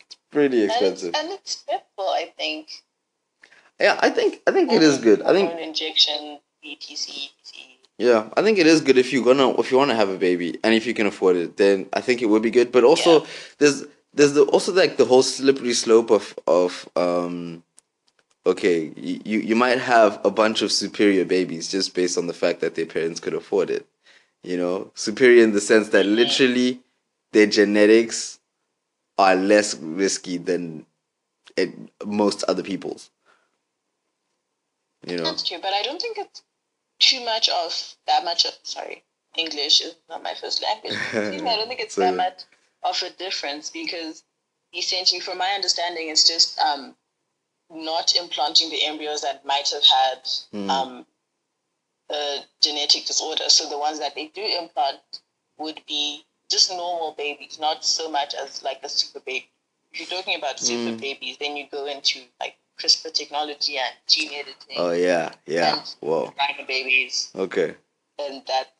It's 0.00 0.16
pretty 0.30 0.62
And 0.62 0.70
it's, 0.70 0.74
expensive. 0.80 1.14
and 1.16 1.30
it's 1.32 1.64
simple, 1.68 2.08
I 2.08 2.32
think. 2.36 2.68
Yeah, 3.80 3.98
I 4.00 4.10
think 4.10 4.40
I 4.46 4.52
think 4.52 4.72
it 4.72 4.82
is 4.82 4.98
good. 4.98 5.22
I 5.22 5.32
think 5.32 5.58
injection, 5.60 6.38
ETC. 6.64 7.30
Yeah, 7.98 8.28
I 8.36 8.42
think 8.42 8.58
it 8.58 8.66
is 8.66 8.80
good 8.82 8.98
if 8.98 9.12
you're 9.12 9.24
gonna 9.24 9.58
if 9.58 9.70
you 9.70 9.78
want 9.78 9.90
to 9.90 9.96
have 9.96 10.08
a 10.10 10.16
baby 10.18 10.58
and 10.62 10.74
if 10.74 10.86
you 10.86 10.92
can 10.94 11.06
afford 11.06 11.36
it, 11.36 11.56
then 11.56 11.88
I 11.92 12.00
think 12.02 12.20
it 12.22 12.26
would 12.26 12.42
be 12.42 12.50
good. 12.50 12.72
But 12.72 12.84
also, 12.84 13.20
Yeah. 13.22 13.26
there's 13.58 13.84
there's 14.16 14.32
the, 14.32 14.44
also 14.44 14.72
like 14.72 14.96
the 14.96 15.04
whole 15.04 15.22
slippery 15.22 15.74
slope 15.74 16.10
of 16.10 16.34
of 16.46 16.88
um, 16.96 17.62
okay, 18.46 18.92
you 18.96 19.40
you 19.40 19.54
might 19.54 19.78
have 19.78 20.20
a 20.24 20.30
bunch 20.30 20.62
of 20.62 20.72
superior 20.72 21.24
babies 21.24 21.70
just 21.70 21.94
based 21.94 22.18
on 22.18 22.26
the 22.26 22.32
fact 22.32 22.60
that 22.60 22.74
their 22.74 22.86
parents 22.86 23.20
could 23.20 23.34
afford 23.34 23.70
it. 23.70 23.86
You 24.42 24.56
know, 24.56 24.90
superior 24.94 25.44
in 25.44 25.52
the 25.52 25.60
sense 25.60 25.90
that 25.90 26.06
literally 26.06 26.80
their 27.32 27.46
genetics 27.46 28.38
are 29.18 29.36
less 29.36 29.74
risky 29.74 30.38
than 30.38 30.86
it, 31.56 31.74
most 32.04 32.42
other 32.44 32.62
people's. 32.62 33.10
You 35.06 35.18
know, 35.18 35.24
That's 35.24 35.46
true, 35.46 35.58
but 35.60 35.72
I 35.74 35.82
don't 35.82 36.00
think 36.00 36.16
it's 36.18 36.42
too 36.98 37.22
much 37.24 37.48
of 37.50 37.96
that 38.06 38.24
much 38.24 38.46
of 38.46 38.52
sorry, 38.62 39.04
English 39.36 39.82
is 39.82 39.94
not 40.08 40.22
my 40.22 40.34
first 40.34 40.62
language. 40.62 40.94
I 41.12 41.56
don't 41.56 41.68
think 41.68 41.80
it's 41.80 41.94
Sorry. 41.94 42.10
that 42.10 42.16
much 42.16 42.42
of 42.82 43.02
a 43.02 43.10
difference 43.10 43.70
because 43.70 44.22
essentially 44.76 45.20
from 45.20 45.38
my 45.38 45.50
understanding 45.50 46.08
it's 46.08 46.26
just 46.26 46.58
um 46.58 46.94
not 47.70 48.14
implanting 48.16 48.70
the 48.70 48.84
embryos 48.84 49.22
that 49.22 49.44
might 49.44 49.68
have 49.70 49.84
had 49.84 50.28
Hmm. 50.52 50.70
um 50.70 51.06
a 52.08 52.38
genetic 52.60 53.04
disorder. 53.04 53.48
So 53.48 53.68
the 53.68 53.78
ones 53.78 53.98
that 53.98 54.14
they 54.14 54.28
do 54.28 54.40
implant 54.42 55.00
would 55.58 55.80
be 55.88 56.24
just 56.48 56.70
normal 56.70 57.12
babies, 57.18 57.58
not 57.58 57.84
so 57.84 58.08
much 58.08 58.34
as 58.34 58.62
like 58.62 58.80
a 58.84 58.88
super 58.88 59.18
baby. 59.20 59.48
If 59.92 59.98
you're 60.00 60.18
talking 60.20 60.36
about 60.36 60.60
super 60.60 60.92
Mm. 60.96 61.00
babies, 61.00 61.36
then 61.38 61.56
you 61.56 61.66
go 61.68 61.86
into 61.86 62.20
like 62.38 62.56
CRISPR 62.78 63.12
technology 63.12 63.78
and 63.78 63.92
gene 64.06 64.32
editing 64.34 64.76
oh 64.76 64.92
yeah, 64.92 65.32
yeah, 65.46 65.82
whoa, 66.00 66.32
rhino 66.38 66.64
babies, 66.66 67.30
okay. 67.34 67.74
and 68.18 68.44
that 68.46 68.74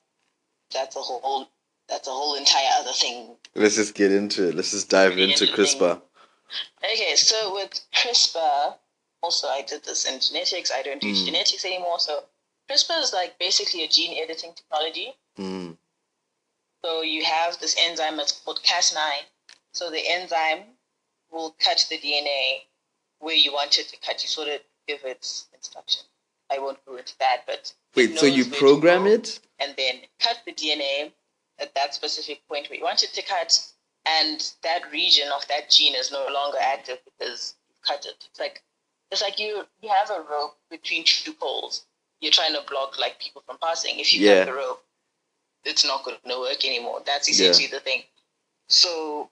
that's 0.70 0.94
a 0.96 1.00
whole 1.00 1.48
that's 1.88 2.08
a 2.08 2.10
whole 2.10 2.34
entire 2.36 2.68
other 2.80 2.92
thing. 2.92 3.36
Let's 3.54 3.76
just 3.76 3.94
get 3.94 4.12
into 4.12 4.48
it. 4.48 4.54
Let's 4.54 4.72
just 4.72 4.88
dive 4.90 5.16
into. 5.18 5.46
CRISPR. 5.46 6.00
Okay, 6.84 7.16
so 7.16 7.54
with 7.54 7.80
CRISPR, 7.94 8.74
also 9.22 9.48
I 9.48 9.62
did 9.62 9.84
this 9.84 10.04
in 10.04 10.20
genetics. 10.20 10.70
I 10.72 10.82
don't 10.82 11.00
do 11.00 11.12
Mm. 11.12 11.24
genetics 11.26 11.64
anymore. 11.64 11.98
So 11.98 12.24
CRISPR 12.68 13.00
is 13.02 13.12
like 13.12 13.38
basically 13.38 13.84
a 13.84 13.88
gene 13.88 14.18
editing 14.22 14.52
technology. 14.54 15.14
Mm. 15.38 15.76
So 16.84 17.02
you 17.02 17.24
have 17.24 17.58
this 17.60 17.74
enzyme 17.78 18.16
that's 18.16 18.32
called 18.32 18.60
Cas9. 18.62 19.00
So 19.72 19.90
the 19.90 20.02
enzyme 20.08 20.64
will 21.30 21.54
cut 21.58 21.84
the 21.90 21.98
DNA 21.98 22.66
where 23.18 23.34
you 23.34 23.52
want 23.52 23.78
it 23.78 23.88
to 23.88 23.96
cut. 24.04 24.22
You 24.22 24.28
sort 24.28 24.48
of 24.48 24.60
give 24.86 25.00
it 25.04 25.26
instruction. 25.54 26.02
I 26.50 26.58
won't 26.60 26.84
go 26.86 26.96
into 26.96 27.16
that, 27.18 27.42
but 27.46 27.72
Wait, 27.96 28.16
so 28.18 28.26
you 28.26 28.44
program 28.44 29.06
it? 29.06 29.40
and 29.58 29.74
then 29.76 30.02
cut 30.20 30.38
the 30.46 30.52
DNA 30.52 31.12
at 31.58 31.74
that 31.74 31.94
specific 31.94 32.46
point 32.48 32.68
where 32.68 32.78
you 32.78 32.84
want 32.84 32.98
to 32.98 33.22
cut, 33.22 33.58
and 34.06 34.52
that 34.62 34.90
region 34.92 35.28
of 35.34 35.46
that 35.48 35.70
gene 35.70 35.94
is 35.94 36.12
no 36.12 36.26
longer 36.32 36.58
active 36.60 36.98
because 37.04 37.54
you've 37.68 37.82
cut 37.82 38.04
it. 38.06 38.26
It's 38.30 38.40
like 38.40 38.62
it's 39.10 39.22
like 39.22 39.38
you 39.38 39.64
you 39.82 39.88
have 39.88 40.10
a 40.10 40.24
rope 40.30 40.56
between 40.70 41.04
two 41.04 41.32
poles. 41.32 41.86
You're 42.20 42.32
trying 42.32 42.54
to 42.54 42.62
block 42.68 42.98
like 42.98 43.18
people 43.20 43.42
from 43.46 43.58
passing. 43.62 43.98
If 43.98 44.12
you 44.12 44.20
Yeah. 44.20 44.44
cut 44.44 44.46
the 44.46 44.54
rope, 44.54 44.82
it's 45.64 45.84
not 45.84 46.04
going 46.04 46.16
to 46.26 46.38
work 46.40 46.64
anymore. 46.64 47.02
That's 47.04 47.28
essentially 47.28 47.66
the 47.66 47.80
thing. 47.80 48.04
So 48.68 49.30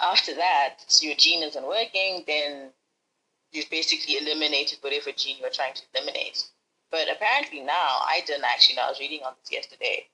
after 0.00 0.34
that, 0.34 0.76
your 1.00 1.14
gene 1.14 1.42
isn't 1.42 1.66
working, 1.66 2.24
then 2.26 2.72
you've 3.52 3.70
basically 3.70 4.18
eliminated 4.18 4.78
whatever 4.82 5.12
gene 5.12 5.36
you're 5.40 5.50
trying 5.50 5.74
to 5.74 5.82
eliminate. 5.94 6.44
But 6.90 7.08
apparently 7.10 7.60
now, 7.60 8.00
I 8.06 8.22
didn't 8.26 8.44
actually 8.44 8.76
know, 8.76 8.82
I 8.82 8.90
was 8.90 9.00
reading 9.00 9.22
on 9.24 9.34
this 9.40 9.52
yesterday. 9.52 10.06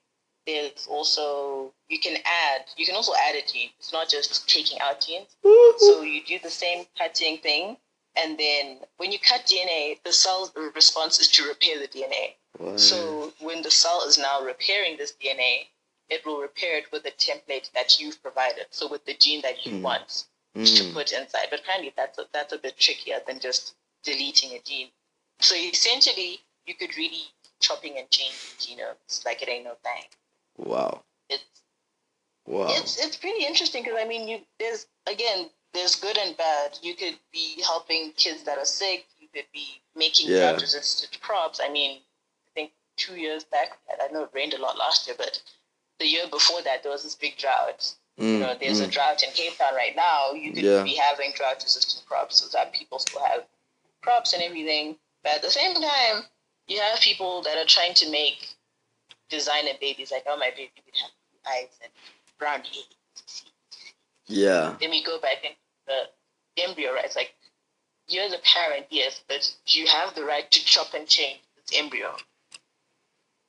There's 0.46 0.86
also, 0.88 1.72
you 1.88 1.98
can 1.98 2.16
add, 2.24 2.66
you 2.76 2.84
can 2.84 2.94
also 2.94 3.12
add 3.14 3.34
a 3.34 3.40
gene. 3.50 3.70
It's 3.78 3.92
not 3.92 4.08
just 4.10 4.48
taking 4.48 4.78
out 4.80 5.00
genes. 5.00 5.36
So 5.78 6.02
you 6.02 6.22
do 6.24 6.38
the 6.42 6.50
same 6.50 6.86
cutting 6.98 7.38
thing, 7.38 7.76
and 8.16 8.38
then 8.38 8.78
when 8.98 9.10
you 9.10 9.18
cut 9.18 9.46
DNA, 9.46 9.98
the 10.04 10.12
cell's 10.12 10.52
response 10.74 11.18
is 11.18 11.28
to 11.28 11.48
repair 11.48 11.78
the 11.78 11.88
DNA. 11.88 12.34
What? 12.58 12.78
So 12.78 13.32
when 13.40 13.62
the 13.62 13.70
cell 13.70 14.02
is 14.06 14.18
now 14.18 14.40
repairing 14.42 14.96
this 14.98 15.12
DNA, 15.12 15.66
it 16.10 16.24
will 16.26 16.38
repair 16.40 16.76
it 16.78 16.92
with 16.92 17.02
the 17.04 17.10
template 17.12 17.72
that 17.72 17.98
you've 17.98 18.22
provided. 18.22 18.66
So 18.70 18.86
with 18.88 19.04
the 19.06 19.14
gene 19.14 19.40
that 19.42 19.64
you 19.64 19.72
Hmm. 19.72 19.82
want 19.82 20.24
to 20.54 20.82
Mm. 20.84 20.92
put 20.92 21.12
inside. 21.12 21.48
But 21.50 21.60
apparently 21.60 21.92
that's 21.96 22.18
a, 22.18 22.28
that's 22.32 22.52
a 22.52 22.58
bit 22.58 22.78
trickier 22.78 23.20
than 23.26 23.40
just 23.40 23.74
deleting 24.02 24.52
a 24.52 24.60
gene. 24.60 24.90
So 25.40 25.54
essentially, 25.56 26.40
you 26.66 26.74
could 26.74 26.96
really 26.96 27.24
chopping 27.60 27.98
and 27.98 28.08
changing 28.10 28.50
genomes 28.58 29.24
like 29.24 29.42
it 29.42 29.48
ain't 29.48 29.64
no 29.64 29.74
thing. 29.82 30.04
Wow. 30.56 31.02
It's 31.28 31.44
Wow. 32.46 32.68
it's 32.70 32.98
it's 33.04 33.16
pretty 33.16 33.44
interesting 33.46 33.82
because 33.82 33.98
I 34.00 34.06
mean, 34.06 34.28
you 34.28 34.40
there's 34.58 34.86
again 35.06 35.50
there's 35.72 35.96
good 35.96 36.16
and 36.18 36.36
bad. 36.36 36.78
You 36.82 36.94
could 36.94 37.18
be 37.32 37.60
helping 37.62 38.12
kids 38.12 38.44
that 38.44 38.58
are 38.58 38.64
sick. 38.64 39.06
You 39.20 39.28
could 39.32 39.46
be 39.52 39.80
making 39.96 40.28
Yeah. 40.30 40.50
drought 40.52 40.60
resistant 40.62 41.20
crops. 41.20 41.60
I 41.62 41.68
mean, 41.68 41.98
I 41.98 42.50
think 42.54 42.72
two 42.96 43.16
years 43.16 43.44
back, 43.44 43.78
I 44.00 44.08
know 44.08 44.22
it 44.24 44.30
rained 44.32 44.54
a 44.54 44.58
lot 44.58 44.76
last 44.78 45.06
year, 45.06 45.16
but 45.18 45.40
the 45.98 46.06
year 46.06 46.26
before 46.28 46.62
that 46.62 46.82
there 46.82 46.92
was 46.92 47.02
this 47.02 47.14
big 47.14 47.36
drought. 47.36 47.94
You 48.16 48.24
Mm, 48.24 48.40
know, 48.40 48.54
there's 48.54 48.78
a 48.80 48.86
mm. 48.86 48.92
drought 48.92 49.24
in 49.24 49.30
Cape 49.32 49.56
Town 49.58 49.74
right 49.74 49.96
now. 49.96 50.32
You 50.32 50.52
could 50.52 50.62
Yeah. 50.62 50.84
be 50.84 50.94
having 50.94 51.32
drought 51.32 51.62
resistant 51.64 52.06
crops 52.06 52.36
so 52.36 52.46
that 52.56 52.72
people 52.72 53.00
still 53.00 53.24
have 53.24 53.44
crops 54.02 54.32
and 54.32 54.42
everything. 54.42 54.96
But 55.24 55.34
at 55.34 55.42
the 55.42 55.50
same 55.50 55.74
time, 55.74 56.26
you 56.68 56.78
have 56.80 57.00
people 57.00 57.42
that 57.42 57.58
are 57.58 57.64
trying 57.66 57.94
to 57.94 58.08
make 58.10 58.54
designer 59.30 59.72
babies 59.80 60.10
like, 60.10 60.24
oh, 60.26 60.36
my 60.36 60.50
baby 60.50 60.72
would 60.84 60.94
have 61.00 61.10
blue 61.30 61.52
eyes 61.52 61.78
and 61.82 61.92
brown 62.38 62.60
hair. 62.60 62.82
Yeah. 64.26 64.74
Then 64.80 64.90
we 64.90 65.02
go 65.04 65.20
back 65.20 65.44
and 65.44 65.54
the 65.86 66.62
embryo 66.62 66.92
rights. 66.94 67.16
Like, 67.16 67.34
you're 68.08 68.28
the 68.28 68.40
parent, 68.44 68.86
yes, 68.90 69.20
but 69.28 69.54
you 69.66 69.86
have 69.86 70.14
the 70.14 70.24
right 70.24 70.50
to 70.50 70.64
chop 70.64 70.94
and 70.94 71.06
change 71.06 71.40
this 71.56 71.78
embryo. 71.78 72.16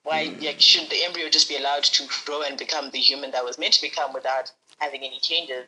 Why 0.04 0.28
hmm. 0.28 0.44
like, 0.44 0.62
shouldn't 0.62 0.92
the 0.92 1.04
embryo 1.04 1.30
just 1.30 1.50
be 1.50 1.58
allowed 1.58 1.84
to 1.84 2.08
grow 2.26 2.44
and 2.44 2.58
become 2.58 2.92
the 2.92 3.00
human 3.00 3.32
that 3.32 3.44
was 3.44 3.58
meant 3.58 3.74
to 3.74 3.82
become 3.82 4.14
without 4.14 4.52
having 4.80 5.02
any 5.02 5.20
changes? 5.20 5.68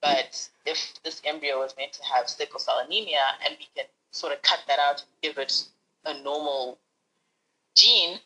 But 0.00 0.48
if 0.64 0.94
this 1.04 1.20
embryo 1.24 1.58
was 1.58 1.74
meant 1.76 1.92
to 1.94 2.04
have 2.04 2.28
sickle 2.28 2.60
cell 2.60 2.82
anemia 2.84 3.24
and 3.44 3.56
we 3.58 3.66
can 3.74 3.86
sort 4.10 4.32
of 4.32 4.42
cut 4.42 4.60
that 4.68 4.78
out 4.78 5.02
and 5.02 5.08
give 5.22 5.38
it 5.38 5.64
a 6.04 6.22
normal 6.22 6.78
gene, 7.74 8.20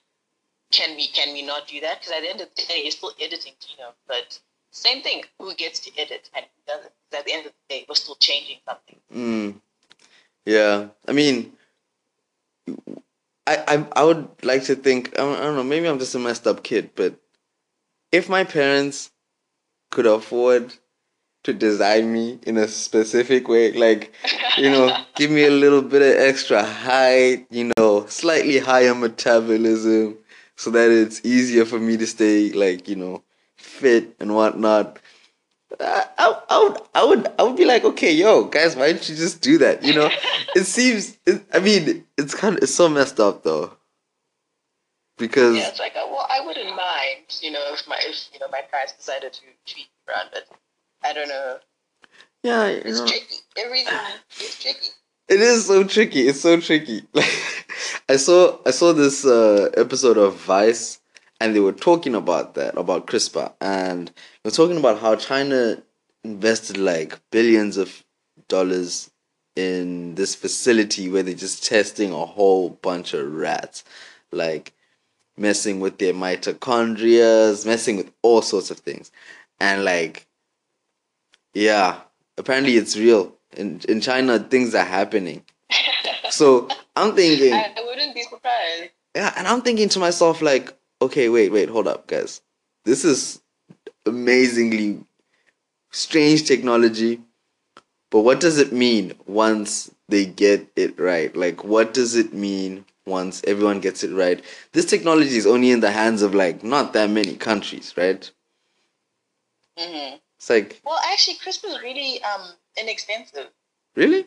can 0.71 0.97
we 0.97 1.09
can 1.09 1.33
we 1.33 1.43
not 1.43 1.68
do 1.68 1.81
that? 1.81 2.01
Because 2.01 2.12
at 2.12 2.23
the 2.23 2.31
end 2.31 2.41
of 2.41 2.49
the 2.55 2.62
day, 2.62 2.81
you're 2.83 2.91
still 2.91 3.12
editing 3.21 3.55
genome, 3.61 3.93
but 4.07 4.39
same 4.73 5.03
thing. 5.03 5.25
Who 5.39 5.55
gets 5.55 5.81
to 5.81 5.91
edit 5.99 6.31
and 6.35 6.45
who 6.45 6.73
doesn't? 6.73 6.93
at 7.12 7.25
the 7.25 7.33
end 7.33 7.47
of 7.47 7.53
the 7.53 7.75
day, 7.75 7.85
we're 7.89 7.97
still 7.97 8.14
changing 8.14 8.59
something. 8.64 8.97
Mm. 9.12 9.55
Yeah. 10.47 10.89
I 11.09 11.12
mean, 11.12 11.53
I, 13.47 13.57
I 13.66 13.87
I 13.97 14.05
would 14.05 14.29
like 14.43 14.64
to 14.64 14.77
think 14.77 15.18
I 15.18 15.23
don't 15.23 15.57
know 15.57 15.64
maybe 15.64 15.89
I'm 15.89 15.99
just 15.99 16.14
a 16.14 16.18
messed 16.18 16.47
up 16.47 16.62
kid 16.62 16.91
but 16.95 17.16
if 18.12 18.29
my 18.29 18.45
parents 18.45 19.11
could 19.91 20.07
afford 20.07 20.73
to 21.43 21.53
design 21.53 22.12
me 22.12 22.39
in 22.43 22.57
a 22.57 22.68
specific 22.68 23.49
way. 23.49 23.73
Like, 23.73 24.12
you 24.59 24.71
know, 24.71 24.95
give 25.16 25.31
me 25.31 25.45
a 25.45 25.51
little 25.51 25.83
bit 25.83 26.03
of 26.03 26.21
extra 26.21 26.62
height, 26.62 27.47
you 27.51 27.73
know, 27.77 28.07
slightly 28.07 28.59
higher 28.59 28.95
metabolism 28.95 30.18
so 30.61 30.70
that 30.72 30.90
it's 30.90 31.24
easier 31.24 31.64
for 31.64 31.78
me 31.80 31.96
to 31.96 32.06
stay, 32.06 32.52
like, 32.52 32.86
you 32.86 32.94
know, 32.94 33.22
fit 33.56 34.14
and 34.20 34.34
whatnot. 34.34 34.98
I, 35.80 36.04
I, 36.18 36.42
I 36.50 36.58
would 36.64 36.78
I 36.94 37.04
would 37.04 37.28
I 37.38 37.42
would 37.44 37.56
be 37.56 37.64
like, 37.64 37.84
okay, 37.84 38.12
yo, 38.12 38.44
guys, 38.44 38.76
why 38.76 38.92
don't 38.92 39.08
you 39.08 39.16
just 39.16 39.40
do 39.40 39.56
that? 39.58 39.82
You 39.82 39.94
know, 39.94 40.11
it 40.54 40.64
seems. 40.64 41.16
It, 41.24 41.42
I 41.54 41.61
mean, 41.61 42.04
it's 42.18 42.34
kind 42.34 42.56
of 42.58 42.62
it's 42.62 42.74
so 42.74 42.90
messed 42.90 43.18
up 43.20 43.42
though, 43.42 43.72
because 45.16 45.56
Yeah, 45.56 45.68
it's 45.68 45.78
like, 45.78 45.96
uh, 45.96 46.06
well, 46.11 46.26
I 46.28 46.44
wouldn't 46.44 46.76
mind, 46.76 47.38
you 47.40 47.52
know, 47.52 47.64
if 47.72 47.88
my, 47.88 47.96
if, 48.00 48.28
you 48.34 48.40
know, 48.40 48.48
my 48.52 48.61
parents 48.70 48.92
decided 48.92 49.32
to 49.32 49.40
cheat 49.64 49.88
around, 50.08 50.28
but 50.34 50.46
I 51.02 51.14
don't 51.14 51.28
know. 51.28 51.58
yeah, 52.42 52.68
you 52.68 52.82
It's 52.84 52.98
know, 53.00 53.06
tricky. 53.06 53.36
Everything 53.56 53.94
is 54.40 54.58
tricky. 54.61 54.88
It 55.31 55.41
is 55.41 55.66
so 55.66 55.85
tricky. 55.85 56.26
It's 56.26 56.41
so 56.41 56.61
tricky. 56.61 57.05
Like, 57.14 57.31
I 58.09 58.16
saw 58.16 58.59
I 58.66 58.72
saw 58.72 58.93
this 58.93 59.24
uh, 59.24 59.70
episode 59.76 60.18
of 60.18 60.35
Vice, 60.35 61.01
and 61.41 61.55
they 61.55 61.61
were 61.61 61.72
talking 61.72 62.16
about 62.16 62.55
that 62.57 62.76
about 62.76 63.07
CRISPR, 63.07 63.53
and 63.61 64.09
they 64.09 64.49
were 64.49 64.51
talking 64.51 64.76
about 64.76 64.99
how 64.99 65.14
China 65.14 65.81
invested 66.24 66.76
like 66.76 67.18
billions 67.31 67.76
of 67.76 68.05
dollars 68.49 69.11
in 69.55 70.16
this 70.16 70.35
facility 70.35 71.09
where 71.09 71.22
they're 71.22 71.35
just 71.35 71.64
testing 71.64 72.12
a 72.12 72.26
whole 72.26 72.70
bunch 72.70 73.14
of 73.14 73.33
rats, 73.33 73.85
like 74.33 74.72
messing 75.37 75.78
with 75.78 75.99
their 75.99 76.12
mitochondria, 76.12 77.64
messing 77.64 77.97
with 77.97 78.11
all 78.22 78.43
sorts 78.43 78.72
of 78.72 78.78
things, 78.81 79.12
and 79.61 79.85
like, 79.85 80.26
yeah, 81.55 82.01
apparently 82.37 82.76
it's 82.76 82.97
real. 82.97 83.37
In 83.57 83.80
in 83.88 84.01
China, 84.01 84.38
things 84.38 84.74
are 84.74 84.84
happening. 84.84 85.42
So 86.30 86.68
I'm 86.94 87.14
thinking, 87.14 87.53
I, 87.53 87.74
I 87.76 87.84
wouldn't 87.84 88.14
be 88.14 88.22
surprised. 88.22 88.90
yeah, 89.16 89.32
and 89.36 89.46
I'm 89.48 89.62
thinking 89.62 89.88
to 89.90 89.98
myself, 89.98 90.40
like, 90.40 90.72
okay, 91.03 91.28
wait, 91.28 91.51
wait, 91.51 91.68
hold 91.68 91.88
up, 91.88 92.07
guys. 92.07 92.40
This 92.84 93.05
is 93.05 93.40
amazingly 94.07 95.01
strange 95.90 96.44
technology, 96.46 97.20
but 98.11 98.20
what 98.20 98.38
does 98.40 98.59
it 98.59 98.72
mean 98.72 99.14
once 99.26 99.90
they 100.09 100.24
get 100.26 100.68
it 100.76 100.98
right? 100.98 101.34
Like, 101.36 101.64
what 101.64 101.92
does 101.92 102.14
it 102.14 102.32
mean 102.32 102.84
once 103.07 103.42
everyone 103.46 103.80
gets 103.80 104.05
it 104.05 104.12
right? 104.14 104.42
This 104.72 104.84
technology 104.86 105.36
is 105.36 105.46
only 105.46 105.72
in 105.72 105.80
the 105.80 105.90
hands 105.90 106.22
of 106.22 106.34
like 106.34 106.62
not 106.62 106.92
that 106.92 107.11
many 107.11 107.34
countries, 107.34 107.92
right? 107.96 108.30
Mm-hmm. 109.78 110.16
It's 110.36 110.51
like, 110.51 110.80
Well, 110.84 110.98
actually, 111.11 111.36
CRISPR 111.44 111.66
is 111.66 111.82
really 111.82 112.22
um 112.22 112.53
inexpensive. 112.77 113.49
really? 113.97 114.27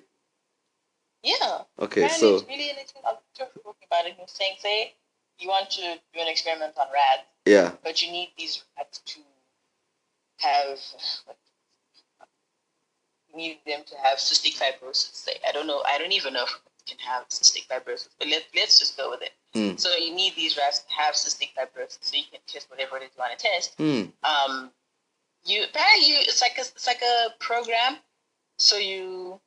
Yeah. 1.23 1.61
Okay, 1.79 2.03
Apparently, 2.03 2.09
so 2.19 2.35
it's 2.35 2.47
really 2.47 2.69
inexpensive. 2.69 3.05
I 3.05 3.11
was 3.13 3.21
talking 3.37 3.61
about 3.87 4.05
it. 4.05 4.15
He 4.15 4.21
was 4.21 4.31
saying, 4.31 4.55
say, 4.59 4.93
you 5.39 5.47
want 5.47 5.69
to 5.71 5.81
do 5.81 6.19
an 6.19 6.27
experiment 6.27 6.73
on 6.77 6.87
rats, 6.93 7.27
yeah, 7.45 7.71
but 7.83 8.01
you 8.01 8.11
need 8.11 8.29
these 8.37 8.63
rats 8.77 8.99
to 9.05 9.19
have. 10.39 10.77
You 13.31 13.37
need 13.37 13.57
them 13.65 13.81
to 13.85 13.95
have 14.03 14.17
cystic 14.19 14.57
fibrosis. 14.59 15.15
Say, 15.15 15.33
I 15.47 15.51
don't 15.51 15.65
know. 15.65 15.81
I 15.87 15.97
don't 15.97 16.11
even 16.11 16.33
know 16.33 16.43
if 16.43 16.59
can 16.85 16.97
have 16.99 17.27
cystic 17.29 17.67
fibrosis, 17.67 18.09
but 18.19 18.27
let, 18.27 18.43
let's 18.55 18.79
just 18.79 18.97
go 18.97 19.09
with 19.09 19.21
it. 19.21 19.31
Hmm. 19.53 19.77
So 19.77 19.95
you 19.95 20.13
need 20.13 20.35
these 20.35 20.57
rats 20.57 20.79
to 20.79 20.93
have 20.93 21.15
cystic 21.15 21.49
fibrosis, 21.57 21.99
so 22.01 22.17
you 22.17 22.23
can 22.29 22.39
test 22.47 22.69
whatever 22.69 22.97
it 22.97 23.03
is 23.03 23.09
you 23.15 23.19
want 23.21 23.37
to 23.37 23.47
test. 23.47 23.75
hmm, 23.77 24.03
um, 24.23 24.71
you 25.45 25.63
apparently 25.63 26.07
you 26.07 26.15
it's 26.19 26.41
like 26.41 26.57
a 26.57 26.61
it's 26.61 26.87
like 26.87 27.01
a 27.01 27.29
program. 27.39 27.97
So 28.63 28.77
you 28.77 29.41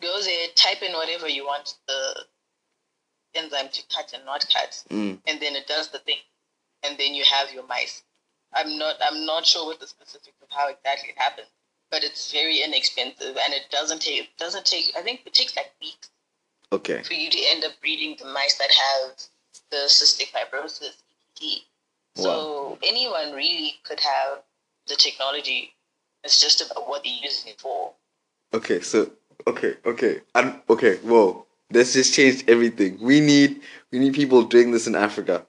go 0.00 0.20
there, 0.22 0.48
type 0.54 0.82
in 0.82 0.94
whatever 0.94 1.28
you 1.28 1.44
want 1.44 1.74
the 1.86 2.24
enzyme 3.34 3.68
to 3.70 3.82
cut 3.94 4.10
and 4.14 4.24
not 4.24 4.46
cut, 4.50 4.82
hmm. 4.88 5.16
and 5.26 5.38
then 5.38 5.54
it 5.54 5.66
does 5.66 5.88
the 5.88 5.98
thing, 5.98 6.16
and 6.82 6.96
then 6.96 7.14
you 7.14 7.24
have 7.24 7.52
your 7.52 7.66
mice. 7.66 8.02
I'm 8.54 8.78
not 8.78 8.96
I'm 9.06 9.26
not 9.26 9.44
sure 9.44 9.66
what 9.66 9.80
the 9.80 9.86
specifics 9.86 10.40
of 10.40 10.48
how 10.48 10.70
exactly 10.70 11.10
it 11.10 11.18
happens, 11.18 11.48
but 11.90 12.04
it's 12.04 12.32
very 12.32 12.62
inexpensive 12.62 13.36
and 13.36 13.52
it 13.52 13.64
doesn't 13.70 14.00
take 14.00 14.20
it 14.20 14.28
doesn't 14.38 14.64
take 14.64 14.92
I 14.96 15.02
think 15.02 15.20
it 15.26 15.34
takes 15.34 15.54
like 15.54 15.72
weeks 15.78 16.08
Okay, 16.72 17.02
for 17.02 17.12
you 17.12 17.28
to 17.28 17.38
end 17.50 17.64
up 17.64 17.72
breeding 17.82 18.16
the 18.18 18.24
mice 18.24 18.56
that 18.56 18.70
have 18.70 19.16
the 19.70 19.88
cystic 19.88 20.32
fibrosis 20.32 20.96
EPT. 21.36 21.64
So 22.14 22.78
anyone 22.82 23.32
really 23.32 23.74
could 23.84 24.00
have 24.00 24.42
the 24.86 24.96
technology. 24.96 25.74
It's 26.24 26.40
just 26.40 26.62
about 26.62 26.88
what 26.88 27.04
they're 27.04 27.12
using 27.12 27.52
it 27.52 27.60
for. 27.60 27.92
Okay, 28.56 28.80
so 28.80 29.10
okay, 29.46 29.74
okay, 29.84 30.20
and 30.34 30.60
okay, 30.68 30.96
whoa. 30.98 31.44
Let's 31.72 31.92
just 31.94 32.14
changed 32.14 32.48
everything. 32.48 32.98
We 33.00 33.20
need 33.20 33.60
we 33.90 33.98
need 33.98 34.14
people 34.14 34.42
doing 34.44 34.70
this 34.70 34.86
in 34.86 34.94
Africa. 34.94 35.44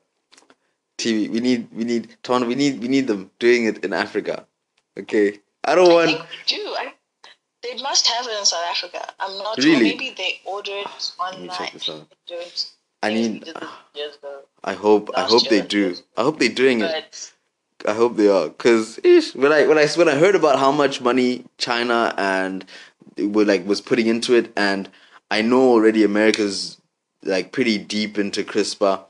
TV. 0.98 1.30
We 1.30 1.40
need 1.40 1.68
we 1.72 1.84
need 1.84 2.18
Ton. 2.24 2.48
We 2.48 2.56
need 2.56 2.82
we 2.82 2.88
need 2.88 3.06
them 3.08 3.30
doing 3.38 3.66
it 3.66 3.86
in 3.86 3.94
Africa. 3.94 4.46
Okay. 4.98 5.40
I 5.64 5.76
don't 5.76 5.92
I 5.92 5.94
want. 5.94 6.10
think 6.10 6.22
they 6.22 6.56
do. 6.58 6.64
I, 6.80 6.94
they 7.62 7.82
must 7.84 8.08
have 8.08 8.26
it 8.26 8.40
in 8.40 8.46
South 8.46 8.66
Africa. 8.72 9.02
I'm 9.20 9.38
not 9.38 9.58
Really? 9.58 9.72
sure. 9.74 9.84
Maybe 9.84 10.16
they 10.18 10.42
ordered 10.46 10.86
it 10.90 11.12
Let 11.20 11.40
me 11.40 11.44
online. 11.50 11.58
check 11.58 11.74
this 11.74 11.90
out. 11.90 12.08
I 12.12 12.16
don't. 12.34 12.72
I 13.04 13.08
think 13.14 13.20
need. 13.20 13.34
we 13.34 13.40
did 13.46 13.56
this 13.62 13.70
years 13.96 14.16
ago. 14.16 14.40
I 14.64 14.74
hope. 14.74 15.12
I 15.16 15.22
hope 15.24 15.48
they 15.50 15.62
do. 15.62 15.96
I 16.18 16.24
hope 16.24 16.40
they're 16.40 16.50
doing 16.50 16.82
it. 16.82 17.34
I 17.88 17.94
hope 17.94 18.16
they 18.18 18.28
are. 18.28 18.50
Cause 18.50 19.00
ish, 19.04 19.36
when 19.36 19.52
I 19.54 19.68
when 19.68 19.78
I 19.78 19.86
when 19.88 20.10
I 20.10 20.16
heard 20.16 20.34
about 20.34 20.58
how 20.58 20.72
much 20.72 21.00
money 21.00 21.46
China 21.60 22.12
and 22.18 22.66
were 23.18 23.46
like 23.46 23.66
was 23.66 23.82
putting 23.82 24.08
into 24.08 24.36
it, 24.36 24.52
and 24.56 24.90
I 25.32 25.42
know 25.42 25.62
already 25.72 26.04
America's 26.04 26.80
like 27.24 27.52
pretty 27.52 27.78
deep 27.78 28.18
into 28.18 28.44
CRISPR. 28.44 29.02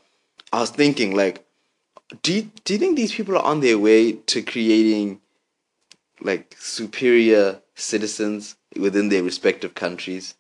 I 0.54 0.60
was 0.62 0.70
thinking 0.70 1.16
like, 1.16 1.46
do 2.24 2.34
you, 2.34 2.50
do 2.64 2.74
you 2.74 2.80
think 2.80 2.96
these 2.96 3.14
people 3.14 3.36
are 3.36 3.44
on 3.44 3.60
their 3.60 3.78
way 3.78 4.14
to 4.14 4.42
creating 4.42 5.20
like 6.22 6.56
superior 6.60 7.60
citizens 7.76 8.56
within 8.80 9.10
their 9.10 9.24
respective 9.24 9.76
countries? 9.76 10.36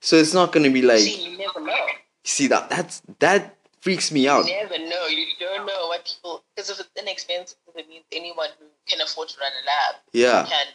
So 0.00 0.16
it's 0.16 0.34
not 0.34 0.52
going 0.52 0.64
to 0.64 0.70
be 0.70 0.82
like 0.82 1.00
see, 1.00 1.30
you 1.30 1.38
never 1.38 1.60
know. 1.60 1.86
see 2.24 2.46
that 2.48 2.68
that's 2.70 3.02
that 3.20 3.56
freaks 3.80 4.10
me 4.12 4.24
You 4.24 4.30
out. 4.30 4.46
never 4.46 4.78
know. 4.78 5.06
You 5.06 5.24
don't 5.40 5.66
know 5.66 5.86
what 5.88 6.04
people. 6.04 6.42
Because 6.54 6.70
if 6.70 6.80
it's 6.80 6.90
inexpensive, 7.00 7.56
it 7.76 7.88
means 7.88 8.04
anyone 8.12 8.48
who 8.58 8.66
can 8.88 9.00
afford 9.00 9.28
to 9.28 9.36
run 9.40 9.50
a 9.52 9.64
lab 9.66 10.02
Yeah. 10.12 10.46
can 10.48 10.66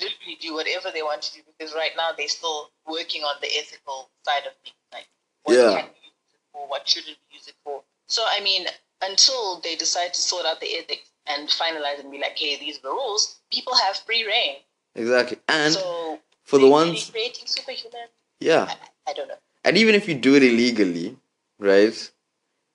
literally 0.00 0.36
do 0.40 0.54
whatever 0.54 0.90
they 0.92 1.02
want 1.02 1.22
to 1.22 1.34
do. 1.34 1.40
Because 1.58 1.74
right 1.74 1.92
now 1.96 2.10
they're 2.16 2.28
still 2.28 2.70
working 2.86 3.22
on 3.22 3.34
the 3.40 3.48
ethical 3.58 4.08
side 4.24 4.46
of 4.46 4.52
things, 4.64 4.76
like 4.92 5.06
what 5.44 5.54
Yeah. 5.56 5.80
can 5.80 5.84
we 5.90 6.00
use 6.06 6.32
it 6.34 6.40
for, 6.52 6.66
what 6.68 6.88
shouldn't 6.88 7.16
we 7.30 7.36
use 7.36 7.48
it 7.48 7.54
for. 7.64 7.82
So 8.08 8.24
I 8.26 8.40
mean, 8.40 8.66
until 9.02 9.60
they 9.60 9.76
decide 9.76 10.14
to 10.14 10.20
sort 10.20 10.46
out 10.46 10.60
the 10.60 10.74
ethics 10.76 11.10
and 11.26 11.48
finalize 11.48 12.00
and 12.00 12.10
be 12.10 12.18
like, 12.18 12.36
hey, 12.38 12.56
these 12.58 12.78
are 12.78 12.82
the 12.82 12.90
rules. 12.90 13.36
People 13.52 13.74
have 13.76 13.96
free 13.98 14.24
reign. 14.26 14.56
Exactly. 14.94 15.38
And 15.48 15.74
so 15.74 16.18
for 16.44 16.58
the 16.58 16.68
ones 16.68 17.10
creating 17.10 17.46
superhuman. 17.46 18.08
yeah. 18.40 18.66
I, 19.06 19.10
I 19.10 19.12
don't 19.14 19.28
know. 19.28 19.34
And 19.64 19.76
even 19.76 19.94
if 19.94 20.08
you 20.08 20.14
do 20.14 20.34
it 20.36 20.42
illegally, 20.42 21.16
right? 21.58 22.10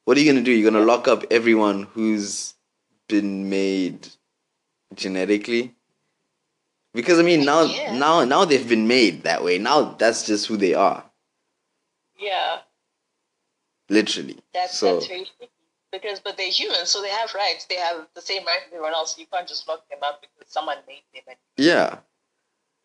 What 0.05 0.17
are 0.17 0.19
you 0.19 0.31
gonna 0.31 0.43
do? 0.43 0.51
You're 0.51 0.69
gonna 0.69 0.85
lock 0.85 1.07
up 1.07 1.23
everyone 1.31 1.83
who's 1.93 2.53
been 3.07 3.49
made 3.49 4.07
genetically? 4.93 5.73
Because 6.93 7.19
I 7.19 7.23
mean 7.23 7.43
now 7.45 7.63
Yeah. 7.63 7.97
now 7.97 8.23
now 8.23 8.45
they've 8.45 8.67
been 8.67 8.87
made 8.87 9.23
that 9.23 9.43
way. 9.43 9.57
Now 9.57 9.95
that's 9.97 10.25
just 10.25 10.47
who 10.47 10.57
they 10.57 10.73
are. 10.73 11.03
Yeah. 12.19 12.59
Literally. 13.89 14.37
That's 14.53 14.77
so 14.77 14.95
that's 14.95 15.07
very 15.07 15.25
tricky 15.37 15.51
because 15.91 16.19
but 16.19 16.37
they're 16.37 16.49
humans, 16.49 16.89
so 16.89 17.01
they 17.01 17.09
have 17.09 17.33
rights. 17.33 17.65
They 17.65 17.75
have 17.75 18.07
the 18.15 18.21
same 18.21 18.45
rights 18.45 18.63
as 18.67 18.73
everyone 18.73 18.93
else. 18.93 19.17
You 19.17 19.25
can't 19.31 19.47
just 19.47 19.67
lock 19.67 19.87
them 19.89 19.99
up 20.03 20.21
because 20.21 20.51
someone 20.51 20.77
made 20.87 21.03
them 21.13 21.23
and, 21.27 21.37
yeah. 21.57 21.97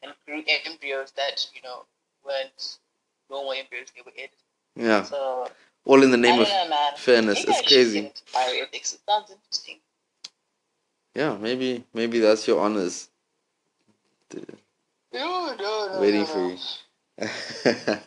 and 0.02 0.12
grew 0.26 0.42
embryos 0.66 1.12
that 1.12 1.46
you 1.54 1.62
know 1.62 1.84
weren't 2.24 2.78
normal 3.30 3.52
embryos. 3.52 3.88
They 3.94 4.02
were 4.04 4.12
edited. 4.16 4.38
Yeah. 4.76 5.02
So 5.02 5.48
All 5.84 6.02
in 6.02 6.10
the 6.10 6.16
name 6.16 6.40
of 6.40 6.48
know, 6.48 6.90
fairness. 6.96 7.38
Maybe 7.46 7.58
It's 7.58 7.68
crazy. 7.68 7.98
It 7.98 8.98
sounds 9.08 9.30
interesting. 9.30 9.78
Yeah, 11.14 11.36
maybe 11.36 11.84
maybe 11.94 12.20
that's 12.20 12.46
your 12.46 12.60
honors. 12.60 13.08
No, 14.34 15.54
no, 15.58 15.92
no. 15.94 16.00
Waiting 16.00 16.20
no, 16.20 16.26
for 16.26 16.38
you. 16.38 16.58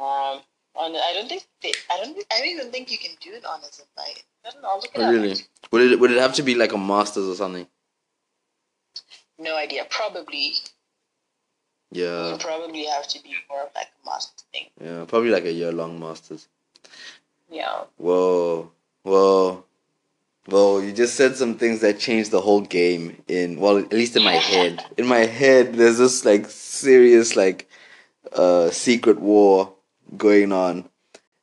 Um, 0.00 0.40
on 0.76 0.96
I 0.96 1.12
don't 1.14 1.28
think 1.28 1.44
they, 1.62 1.72
I 1.92 1.98
don't 2.02 2.16
I 2.32 2.38
don't 2.38 2.48
even 2.48 2.70
think 2.70 2.90
you 2.90 2.96
can 2.96 3.10
do 3.20 3.32
it 3.32 3.44
on 3.44 3.60
as 3.60 3.80
a 3.80 3.82
bio. 3.94 4.06
I 4.46 4.50
don't 4.50 4.62
know. 4.62 4.68
I'll 4.70 4.76
look 4.76 4.86
it 4.94 4.98
Oh, 4.98 5.04
up. 5.04 5.12
really? 5.12 5.34
Would 5.72 5.92
it 5.92 6.00
would 6.00 6.10
it 6.10 6.18
have 6.18 6.32
to 6.34 6.42
be 6.42 6.54
like 6.54 6.72
a 6.72 6.78
masters 6.78 7.26
or 7.28 7.34
something? 7.34 7.66
No 9.38 9.56
idea. 9.58 9.84
Probably. 9.90 10.54
Yeah. 11.92 12.38
probably 12.40 12.84
have 12.84 13.08
to 13.08 13.22
be 13.22 13.34
more 13.50 13.64
of 13.64 13.68
like 13.74 13.88
a 14.02 14.06
master 14.06 14.42
thing. 14.52 14.66
Yeah, 14.80 15.04
probably 15.06 15.30
like 15.30 15.44
a 15.44 15.52
year 15.52 15.70
long 15.72 16.00
masters. 16.00 16.48
Yeah. 17.50 17.82
Whoa, 17.98 18.70
whoa. 19.02 19.64
Well, 20.48 20.82
you 20.82 20.92
just 20.92 21.14
said 21.14 21.36
some 21.36 21.56
things 21.56 21.80
that 21.80 21.98
changed 21.98 22.30
the 22.30 22.40
whole 22.40 22.62
game. 22.62 23.22
In 23.28 23.60
well, 23.60 23.78
at 23.78 23.92
least 23.92 24.16
in 24.16 24.24
my 24.24 24.32
head. 24.32 24.84
In 24.96 25.06
my 25.06 25.18
head, 25.26 25.74
there's 25.74 25.98
this 25.98 26.24
like 26.24 26.46
serious 26.46 27.36
like 27.36 27.68
uh 28.32 28.70
secret 28.70 29.20
war 29.20 29.74
going 30.16 30.52
on, 30.52 30.88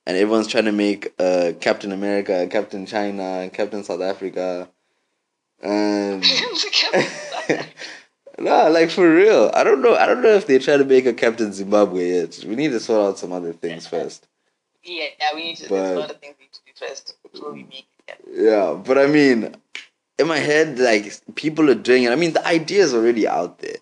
and 0.06 0.18
everyone's 0.18 0.48
trying 0.48 0.66
to 0.66 0.72
make 0.72 1.14
uh 1.20 1.54
Captain 1.60 1.91
America, 1.91 2.48
Captain 2.50 2.86
China, 2.86 3.50
Captain 3.54 3.84
South 3.84 4.02
Africa, 4.02 4.68
and 5.62 6.24
nah, 8.39 8.68
like 8.68 8.89
for 8.89 9.14
real. 9.14 9.52
I 9.54 9.64
don't 9.64 9.82
know. 9.82 9.95
I 9.95 10.08
don't 10.08 10.22
know 10.24 10.34
if 10.34 10.48
they're 10.48 10.60
trying 10.60 10.80
to 10.80 10.86
make 10.86 11.06
a 11.06 11.14
Captain 11.14 11.54
Zimbabwe 11.54 12.14
yet. 12.14 12.43
We 12.48 12.56
need 12.56 12.70
to 12.70 12.80
sort 12.80 13.08
out 13.08 13.20
some 13.20 13.32
other 13.32 13.54
things 13.54 13.86
first. 13.88 14.28
Yeah, 14.84 15.06
yeah, 15.20 15.36
we 15.36 15.43
need 15.43 15.58
to. 15.58 15.70
But, 15.70 15.76
there's 15.76 15.98
a 15.98 16.00
lot 16.00 16.12
of 16.12 16.20
things 16.20 16.36
we 16.39 16.45
need 16.45 16.54
to 16.54 16.60
do 16.66 16.88
first 16.88 17.16
before 17.32 17.54
we 17.54 17.64
make. 17.64 17.88
Yeah, 18.32 18.80
but 18.84 18.97
I 18.97 19.08
mean, 19.08 19.55
in 20.20 20.28
my 20.28 20.38
head, 20.38 20.80
like 20.80 21.14
people 21.36 21.70
are 21.70 21.76
doing 21.76 22.03
it. 22.03 22.12
I 22.12 22.16
mean, 22.16 22.34
the 22.34 22.45
idea 22.45 22.84
is 22.84 22.93
already 22.93 23.28
out 23.28 23.60
there. 23.60 23.78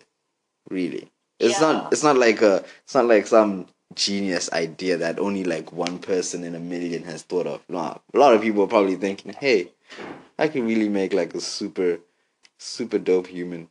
Really, 0.70 1.10
it's 1.38 1.60
yeah. 1.60 1.72
not. 1.72 1.92
It's 1.92 2.02
not 2.02 2.16
like 2.16 2.42
a. 2.42 2.64
It's 2.84 2.94
not 2.94 3.06
like 3.06 3.26
some 3.26 3.66
genius 3.94 4.52
idea 4.52 4.96
that 4.98 5.18
only 5.18 5.44
like 5.44 5.72
one 5.72 5.98
person 5.98 6.44
in 6.44 6.54
a 6.54 6.60
million 6.60 7.02
has 7.04 7.22
thought 7.22 7.46
of. 7.46 7.62
No, 7.68 7.78
a 7.78 8.18
lot 8.18 8.34
of 8.34 8.42
people 8.42 8.62
are 8.62 8.68
probably 8.68 8.96
thinking, 8.96 9.32
"Hey, 9.32 9.72
I 10.38 10.48
can 10.48 10.66
really 10.66 10.88
make 10.88 11.12
like 11.12 11.34
a 11.34 11.40
super, 11.40 11.98
super 12.58 12.98
dope 12.98 13.28
human." 13.28 13.68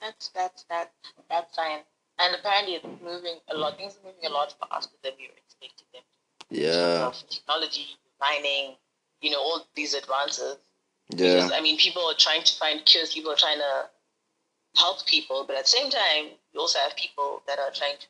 That's 0.00 0.28
that's 0.28 0.64
that 0.70 0.92
that's 1.28 1.54
fine. 1.54 1.80
And 2.18 2.34
apparently, 2.34 2.74
it's 2.74 2.86
moving 3.02 3.38
a 3.48 3.56
lot. 3.56 3.76
Things 3.76 3.96
are 3.96 4.06
moving 4.06 4.26
a 4.26 4.30
lot 4.30 4.54
faster 4.60 4.96
than 5.02 5.12
we 5.18 5.28
were 5.28 5.36
expecting 5.36 5.86
them. 5.92 6.02
Yeah. 6.50 7.06
Of 7.06 7.28
technology, 7.28 7.86
mining, 8.20 8.74
you 9.20 9.30
know, 9.30 9.38
all 9.38 9.66
these 9.74 9.94
advances. 9.94 10.56
Yeah. 11.10 11.34
Because 11.34 11.52
I 11.52 11.60
mean, 11.60 11.76
people 11.78 12.02
are 12.02 12.14
trying 12.14 12.42
to 12.44 12.54
find 12.54 12.84
cures. 12.84 13.14
People 13.14 13.32
are 13.32 13.36
trying 13.36 13.58
to 13.58 13.88
help 14.76 15.06
people, 15.06 15.44
but 15.46 15.56
at 15.56 15.64
the 15.64 15.68
same 15.68 15.90
time, 15.90 16.26
you 16.52 16.60
also 16.60 16.78
have 16.78 16.96
people 16.96 17.42
that 17.46 17.58
are 17.58 17.70
trying 17.72 17.96
to 17.98 18.06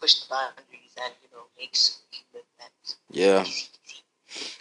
push 0.00 0.14
the 0.20 0.26
boundaries 0.28 0.92
and 1.02 1.12
you 1.22 1.28
know 1.32 1.44
make 1.58 1.74
yeah. 3.10 3.44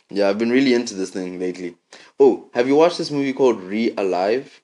Yeah, 0.10 0.30
I've 0.30 0.38
been 0.38 0.52
really 0.52 0.74
into 0.74 0.94
this 0.94 1.10
thing 1.10 1.40
lately. 1.40 1.76
Oh, 2.20 2.50
have 2.54 2.68
you 2.68 2.76
watched 2.76 2.98
this 2.98 3.12
movie 3.12 3.34
called 3.34 3.62
Realive? 3.62 4.62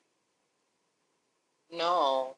No. 1.72 2.36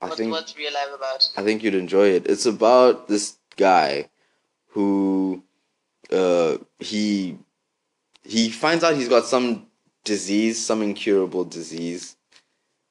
I 0.00 0.08
what, 0.08 0.18
think 0.18 0.32
what's 0.32 0.56
Realive 0.56 0.92
about? 0.94 1.28
I 1.36 1.42
think 1.42 1.62
you'd 1.62 1.74
enjoy 1.74 2.08
it. 2.08 2.26
It's 2.26 2.46
about 2.46 3.08
this 3.08 3.36
guy 3.56 4.08
who 4.76 5.42
uh 6.12 6.58
he 6.78 7.38
he 8.24 8.50
finds 8.50 8.84
out 8.84 8.94
he's 8.94 9.08
got 9.08 9.24
some 9.24 9.66
disease, 10.04 10.62
some 10.64 10.82
incurable 10.82 11.44
disease. 11.46 12.14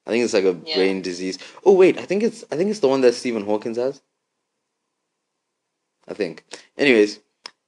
I 0.07 0.09
think 0.09 0.23
it's 0.23 0.33
like 0.33 0.45
a 0.45 0.57
yeah. 0.65 0.75
brain 0.75 1.03
disease. 1.03 1.38
Oh 1.63 1.73
wait, 1.73 1.99
I 1.99 2.05
think 2.05 2.23
it's 2.23 2.43
I 2.51 2.55
think 2.57 2.71
it's 2.71 2.79
the 2.79 2.88
one 2.88 3.01
that 3.01 3.13
Stephen 3.13 3.45
Hawkins 3.45 3.77
has. 3.77 4.01
I 6.07 6.15
think. 6.15 6.43
Anyways, 6.75 7.19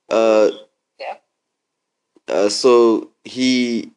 uh 0.09 0.49
yeah. 0.99 1.17
Uh 2.27 2.49
so 2.49 3.11
he 3.23 3.91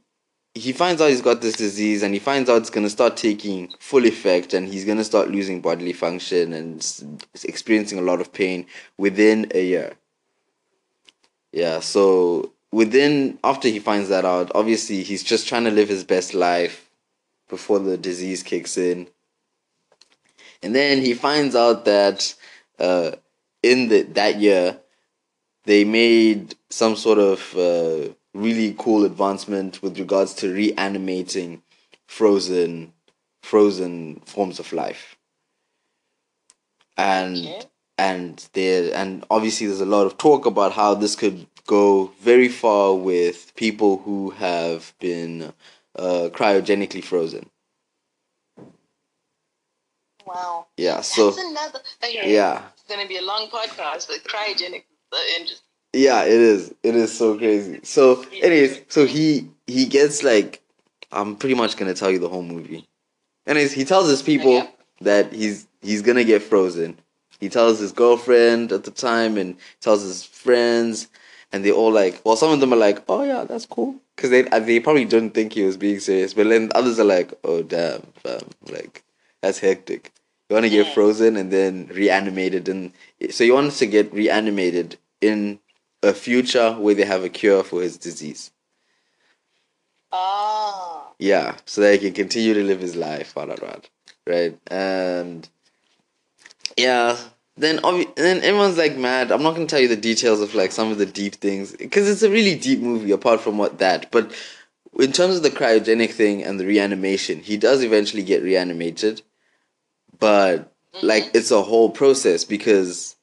he 0.52 0.72
finds 0.72 1.00
out 1.00 1.08
he's 1.08 1.22
got 1.22 1.40
this 1.40 1.56
disease 1.56 2.02
and 2.02 2.12
he 2.12 2.20
finds 2.20 2.50
out 2.50 2.58
it's 2.58 2.68
going 2.68 2.84
to 2.84 2.90
start 2.90 3.16
taking 3.16 3.72
full 3.78 4.04
effect 4.04 4.52
and 4.52 4.68
he's 4.68 4.84
going 4.84 4.98
to 4.98 5.04
start 5.04 5.30
losing 5.30 5.62
bodily 5.62 5.94
function 5.94 6.52
and 6.52 7.16
experiencing 7.44 7.98
a 7.98 8.02
lot 8.02 8.20
of 8.20 8.34
pain 8.34 8.66
within 8.98 9.50
a 9.54 9.64
year. 9.64 9.96
Yeah, 11.52 11.80
so 11.80 12.52
within 12.72 13.38
after 13.42 13.68
he 13.68 13.78
finds 13.78 14.08
that 14.08 14.24
out, 14.24 14.52
obviously 14.54 15.02
he's 15.02 15.22
just 15.22 15.48
trying 15.48 15.64
to 15.64 15.70
live 15.70 15.88
his 15.88 16.04
best 16.04 16.34
life 16.34 16.88
before 17.48 17.80
the 17.80 17.96
disease 17.96 18.42
kicks 18.42 18.76
in. 18.78 19.08
And 20.62 20.74
then 20.74 21.00
he 21.00 21.14
finds 21.14 21.56
out 21.56 21.84
that 21.86 22.34
uh, 22.78 23.12
in 23.62 23.88
the 23.88 24.02
that 24.02 24.40
year 24.40 24.78
they 25.64 25.84
made 25.84 26.54
some 26.70 26.96
sort 26.96 27.18
of 27.18 27.56
uh, 27.56 28.12
really 28.34 28.74
cool 28.78 29.04
advancement 29.04 29.82
with 29.82 29.98
regards 29.98 30.34
to 30.34 30.52
reanimating 30.52 31.62
frozen 32.06 32.92
frozen 33.42 34.20
forms 34.26 34.60
of 34.60 34.72
life 34.72 35.16
and. 36.96 37.66
And 38.00 38.48
there 38.54 38.94
and 38.94 39.24
obviously 39.30 39.66
there's 39.66 39.80
a 39.80 39.86
lot 39.96 40.06
of 40.06 40.16
talk 40.16 40.46
about 40.46 40.72
how 40.72 40.94
this 40.94 41.14
could 41.14 41.46
go 41.66 42.10
very 42.20 42.48
far 42.48 42.94
with 42.94 43.52
people 43.56 43.98
who 43.98 44.30
have 44.30 44.92
been 44.98 45.52
uh, 45.96 46.28
cryogenically 46.32 47.04
frozen 47.04 47.44
wow 50.26 50.66
yeah 50.76 51.00
so 51.00 51.34
another, 51.38 51.80
okay. 52.02 52.32
yeah 52.32 52.62
it's 52.72 52.84
gonna 52.88 53.06
be 53.06 53.18
a 53.18 53.22
long 53.22 53.48
podcast 53.48 54.08
but 54.08 54.18
cryogenic 54.24 54.84
is 55.12 55.38
interesting 55.38 55.66
yeah, 55.92 56.22
it 56.22 56.30
is. 56.30 56.72
It 56.82 56.94
is 56.94 57.16
so 57.16 57.36
crazy. 57.36 57.80
So, 57.82 58.24
anyways, 58.42 58.82
so 58.88 59.06
he 59.06 59.50
he 59.66 59.86
gets 59.86 60.22
like, 60.22 60.62
I'm 61.10 61.36
pretty 61.36 61.54
much 61.54 61.76
gonna 61.76 61.94
tell 61.94 62.10
you 62.10 62.18
the 62.18 62.28
whole 62.28 62.42
movie. 62.44 62.86
Anyways, 63.46 63.72
he 63.72 63.84
tells 63.84 64.08
his 64.08 64.22
people 64.22 64.54
yeah. 64.54 64.66
that 65.00 65.32
he's 65.32 65.66
he's 65.82 66.02
gonna 66.02 66.24
get 66.24 66.42
frozen. 66.42 66.98
He 67.40 67.48
tells 67.48 67.80
his 67.80 67.92
girlfriend 67.92 68.70
at 68.70 68.84
the 68.84 68.90
time 68.90 69.36
and 69.36 69.56
tells 69.80 70.02
his 70.02 70.24
friends, 70.24 71.08
and 71.52 71.64
they 71.64 71.72
all 71.72 71.90
like. 71.90 72.20
Well, 72.24 72.36
some 72.36 72.52
of 72.52 72.60
them 72.60 72.72
are 72.72 72.76
like, 72.76 73.02
"Oh 73.08 73.22
yeah, 73.22 73.44
that's 73.44 73.66
cool," 73.66 73.96
because 74.14 74.30
they 74.30 74.42
they 74.42 74.80
probably 74.80 75.06
don't 75.06 75.30
think 75.30 75.54
he 75.54 75.64
was 75.64 75.76
being 75.76 76.00
serious. 76.00 76.34
But 76.34 76.48
then 76.48 76.70
others 76.74 77.00
are 77.00 77.04
like, 77.04 77.32
"Oh 77.42 77.62
damn, 77.62 78.02
fam, 78.22 78.50
like 78.70 79.02
that's 79.42 79.58
hectic." 79.58 80.12
You 80.48 80.54
want 80.54 80.64
to 80.64 80.70
get 80.70 80.92
frozen 80.94 81.36
and 81.36 81.52
then 81.52 81.88
reanimated, 81.94 82.68
and 82.68 82.92
so 83.30 83.44
you 83.44 83.54
want 83.54 83.72
to 83.72 83.86
get 83.86 84.12
reanimated 84.12 84.98
in 85.20 85.60
a 86.02 86.12
future 86.12 86.72
where 86.72 86.94
they 86.94 87.04
have 87.04 87.22
a 87.24 87.28
cure 87.28 87.62
for 87.62 87.82
his 87.82 87.96
disease. 87.96 88.50
Ah. 90.12 91.12
Yeah, 91.18 91.56
so 91.66 91.82
that 91.82 91.92
he 91.92 91.98
can 91.98 92.14
continue 92.14 92.54
to 92.54 92.64
live 92.64 92.80
his 92.80 92.96
life, 92.96 93.36
right? 93.36 94.58
And 94.66 95.48
yeah, 96.76 97.16
then 97.56 97.78
obvi- 97.78 98.14
then 98.16 98.38
everyone's 98.38 98.78
like 98.78 98.96
mad. 98.96 99.30
I'm 99.30 99.42
not 99.42 99.54
gonna 99.54 99.66
tell 99.66 99.80
you 99.80 99.88
the 99.88 99.96
details 99.96 100.40
of 100.40 100.54
like 100.54 100.72
some 100.72 100.90
of 100.90 100.98
the 100.98 101.06
deep 101.06 101.34
things 101.36 101.72
because 101.76 102.08
it's 102.08 102.22
a 102.22 102.30
really 102.30 102.54
deep 102.56 102.80
movie. 102.80 103.12
Apart 103.12 103.40
from 103.40 103.58
what 103.58 103.78
that, 103.78 104.10
but 104.10 104.32
in 104.98 105.12
terms 105.12 105.36
of 105.36 105.42
the 105.42 105.50
cryogenic 105.50 106.10
thing 106.10 106.42
and 106.42 106.58
the 106.58 106.66
reanimation, 106.66 107.40
he 107.40 107.56
does 107.56 107.82
eventually 107.82 108.22
get 108.22 108.42
reanimated, 108.42 109.22
but 110.18 110.72
mm-hmm. 110.94 111.06
like 111.06 111.30
it's 111.34 111.50
a 111.50 111.62
whole 111.62 111.90
process 111.90 112.44
because 112.44 113.16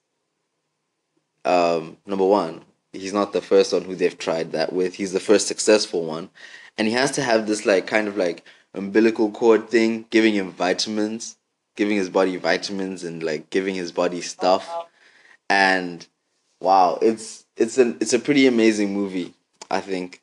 um, 1.46 1.98
number 2.06 2.26
one, 2.26 2.64
he's 2.94 3.14
not 3.14 3.34
the 3.34 3.42
first 3.42 3.74
one 3.74 3.84
who 3.84 3.96
they've 3.96 4.18
tried 4.18 4.52
that 4.52 4.74
with. 4.74 4.96
He's 4.96 5.14
the 5.14 5.20
first 5.20 5.48
successful 5.48 6.06
one, 6.06 6.30
and 6.78 6.88
he 6.88 6.94
has 6.94 7.12
to 7.12 7.22
have 7.22 7.48
this 7.48 7.66
like 7.66 7.88
kind 7.88 8.08
of 8.08 8.18
like 8.18 8.44
umbilical 8.74 9.32
cord 9.32 9.70
thing, 9.70 10.06
giving 10.10 10.34
him 10.34 10.52
vitamins, 10.52 11.37
giving 11.78 11.96
his 11.96 12.10
body 12.10 12.36
vitamins, 12.36 13.06
and 13.06 13.24
like 13.24 13.50
giving 13.50 13.76
his 13.76 13.94
body 13.94 14.20
stuff. 14.20 14.70
And 15.50 16.06
wow, 16.60 17.00
it's 17.02 17.46
it's 17.56 17.78
an 17.78 17.98
it's 18.02 18.14
a 18.14 18.20
pretty 18.20 18.48
amazing 18.48 18.94
movie, 18.94 19.34
I 19.72 19.80
think. 19.80 20.22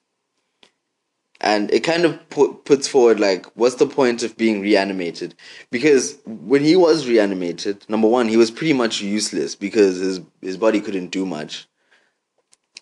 And 1.40 1.70
it 1.72 1.80
kind 1.80 2.04
of 2.04 2.28
put, 2.30 2.64
puts 2.64 2.88
forward 2.88 3.20
like, 3.20 3.44
what's 3.54 3.74
the 3.74 3.86
point 3.86 4.22
of 4.22 4.36
being 4.36 4.62
reanimated? 4.62 5.34
Because 5.70 6.18
when 6.26 6.62
he 6.62 6.74
was 6.74 7.06
reanimated, 7.06 7.84
number 7.88 8.08
one, 8.08 8.28
he 8.28 8.36
was 8.36 8.50
pretty 8.50 8.72
much 8.72 9.00
useless 9.00 9.54
because 9.54 9.98
his 9.98 10.20
his 10.42 10.58
body 10.58 10.80
couldn't 10.80 11.08
do 11.08 11.24
much 11.24 11.66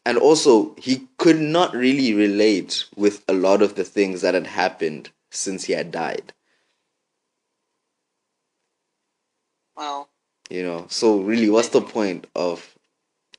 and 0.04 0.18
also 0.18 0.74
he 0.76 1.08
could 1.18 1.40
not 1.40 1.74
really 1.74 2.14
relate 2.14 2.84
with 2.96 3.24
a 3.28 3.32
lot 3.32 3.62
of 3.62 3.74
the 3.74 3.84
things 3.84 4.20
that 4.22 4.34
had 4.34 4.46
happened 4.46 5.10
since 5.30 5.64
he 5.64 5.72
had 5.72 5.90
died 5.90 6.32
wow. 9.76 10.08
You 10.50 10.62
know 10.62 10.86
so 10.88 11.20
really 11.20 11.48
what's 11.50 11.68
the 11.68 11.80
point 11.80 12.26
of 12.34 12.74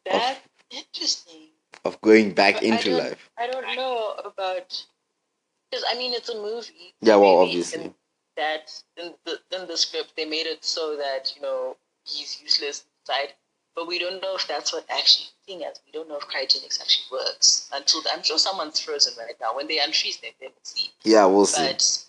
that's 0.06 0.40
of, 0.40 0.44
interesting. 0.72 1.50
of 1.86 2.00
going 2.02 2.34
back 2.34 2.56
but 2.56 2.64
into 2.64 2.92
I 2.96 3.10
life? 3.10 3.30
I 3.38 3.48
don't 3.48 3.76
know 3.76 4.16
about 4.24 4.86
because 5.70 5.86
i 5.90 5.98
mean 5.98 6.14
it's 6.14 6.30
a 6.30 6.36
movie. 6.36 6.94
Yeah 7.02 7.18
well 7.18 7.40
obviously. 7.40 7.94
that 8.38 8.72
in 8.98 9.14
the 9.26 9.40
in 9.56 9.68
the 9.68 9.78
script. 9.78 10.14
They 10.18 10.26
made 10.26 10.48
it 10.48 10.64
so 10.64 10.96
that 10.98 11.34
you 11.36 11.42
know 11.42 11.78
he's 12.06 12.42
useless 12.42 12.86
inside. 13.02 13.34
But 13.76 13.88
we 13.88 13.98
don't 13.98 14.22
know 14.22 14.36
if 14.36 14.48
that's 14.48 14.72
what 14.72 14.86
actually 14.90 15.30
thing 15.48 15.62
is. 15.62 15.80
We 15.86 15.92
don't 15.92 16.08
know 16.08 16.18
if 16.18 16.28
cryogenics 16.28 16.80
actually 16.80 17.06
works 17.12 17.70
until 17.74 18.02
I'm 18.14 18.22
sure 18.22 18.38
someone's 18.38 18.80
frozen 18.80 19.14
right 19.18 19.34
now. 19.42 19.56
When 19.56 19.68
they 19.68 19.78
unfreeze 19.78 20.22
them, 20.22 20.32
they 20.40 20.48
will 20.48 20.54
see. 20.62 20.92
Yeah, 21.04 21.26
we'll 21.26 21.50
but 21.58 21.82
see. 21.82 22.06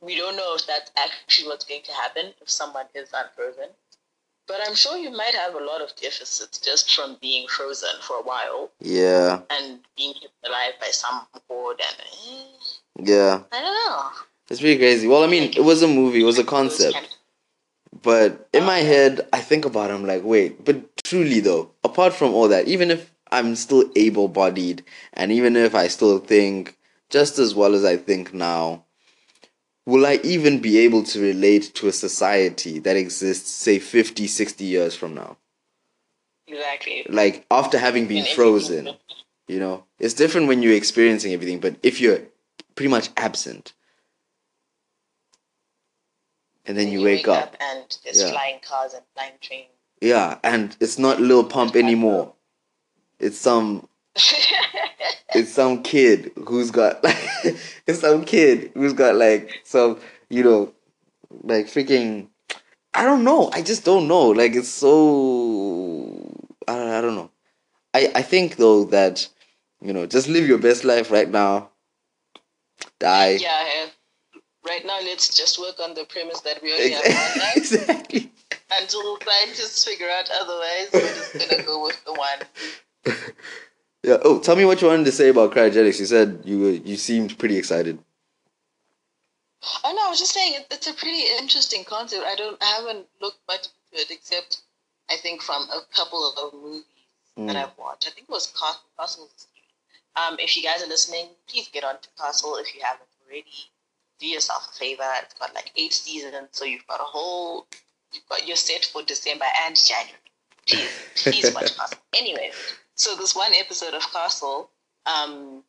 We 0.00 0.16
don't 0.16 0.36
know 0.36 0.54
if 0.54 0.66
that's 0.66 0.90
actually 0.96 1.48
what's 1.48 1.64
going 1.64 1.82
to 1.82 1.92
happen 1.92 2.32
if 2.40 2.50
someone 2.50 2.86
is 2.94 3.10
unfrozen. 3.12 3.70
But 4.46 4.60
I'm 4.66 4.74
sure 4.74 4.96
you 4.96 5.10
might 5.10 5.34
have 5.34 5.54
a 5.54 5.64
lot 5.64 5.82
of 5.82 5.94
deficits 5.96 6.58
just 6.58 6.94
from 6.94 7.18
being 7.20 7.46
frozen 7.48 7.90
for 8.00 8.16
a 8.16 8.22
while 8.22 8.70
Yeah, 8.80 9.40
and 9.50 9.80
being 9.96 10.14
kept 10.14 10.32
alive 10.46 10.72
by 10.80 10.88
some 10.88 11.26
cord 11.46 11.78
and 11.86 11.96
eh, 12.00 13.04
yeah. 13.04 13.42
I 13.52 13.60
don't 13.60 13.74
know. 13.74 14.10
It's 14.48 14.60
pretty 14.60 14.78
crazy. 14.78 15.06
Well, 15.06 15.22
I 15.22 15.26
mean, 15.26 15.52
it 15.54 15.62
was 15.62 15.82
a 15.82 15.88
movie, 15.88 16.22
it 16.22 16.24
was 16.24 16.38
a 16.38 16.44
concept. 16.44 17.18
But 18.02 18.48
in 18.54 18.64
my 18.64 18.78
head, 18.78 19.26
I 19.32 19.40
think 19.40 19.66
about 19.66 19.90
it, 19.90 19.94
I'm 19.94 20.06
like, 20.06 20.24
wait, 20.24 20.64
but 20.64 20.96
truly 21.04 21.40
though, 21.40 21.72
apart 21.84 22.14
from 22.14 22.32
all 22.32 22.48
that, 22.48 22.68
even 22.68 22.90
if 22.90 23.12
I'm 23.30 23.54
still 23.54 23.90
able 23.96 24.28
bodied, 24.28 24.82
and 25.12 25.30
even 25.30 25.56
if 25.56 25.74
I 25.74 25.88
still 25.88 26.18
think 26.18 26.76
just 27.10 27.38
as 27.38 27.54
well 27.54 27.74
as 27.74 27.84
I 27.84 27.96
think 27.96 28.32
now, 28.32 28.84
will 29.88 30.04
I 30.04 30.20
even 30.22 30.60
be 30.60 30.76
able 30.80 31.02
to 31.04 31.18
relate 31.18 31.72
to 31.76 31.88
a 31.88 31.92
society 31.92 32.78
that 32.80 32.94
exists, 32.94 33.50
say, 33.50 33.78
50, 33.78 34.26
60 34.26 34.62
years 34.62 34.94
from 34.94 35.14
now? 35.14 35.38
Exactly. 36.46 37.06
Like, 37.08 37.46
after 37.50 37.78
having 37.78 38.06
been 38.06 38.18
And 38.18 38.28
frozen, 38.28 38.90
you 39.46 39.58
know? 39.58 39.84
It's 39.98 40.12
different 40.12 40.46
when 40.46 40.62
you're 40.62 40.74
experiencing 40.74 41.32
everything, 41.32 41.58
but 41.58 41.76
if 41.82 42.02
you're 42.02 42.20
pretty 42.74 42.90
much 42.90 43.08
absent, 43.16 43.72
and 46.66 46.76
then 46.76 46.88
you, 46.92 47.02
wake, 47.02 47.26
up 47.26 47.56
and 47.58 47.98
there's 48.04 48.20
Yeah. 48.20 48.32
flying 48.32 48.60
cars 48.60 48.92
and 48.92 49.02
flying 49.14 49.38
trains. 49.40 49.70
Yeah, 50.02 50.38
and 50.44 50.76
it's 50.80 50.98
not 50.98 51.18
Lil 51.18 51.44
Pump 51.44 51.74
anymore. 51.74 52.34
It's 53.18 53.38
some 53.38 53.88
it's 55.34 55.52
some 55.52 55.82
kid 55.82 56.32
who's 56.46 56.70
got 56.70 57.02
like 57.04 57.16
it's 57.86 58.00
some 58.00 58.24
kid 58.24 58.70
who's 58.74 58.92
got 58.92 59.14
like 59.14 59.60
some 59.64 59.98
you 60.28 60.42
know 60.42 60.72
like 61.42 61.66
freaking 61.66 62.28
I 62.94 63.04
don't 63.04 63.22
know. 63.22 63.50
I 63.52 63.62
just 63.62 63.84
don't 63.84 64.08
know. 64.08 64.30
Like 64.30 64.56
it's 64.56 64.68
so 64.68 66.34
I, 66.66 66.98
I 66.98 67.00
don't 67.00 67.14
know. 67.14 67.30
I 67.94 68.10
I 68.14 68.22
think 68.22 68.56
though 68.56 68.84
that 68.86 69.28
you 69.80 69.92
know 69.92 70.06
just 70.06 70.28
live 70.28 70.48
your 70.48 70.58
best 70.58 70.84
life 70.84 71.10
right 71.10 71.30
now. 71.30 71.70
Die. 72.98 73.30
yeah, 73.40 73.64
yeah. 73.64 73.86
Right 74.66 74.84
now, 74.84 74.98
let's 75.02 75.34
just 75.36 75.58
work 75.60 75.76
on 75.80 75.94
the 75.94 76.04
premise 76.04 76.40
that 76.40 76.60
we 76.62 76.72
only 76.72 76.90
have 76.90 77.04
one 77.04 77.38
life 77.38 77.56
exactly. 77.56 78.32
until 78.80 79.18
scientists 79.24 79.84
figure 79.84 80.08
out 80.10 80.28
otherwise. 80.40 80.88
We're 80.92 81.00
just 81.00 81.50
gonna 81.50 81.62
go 81.62 81.84
with 81.84 82.04
the 82.04 82.12
one. 82.12 83.16
Yeah. 84.02 84.18
Oh, 84.24 84.38
tell 84.38 84.56
me 84.56 84.64
what 84.64 84.80
you 84.80 84.88
wanted 84.88 85.04
to 85.06 85.12
say 85.12 85.28
about 85.28 85.52
cryogenics. 85.52 85.98
You 85.98 86.06
said 86.06 86.40
you 86.44 86.58
were, 86.60 86.70
you 86.70 86.96
seemed 86.96 87.38
pretty 87.38 87.56
excited. 87.56 87.98
Oh 89.84 89.92
no, 89.92 90.06
I 90.06 90.10
was 90.10 90.20
just 90.20 90.32
saying 90.32 90.54
it, 90.54 90.66
it's 90.70 90.86
a 90.86 90.94
pretty 90.94 91.24
interesting 91.38 91.84
concept. 91.84 92.24
I 92.24 92.36
don't, 92.36 92.56
I 92.62 92.66
haven't 92.78 93.06
looked 93.20 93.40
much 93.48 93.66
into 93.92 94.02
it 94.04 94.10
except 94.10 94.62
I 95.10 95.16
think 95.16 95.42
from 95.42 95.62
a 95.62 95.80
couple 95.94 96.32
of 96.32 96.52
movies 96.54 96.84
that 97.36 97.54
Mm. 97.54 97.56
I've 97.56 97.78
watched. 97.78 98.06
I 98.08 98.10
think 98.10 98.26
it 98.28 98.32
was 98.32 98.48
Castle. 98.48 98.80
Castle. 98.98 99.28
Um, 100.16 100.36
if 100.40 100.56
you 100.56 100.62
guys 100.64 100.82
are 100.82 100.88
listening, 100.88 101.28
please 101.48 101.68
get 101.72 101.84
on 101.84 101.94
to 102.02 102.08
Castle 102.20 102.56
if 102.56 102.74
you 102.74 102.80
haven't 102.82 103.06
already. 103.24 103.44
Do 104.18 104.26
yourself 104.26 104.68
a 104.72 104.76
favor. 104.76 105.04
It's 105.22 105.34
got 105.34 105.54
like 105.54 105.70
eight 105.76 105.92
seasons, 105.92 106.34
so 106.50 106.64
you've 106.64 106.86
got 106.88 106.98
a 107.00 107.04
whole. 107.04 107.66
You've 108.12 108.28
got 108.28 108.44
your 108.46 108.56
set 108.56 108.84
for 108.86 109.02
December 109.04 109.44
and 109.64 109.76
January. 109.76 110.18
Please, 110.66 110.90
please 111.22 111.54
watch 111.54 111.76
Castle. 111.78 111.98
Anyway, 112.16 112.50
so 112.98 113.14
this 113.16 113.34
one 113.34 113.52
episode 113.54 113.94
of 113.94 114.02
Castle, 114.12 114.70
um, 115.06 115.62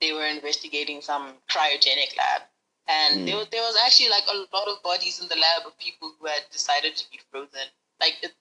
they 0.00 0.12
were 0.12 0.26
investigating 0.26 1.00
some 1.00 1.32
cryogenic 1.50 2.16
lab, 2.16 2.42
and 2.88 3.20
Mm. 3.20 3.26
there, 3.26 3.36
was, 3.36 3.48
there 3.50 3.62
was 3.62 3.76
actually 3.84 4.08
like 4.10 4.24
a 4.30 4.36
lot 4.56 4.68
of 4.68 4.82
bodies 4.82 5.20
in 5.20 5.28
the 5.28 5.36
lab 5.36 5.66
of 5.66 5.76
people 5.78 6.12
who 6.18 6.26
had 6.26 6.42
decided 6.50 6.96
to 6.96 7.10
be 7.10 7.18
frozen. 7.30 7.66
Like 8.00 8.14
it, 8.22 8.32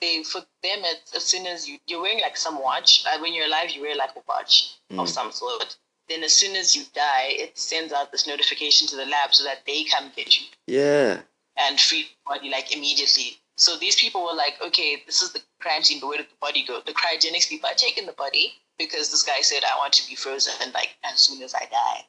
they, 0.00 0.22
for 0.24 0.40
them, 0.62 0.80
it's, 0.84 1.14
as 1.14 1.24
soon 1.24 1.46
as 1.46 1.68
you 1.68 1.78
you're 1.86 2.00
wearing 2.02 2.20
like 2.20 2.36
some 2.36 2.60
watch. 2.60 3.04
Like 3.04 3.20
when 3.22 3.32
you're 3.32 3.46
alive, 3.46 3.70
you 3.70 3.82
wear 3.82 3.96
like 3.96 4.10
a 4.16 4.22
watch 4.28 4.74
of 4.90 5.06
Mm. 5.06 5.08
some 5.08 5.32
sort. 5.32 5.76
Then 6.08 6.22
as 6.24 6.32
soon 6.34 6.56
as 6.56 6.74
you 6.76 6.82
die, 6.92 7.28
it 7.30 7.56
sends 7.56 7.92
out 7.92 8.12
this 8.12 8.26
notification 8.26 8.86
to 8.88 8.96
the 8.96 9.06
lab 9.06 9.32
so 9.34 9.44
that 9.44 9.64
they 9.66 9.84
come 9.84 10.10
get 10.14 10.36
you 10.36 10.46
Yeah. 10.66 11.22
and 11.56 11.80
free 11.80 12.10
body 12.26 12.50
like 12.50 12.74
immediately. 12.76 13.38
So 13.56 13.76
these 13.76 13.96
people 13.96 14.24
were 14.24 14.34
like, 14.34 14.54
okay, 14.66 15.02
this 15.06 15.22
is 15.22 15.32
the 15.32 15.40
crime 15.60 15.82
scene, 15.82 16.00
but 16.00 16.08
where 16.08 16.18
did 16.18 16.26
the 16.28 16.36
body 16.40 16.64
go? 16.66 16.80
The 16.84 16.92
cryogenics 16.92 17.48
people 17.48 17.68
are 17.68 17.74
taking 17.76 18.06
the 18.06 18.12
body 18.12 18.52
because 18.78 19.10
this 19.10 19.22
guy 19.22 19.40
said 19.42 19.62
I 19.64 19.78
want 19.78 19.92
to 19.94 20.08
be 20.08 20.16
frozen 20.16 20.54
and 20.62 20.72
like 20.74 20.96
as 21.04 21.20
soon 21.20 21.42
as 21.42 21.54
I 21.54 21.66
die. 21.70 22.06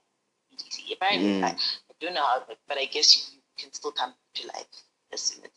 Apparently, 0.92 1.42
Mm. 1.42 1.44
I, 1.44 1.48
I 1.50 1.56
don't 2.00 2.14
know 2.14 2.24
how, 2.24 2.44
but, 2.48 2.58
but 2.68 2.78
I 2.78 2.86
guess 2.86 3.16
you, 3.16 3.38
you 3.38 3.42
can 3.58 3.74
still 3.74 3.92
come 3.92 4.14
to 4.36 4.48
life 4.48 4.66
as 5.12 5.22
soon 5.22 5.44
as 5.44 5.52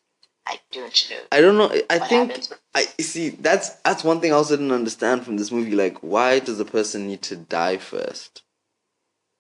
I 0.47 0.59
don't 0.73 1.11
know. 1.11 1.17
I 1.31 1.41
don't 1.41 1.59
know. 1.59 1.71
I 1.91 1.99
think 1.99 2.31
happens. 2.31 2.53
I 2.75 2.87
you 2.97 3.05
see 3.05 3.29
that's 3.31 3.71
that's 3.85 4.03
one 4.03 4.21
thing 4.21 4.33
I 4.33 4.37
also 4.37 4.57
didn't 4.57 4.73
understand 4.73 5.25
from 5.25 5.37
this 5.37 5.53
movie. 5.53 5.73
Like, 5.77 5.99
why 5.99 6.39
does 6.39 6.57
the 6.57 6.65
person 6.65 7.07
need 7.07 7.21
to 7.23 7.37
die 7.37 7.77
first? 7.77 8.43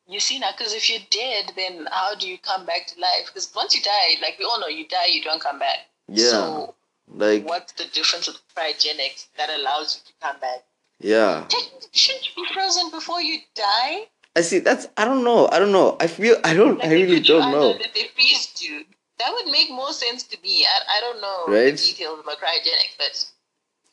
You 0.06 0.20
see 0.20 0.38
now, 0.38 0.50
because 0.56 0.74
if 0.74 0.88
you're 0.90 1.00
dead, 1.10 1.52
then 1.56 1.88
how 1.90 2.14
do 2.14 2.28
you 2.28 2.38
come 2.38 2.66
back 2.66 2.86
to 2.88 3.00
life? 3.00 3.26
Because 3.26 3.50
once 3.54 3.74
you 3.74 3.82
die, 3.82 4.20
like 4.22 4.38
we 4.38 4.44
all 4.44 4.60
know, 4.60 4.66
you 4.68 4.86
die, 4.86 5.06
you 5.06 5.22
don't 5.22 5.40
come 5.40 5.58
back. 5.58 5.78
Yeah. 6.08 6.30
So 6.30 6.74
like, 7.10 7.46
what's 7.46 7.72
the 7.72 7.84
difference 7.92 8.26
with 8.26 8.38
cryogenics 8.56 9.28
that 9.36 9.50
allows 9.50 9.96
you 9.96 10.12
to 10.12 10.12
come 10.26 10.40
back? 10.40 10.64
yeah. 11.00 11.46
Shouldn't 11.92 12.26
you 12.36 12.44
be 12.44 12.52
frozen 12.52 12.90
before 12.90 13.20
you 13.20 13.38
die? 13.54 14.06
I 14.36 14.42
see. 14.42 14.58
That's 14.60 14.88
I 14.96 15.04
don't 15.04 15.24
know. 15.24 15.48
I 15.50 15.58
don't 15.58 15.72
know. 15.72 15.96
I 16.00 16.06
feel 16.06 16.36
I 16.44 16.54
don't. 16.54 16.78
Like 16.78 16.88
I 16.88 16.92
really 16.92 17.20
don't 17.20 17.50
know. 17.52 17.72
That 17.78 17.94
they 17.94 18.04
freezed 18.14 18.62
you. 18.62 18.84
That 19.18 19.32
would 19.32 19.50
make 19.50 19.68
more 19.70 19.92
sense 19.92 20.22
to 20.24 20.38
me. 20.42 20.64
I, 20.64 20.98
I 20.98 21.00
don't 21.00 21.20
know 21.20 21.44
Right? 21.48 21.76
the 21.76 21.82
details 21.82 22.20
about 22.20 22.36
cryogenics, 22.38 22.96
but 22.98 23.26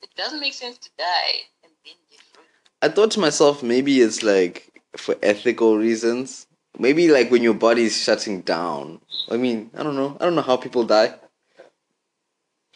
it 0.04 0.10
doesn't 0.16 0.40
make 0.40 0.54
sense 0.54 0.78
to 0.80 0.90
die 1.00 1.48
and 1.64 1.72
then 1.84 1.94
get 2.12 2.20
frozen. 2.32 2.50
I 2.84 2.90
thought 2.90 3.12
to 3.12 3.20
myself, 3.20 3.64
maybe 3.64 4.02
it's 4.02 4.22
like 4.22 4.82
for 4.98 5.16
ethical 5.24 5.78
reasons. 5.78 6.46
Maybe 6.78 7.08
like 7.08 7.32
when 7.32 7.42
your 7.42 7.54
body's 7.56 8.00
shutting 8.00 8.42
down. 8.42 9.00
I 9.32 9.38
mean, 9.38 9.72
I 9.76 9.82
don't 9.82 9.96
know. 9.96 10.18
I 10.20 10.26
don't 10.26 10.36
know 10.36 10.42
how 10.44 10.58
people 10.58 10.84
die. 10.84 11.16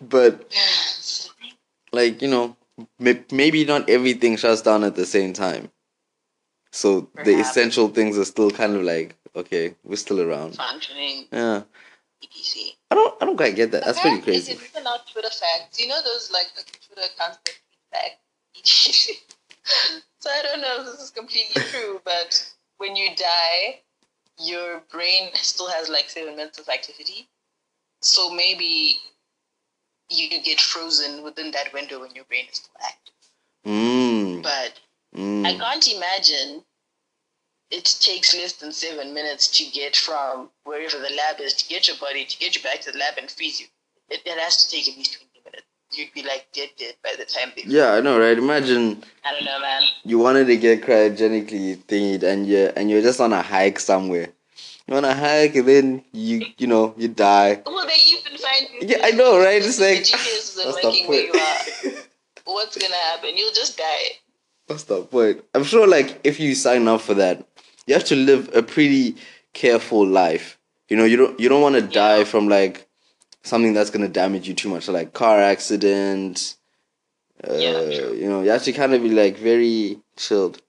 But 0.02 0.54
like 1.92 2.22
you 2.22 2.28
know, 2.28 2.56
maybe 3.00 3.66
not 3.66 3.90
everything 3.90 4.38
shuts 4.38 4.62
down 4.62 4.84
at 4.84 4.96
the 4.96 5.06
same 5.06 5.34
time. 5.34 5.70
So 6.72 7.10
the 7.26 7.40
essential 7.40 7.90
things 7.90 8.18
are 8.18 8.26
still 8.26 8.52
kind 8.52 8.76
of 8.76 8.84
like 8.84 9.16
okay, 9.36 9.76
we're 9.84 9.96
still 9.96 10.22
around. 10.22 10.56
Functioning, 10.56 11.26
Yeah, 11.32 11.64
etc. 12.24 12.74
I 12.92 12.96
don't. 12.96 13.22
I 13.22 13.26
don't 13.26 13.38
quite 13.38 13.56
get 13.56 13.72
that. 13.72 13.86
That's 13.86 14.00
pretty 14.00 14.22
crazy. 14.22 14.54
It's 14.54 14.62
written 14.62 14.88
out 14.88 15.08
Twitter 15.12 15.30
facts. 15.30 15.80
You 15.80 15.88
know 15.88 16.02
those 16.04 16.32
like 16.32 16.48
the 16.56 16.64
Twitter 16.64 17.08
accounts 17.14 17.40
that 17.46 17.56
back. 17.92 18.20
so 18.64 20.30
I 20.30 20.42
don't 20.44 20.62
know 20.62 20.80
if 20.80 20.86
this 20.86 21.02
is 21.02 21.10
completely 21.12 21.62
true, 21.64 22.02
but 22.04 22.54
when 22.78 22.96
you 22.96 23.16
die, 23.16 23.82
your 24.40 24.82
brain 24.92 25.30
still 25.34 25.70
has 25.70 25.90
like 25.90 26.10
seven 26.10 26.36
minutes 26.36 26.60
of 26.60 26.68
activity. 26.70 27.28
So 28.02 28.32
maybe 28.32 28.98
you 30.10 30.30
get 30.42 30.60
frozen 30.60 31.24
within 31.24 31.52
that 31.52 31.72
window 31.74 32.00
when 32.02 32.12
your 32.16 32.26
brain 32.26 32.46
is 32.52 32.58
still 32.58 32.76
active. 32.84 33.14
Mm, 33.66 34.44
But 34.44 34.80
I 35.14 35.18
mm. 35.20 35.60
can't 35.60 35.88
imagine 35.88 36.64
it 37.72 37.86
takes 38.02 38.34
less 38.34 38.54
than 38.54 38.72
seven 38.72 39.14
minutes 39.14 39.48
to 39.60 39.66
get 39.72 39.96
from 39.96 40.50
wherever 40.64 40.98
the 40.98 41.14
lab 41.16 41.40
is 41.40 41.54
to 41.54 41.68
get 41.70 41.88
your 41.88 41.98
body 41.98 42.26
to 42.26 42.38
get 42.40 42.56
you 42.56 42.64
back 42.64 42.82
to 42.82 42.92
the 42.92 42.98
lab 42.98 43.16
and 43.18 43.30
freeze 43.30 43.60
you. 43.60 43.68
It, 44.10 44.22
it 44.26 44.40
has 44.40 44.64
to 44.66 44.72
take 44.72 44.88
at 44.90 44.98
least 44.98 45.14
twenty 45.20 45.42
minutes. 45.46 45.66
You'd 45.92 46.14
be 46.14 46.24
like 46.24 46.48
dead, 46.54 46.70
dead 46.78 46.96
by 47.04 47.14
the 47.18 47.26
time 47.26 47.52
they. 47.56 47.64
Yeah, 47.66 47.94
I 47.94 48.02
know, 48.02 48.20
right? 48.20 48.38
Imagine 48.38 49.04
I 49.24 49.34
don't 49.34 49.46
know, 49.46 49.60
man. 49.60 49.84
you 50.04 50.18
wanted 50.20 50.46
to 50.46 50.58
get 50.58 50.82
cryogenically 50.82 51.78
thingied, 51.78 52.24
and 52.24 52.48
you're 52.48 52.72
and 52.76 52.90
you're 52.90 53.02
just 53.02 53.20
on 53.20 53.34
a 53.34 53.42
hike 53.42 53.80
somewhere. 53.80 54.30
You're 54.90 54.98
on 54.98 55.06
a 55.06 55.14
hike, 55.14 55.54
and 55.54 55.68
then 55.68 56.04
you 56.14 56.48
you 56.58 56.66
know 56.66 56.96
you 56.98 57.10
die. 57.10 57.62
Will 57.64 57.86
they 57.86 57.94
even 58.08 58.36
find 58.40 58.68
you? 58.74 58.88
Yeah, 58.88 59.02
I 59.04 59.12
know, 59.12 59.38
right? 59.38 59.64
It's 59.64 59.78
The 59.78 59.86
like 59.86 60.00
GPS 60.00 60.58
isn't 60.58 60.82
the 60.82 60.88
working 60.88 61.08
where 61.08 61.26
you 61.26 61.34
are. 61.34 62.02
What's 62.46 62.76
gonna 62.76 62.96
happen? 62.96 63.38
You'll 63.38 63.54
just 63.54 63.78
die. 63.78 64.18
What's 64.66 64.86
the 64.86 65.04
point? 65.04 65.44
I'm 65.54 65.64
sure, 65.64 65.88
like, 65.88 66.20
if 66.24 66.40
you 66.40 66.56
sign 66.56 66.88
up 66.88 67.02
for 67.02 67.14
that, 67.14 67.46
you 67.86 67.94
have 67.94 68.04
to 68.06 68.16
live 68.16 68.50
a 68.56 68.64
pretty 68.64 69.16
careful 69.54 70.08
life. 70.08 70.58
You 70.88 70.98
know, 70.98 71.06
you 71.06 71.18
don't 71.18 71.40
you 71.40 71.50
don't 71.50 71.62
want 71.62 71.76
to 71.76 71.82
die 71.84 72.24
from 72.24 72.50
like 72.50 72.88
something 73.44 73.74
that's 73.74 73.92
gonna 73.92 74.08
damage 74.08 74.48
you 74.48 74.56
too 74.56 74.70
much, 74.70 74.86
so, 74.86 74.92
like 74.92 75.14
car 75.14 75.40
accident. 75.40 76.56
Uh, 77.48 77.54
Yeah. 77.54 77.82
You 78.10 78.28
know, 78.28 78.42
you 78.42 78.50
have 78.50 78.64
to 78.64 78.74
kind 78.74 78.96
of 78.96 79.04
be 79.04 79.12
like 79.12 79.38
very 79.38 80.00
chilled. 80.18 80.60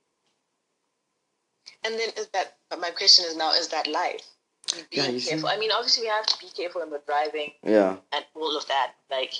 And 1.83 1.95
then 1.99 2.11
is 2.19 2.27
that? 2.35 2.59
But 2.71 2.81
my 2.81 2.91
question 2.91 3.25
is 3.27 3.37
now: 3.37 3.53
Is 3.53 3.69
that 3.69 3.87
life? 3.89 4.27
You 4.75 4.85
Yeah, 4.93 5.07
being 5.09 5.21
see. 5.21 5.31
careful. 5.31 5.49
I 5.49 5.57
mean, 5.59 5.71
obviously, 5.73 6.05
we 6.05 6.09
have 6.09 6.27
to 6.27 6.39
be 6.39 6.49
careful 6.57 6.81
when 6.81 6.91
we're 6.91 7.03
driving 7.07 7.53
Yeah. 7.63 7.97
and 8.13 8.25
all 8.35 8.57
of 8.57 8.67
that. 8.69 8.95
Like, 9.11 9.35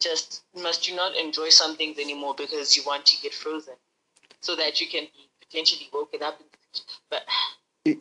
just 0.00 0.42
must 0.54 0.88
you 0.88 0.96
not 0.96 1.16
enjoy 1.16 1.50
some 1.50 1.76
things 1.76 1.98
anymore 1.98 2.34
because 2.34 2.76
you 2.76 2.82
want 2.84 3.06
to 3.06 3.22
get 3.22 3.32
frozen, 3.34 3.74
so 4.40 4.56
that 4.56 4.80
you 4.80 4.88
can 4.88 5.04
be 5.04 5.28
potentially 5.40 5.88
woken 5.92 6.22
up. 6.22 6.40
In 6.40 6.46
the 6.50 6.58
future. 6.58 6.88
But 7.10 7.22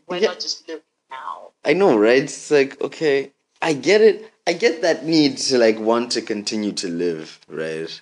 why 0.07 0.17
yeah, 0.17 0.27
not 0.29 0.39
just 0.39 0.67
live 0.67 0.81
now? 1.11 1.51
I 1.63 1.73
know, 1.73 1.97
right? 1.97 2.23
It's 2.23 2.49
like 2.49 2.81
okay, 2.81 3.31
I 3.61 3.73
get 3.73 4.01
it. 4.01 4.31
I 4.47 4.53
get 4.53 4.81
that 4.81 5.05
need 5.05 5.37
to 5.49 5.57
like 5.59 5.77
want 5.79 6.11
to 6.13 6.21
continue 6.23 6.71
to 6.73 6.87
live, 6.87 7.39
right? 7.47 8.01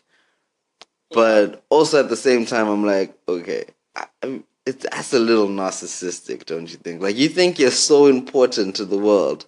But 1.11 1.63
also 1.69 1.99
at 1.99 2.09
the 2.09 2.15
same 2.17 2.45
time, 2.45 2.67
I'm 2.67 2.85
like, 2.85 3.17
okay, 3.27 3.65
I, 3.95 4.41
It's 4.67 4.83
that's 4.83 5.13
a 5.13 5.19
little 5.19 5.47
narcissistic, 5.47 6.45
don't 6.45 6.69
you 6.69 6.75
think? 6.75 7.01
Like 7.01 7.15
you 7.15 7.29
think 7.29 7.57
you're 7.57 7.71
so 7.71 8.07
important 8.07 8.75
to 8.75 8.85
the 8.85 8.97
world 8.97 9.45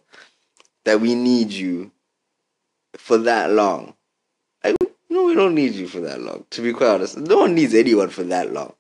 that 0.86 1.01
we 1.01 1.13
need 1.13 1.51
you 1.51 1.91
for 2.95 3.17
that 3.17 3.51
long. 3.51 3.95
Like, 4.63 4.78
no, 5.09 5.26
we 5.26 5.36
don't 5.36 5.55
need 5.55 5.74
you 5.74 5.88
for 5.88 5.99
that 5.99 6.22
long. 6.22 6.45
To 6.51 6.61
be 6.61 6.72
quite 6.72 6.88
honest, 6.88 7.17
no 7.17 7.39
one 7.39 7.53
needs 7.53 7.74
anyone 7.74 8.09
for 8.09 8.24
that 8.24 8.53
long. 8.53 8.74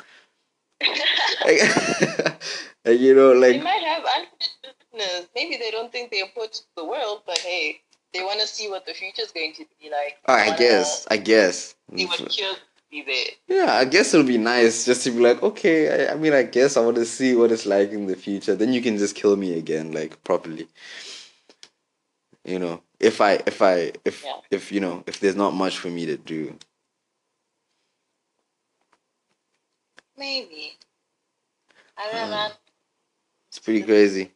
like, 1.45 1.59
like, 2.85 2.99
you 2.99 3.13
know, 3.13 3.33
like 3.33 3.57
They 3.57 3.61
might 3.61 3.83
have 3.83 4.03
unfinished 4.03 4.77
business. 4.93 5.27
Maybe 5.35 5.57
they 5.57 5.71
don't 5.71 5.91
think 5.91 6.09
they're 6.09 6.23
important 6.23 6.53
to 6.53 6.63
the 6.77 6.85
world, 6.85 7.23
but 7.25 7.37
hey, 7.39 7.81
they 8.13 8.21
want 8.21 8.39
to 8.39 8.47
see 8.47 8.69
what 8.69 8.85
the 8.85 8.93
future's 8.93 9.33
going 9.33 9.53
to 9.55 9.65
be 9.81 9.89
like. 9.89 10.17
oh, 10.25 10.33
I 10.33 10.55
guess, 10.55 11.05
I 11.11 11.17
guess. 11.17 11.75
See 11.97 12.05
what 12.05 12.29
cures 12.29 12.55
be 12.89 13.03
there. 13.03 13.57
Yeah, 13.57 13.73
I 13.73 13.85
guess 13.85 14.13
it'll 14.13 14.25
be 14.25 14.37
nice 14.37 14.85
just 14.85 15.03
to 15.03 15.11
be 15.11 15.19
like, 15.19 15.41
okay, 15.43 16.07
I, 16.07 16.13
I 16.13 16.15
mean, 16.15 16.33
I 16.33 16.43
guess 16.43 16.77
I 16.77 16.81
want 16.81 16.95
to 16.97 17.05
see 17.05 17.35
what 17.35 17.51
it's 17.51 17.65
like 17.65 17.91
in 17.91 18.07
the 18.07 18.15
future. 18.15 18.55
Then 18.55 18.73
you 18.73 18.81
can 18.81 18.97
just 18.97 19.15
kill 19.15 19.35
me 19.35 19.57
again, 19.57 19.91
like 19.91 20.23
properly. 20.23 20.67
You 22.43 22.59
know, 22.59 22.81
if 22.99 23.21
I, 23.21 23.41
if 23.45 23.61
I, 23.61 23.91
if, 24.05 24.23
Yeah. 24.23 24.37
if 24.51 24.71
you 24.71 24.79
know, 24.79 25.03
if 25.07 25.19
there's 25.19 25.35
not 25.35 25.53
much 25.53 25.77
for 25.77 25.89
me 25.89 26.05
to 26.07 26.17
do. 26.17 26.55
Maybe. 30.17 30.73
I 31.97 32.11
don't 32.11 32.31
know. 32.31 32.49
It's 33.49 33.59
pretty 33.59 33.83
crazy. 33.83 34.31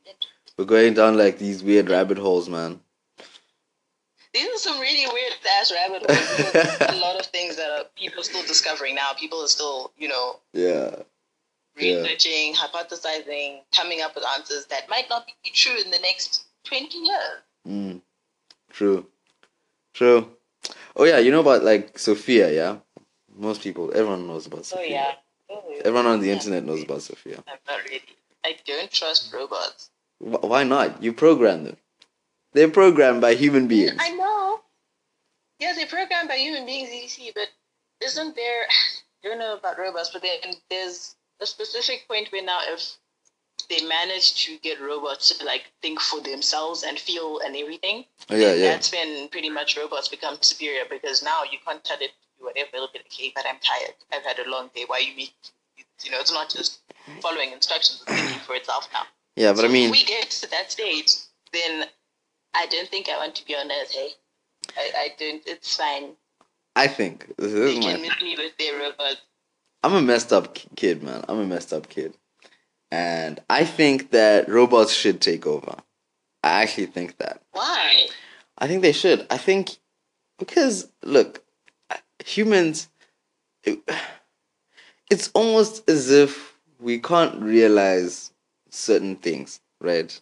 We're 0.58 0.66
going 0.66 0.93
down 0.93 1.18
like 1.18 1.39
these 1.39 1.64
weird 1.64 1.89
rabbit 1.89 2.18
holes, 2.18 2.47
man. 2.49 2.80
These 4.34 4.47
are 4.55 4.57
some 4.57 4.79
really 4.79 5.05
weird 5.13 5.34
ass 5.59 5.71
rabbit 5.71 6.03
holes. 6.09 6.77
a 6.89 6.99
lot 6.99 7.19
of 7.19 7.25
things 7.27 7.55
that 7.55 7.69
are 7.69 7.86
people 7.95 8.19
are 8.21 8.23
still 8.23 8.41
discovering 8.43 8.95
now. 8.95 9.11
People 9.19 9.39
are 9.43 9.47
still, 9.47 9.91
you 9.97 10.07
know, 10.07 10.39
Yeah. 10.53 10.95
Yeah. 11.77 12.01
researching, 12.01 12.53
hypothesizing, 12.53 13.61
coming 13.75 14.01
up 14.01 14.15
with 14.15 14.25
answers 14.36 14.65
that 14.67 14.89
might 14.89 15.09
not 15.09 15.25
be 15.43 15.49
true 15.51 15.75
in 15.84 15.91
the 15.91 15.99
next 15.99 16.45
20 16.65 16.97
years. 16.97 17.39
Mm. 17.67 18.01
True. 18.71 19.05
True. 19.93 20.29
Oh 20.95 21.03
yeah, 21.05 21.17
you 21.19 21.31
know 21.31 21.41
about 21.41 21.63
like 21.63 21.97
Sophia, 21.99 22.51
yeah? 22.51 22.77
Most 23.36 23.61
people, 23.61 23.91
everyone 23.95 24.27
knows 24.27 24.45
about 24.47 24.65
So 24.65 24.75
Sophia. 24.77 24.89
yeah. 24.91 25.11
Oh, 25.49 25.63
Everyone 25.79 26.05
on 26.07 26.19
the 26.21 26.27
yeah. 26.27 26.34
internet 26.34 26.63
knows 26.63 26.84
about 26.84 27.01
Sophia. 27.01 27.43
I'm 27.47 27.57
not 27.67 27.84
really. 27.86 28.01
I 28.45 28.55
don't 28.65 28.91
trust 28.91 29.31
robots. 29.34 29.89
Why 30.19 30.63
not? 30.63 31.01
You 31.03 31.13
program 31.13 31.63
them. 31.65 31.77
They're 32.54 32.70
programmed 32.70 33.22
by 33.22 33.36
human 33.36 33.68
beings. 33.68 33.97
I 33.99 34.12
know. 34.12 34.62
Yeah, 35.60 35.74
they're 35.76 35.88
programmed 35.88 36.30
by 36.30 36.36
human 36.36 36.66
beings, 36.66 36.89
EC, 36.91 37.34
but 37.34 37.47
isn't 38.01 38.36
there? 38.36 38.64
I 39.26 39.30
don't 39.30 39.39
know 39.39 39.56
about 39.56 39.78
robots, 39.80 40.10
but 40.12 40.24
there's 40.70 41.16
a 41.41 41.45
specific 41.45 42.06
point 42.08 42.30
where 42.32 42.43
now 42.43 42.60
if 42.68 42.97
they 43.70 43.86
manage 43.86 44.45
to 44.45 44.58
get 44.58 44.82
robots 44.82 45.38
to 45.38 45.45
like 45.45 45.72
think 45.82 46.01
for 46.01 46.20
themselves 46.20 46.84
and 46.84 46.99
feel 46.99 47.39
and 47.39 47.56
everything, 47.56 48.06
Oh, 48.30 48.36
yeah, 48.36 48.54
yeah. 48.54 48.72
that's 48.72 48.91
when 48.91 49.30
pretty 49.30 49.49
much 49.49 49.78
robots 49.78 50.10
become 50.10 50.38
superior 50.41 50.84
because 50.89 51.24
now 51.24 51.43
you 51.49 51.58
can't 51.66 51.84
tell 51.84 51.97
it 51.97 52.12
to 52.12 52.39
do 52.39 52.45
whatever. 52.45 52.70
It'll 52.74 52.89
be 52.91 52.99
like, 52.99 53.12
hey, 53.14 53.32
but 53.34 53.45
I'm 53.47 53.58
tired. 53.64 53.95
I've 54.14 54.26
had 54.26 54.45
a 54.45 54.49
long 54.49 54.70
day. 54.76 54.84
Why 54.86 54.99
you 54.99 55.16
make 55.16 55.34
you 56.04 56.12
know, 56.12 56.20
it's 56.20 56.34
not 56.34 56.49
just 56.49 56.80
following 57.22 57.51
instructions, 57.54 58.04
it's 58.06 58.20
thinking 58.20 58.39
for 58.39 58.56
itself 58.56 58.89
now. 58.93 59.04
Yeah, 59.36 59.51
but 59.54 59.62
so 59.62 59.68
I 59.68 59.72
mean, 59.72 59.86
if 59.86 59.91
we 59.91 60.04
get 60.04 60.30
to 60.32 60.49
that 60.51 60.72
stage, 60.72 61.14
then 61.54 61.86
I 62.54 62.68
don't 62.68 62.88
think 62.89 63.10
I 63.10 63.18
want 63.18 63.36
to 63.36 63.45
be 63.45 63.56
on 63.56 63.72
Earth. 63.72 63.91
Hey, 63.91 64.10
I, 64.78 64.91
I 64.97 65.10
don't. 65.20 65.41
It's 65.45 65.76
fine. 65.76 66.12
I 66.76 66.88
think 66.88 67.34
this 67.38 67.51
They 67.54 67.78
is 67.78 67.80
can 67.86 68.01
my. 68.01 68.08
miss 68.08 68.22
me 68.22 68.36
with 68.38 68.58
their 68.58 68.80
robots. 68.80 69.22
I'm 69.84 69.93
a 69.93 70.01
messed 70.01 70.32
up 70.32 70.58
kid, 70.76 71.04
man. 71.04 71.24
I'm 71.28 71.39
a 71.39 71.45
messed 71.45 71.74
up 71.74 71.89
kid, 71.89 72.14
and 72.91 73.39
I 73.49 73.66
think 73.66 74.12
that 74.12 74.47
robots 74.49 74.93
should 74.93 75.20
take 75.22 75.45
over. 75.45 75.76
I 76.43 76.64
actually 76.64 76.88
think 76.88 77.18
that. 77.18 77.41
Why? 77.51 78.08
I 78.58 78.68
think 78.68 78.82
they 78.82 78.91
should. 78.91 79.28
I 79.30 79.38
think 79.38 79.78
because 80.39 80.91
look, 81.04 81.43
humans. 82.26 82.89
It, 83.64 83.80
it's 85.10 85.30
almost 85.34 85.88
as 85.89 86.10
if 86.12 86.58
we 86.80 86.99
can't 86.99 87.41
realize 87.41 88.32
certain 88.70 89.16
things, 89.16 89.60
right? 89.80 90.20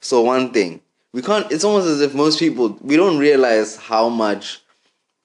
So 0.00 0.22
one 0.22 0.52
thing 0.52 0.80
we 1.12 1.22
can't. 1.22 1.50
It's 1.52 1.64
almost 1.64 1.86
as 1.86 2.00
if 2.00 2.14
most 2.14 2.38
people 2.38 2.78
we 2.80 2.96
don't 2.96 3.18
realize 3.18 3.76
how 3.76 4.08
much 4.08 4.60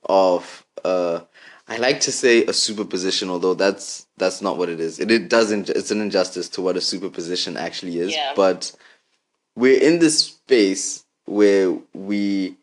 of 0.03 0.65
uh 0.83 1.21
I 1.69 1.77
like 1.77 1.99
to 2.01 2.11
say 2.11 2.45
a 2.45 2.53
superposition, 2.53 3.29
although 3.29 3.53
that's 3.53 4.07
that's 4.17 4.41
not 4.41 4.57
what 4.57 4.69
it 4.69 4.79
is. 4.79 4.99
It, 4.99 5.11
it 5.11 5.29
doesn't. 5.29 5.69
It's 5.69 5.91
an 5.91 6.01
injustice 6.01 6.47
to 6.49 6.61
what 6.61 6.77
a 6.77 6.81
superposition 6.81 7.57
actually 7.57 7.99
is. 7.99 8.13
Yeah. 8.13 8.33
But 8.35 8.71
we're 9.55 9.81
in 9.81 9.99
this 9.99 10.19
space 10.19 11.03
where 11.25 11.77
we 11.93 12.55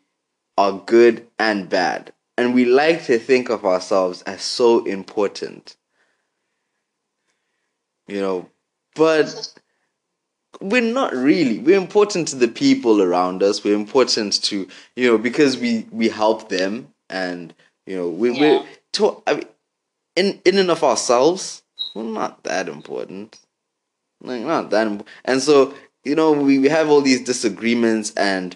are 0.57 0.81
good 0.85 1.27
and 1.37 1.69
bad, 1.69 2.13
and 2.37 2.55
we 2.55 2.65
like 2.65 3.05
to 3.05 3.19
think 3.19 3.49
of 3.49 3.63
ourselves 3.63 4.23
as 4.23 4.41
so 4.41 4.83
important. 4.85 5.77
You 8.07 8.21
know, 8.21 8.49
but 8.95 9.53
we're 10.61 10.81
not 10.81 11.13
really. 11.13 11.59
We're 11.59 11.77
important 11.77 12.27
to 12.29 12.35
the 12.35 12.47
people 12.47 13.01
around 13.01 13.43
us. 13.43 13.63
We're 13.63 13.75
important 13.75 14.41
to 14.43 14.67
you 14.95 15.07
know 15.11 15.17
because 15.17 15.57
we 15.57 15.85
we 15.91 16.09
help 16.09 16.49
them, 16.49 16.89
and 17.09 17.53
you 17.85 17.95
know 17.95 18.09
we 18.09 18.31
Yeah. 18.31 18.39
we're 18.39 18.65
to, 18.93 19.21
I 19.27 19.33
mean, 19.35 19.45
in 20.15 20.41
in 20.45 20.57
and 20.57 20.71
of 20.71 20.83
ourselves, 20.83 21.63
we're 21.93 22.03
not 22.03 22.43
that 22.43 22.67
important. 22.69 23.39
Like 24.21 24.41
not 24.41 24.69
that 24.71 24.87
important. 24.87 25.09
And 25.25 25.41
so 25.41 25.73
you 26.03 26.15
know 26.15 26.31
we, 26.31 26.59
we 26.59 26.69
have 26.69 26.89
all 26.89 27.01
these 27.01 27.21
disagreements 27.23 28.13
and 28.15 28.55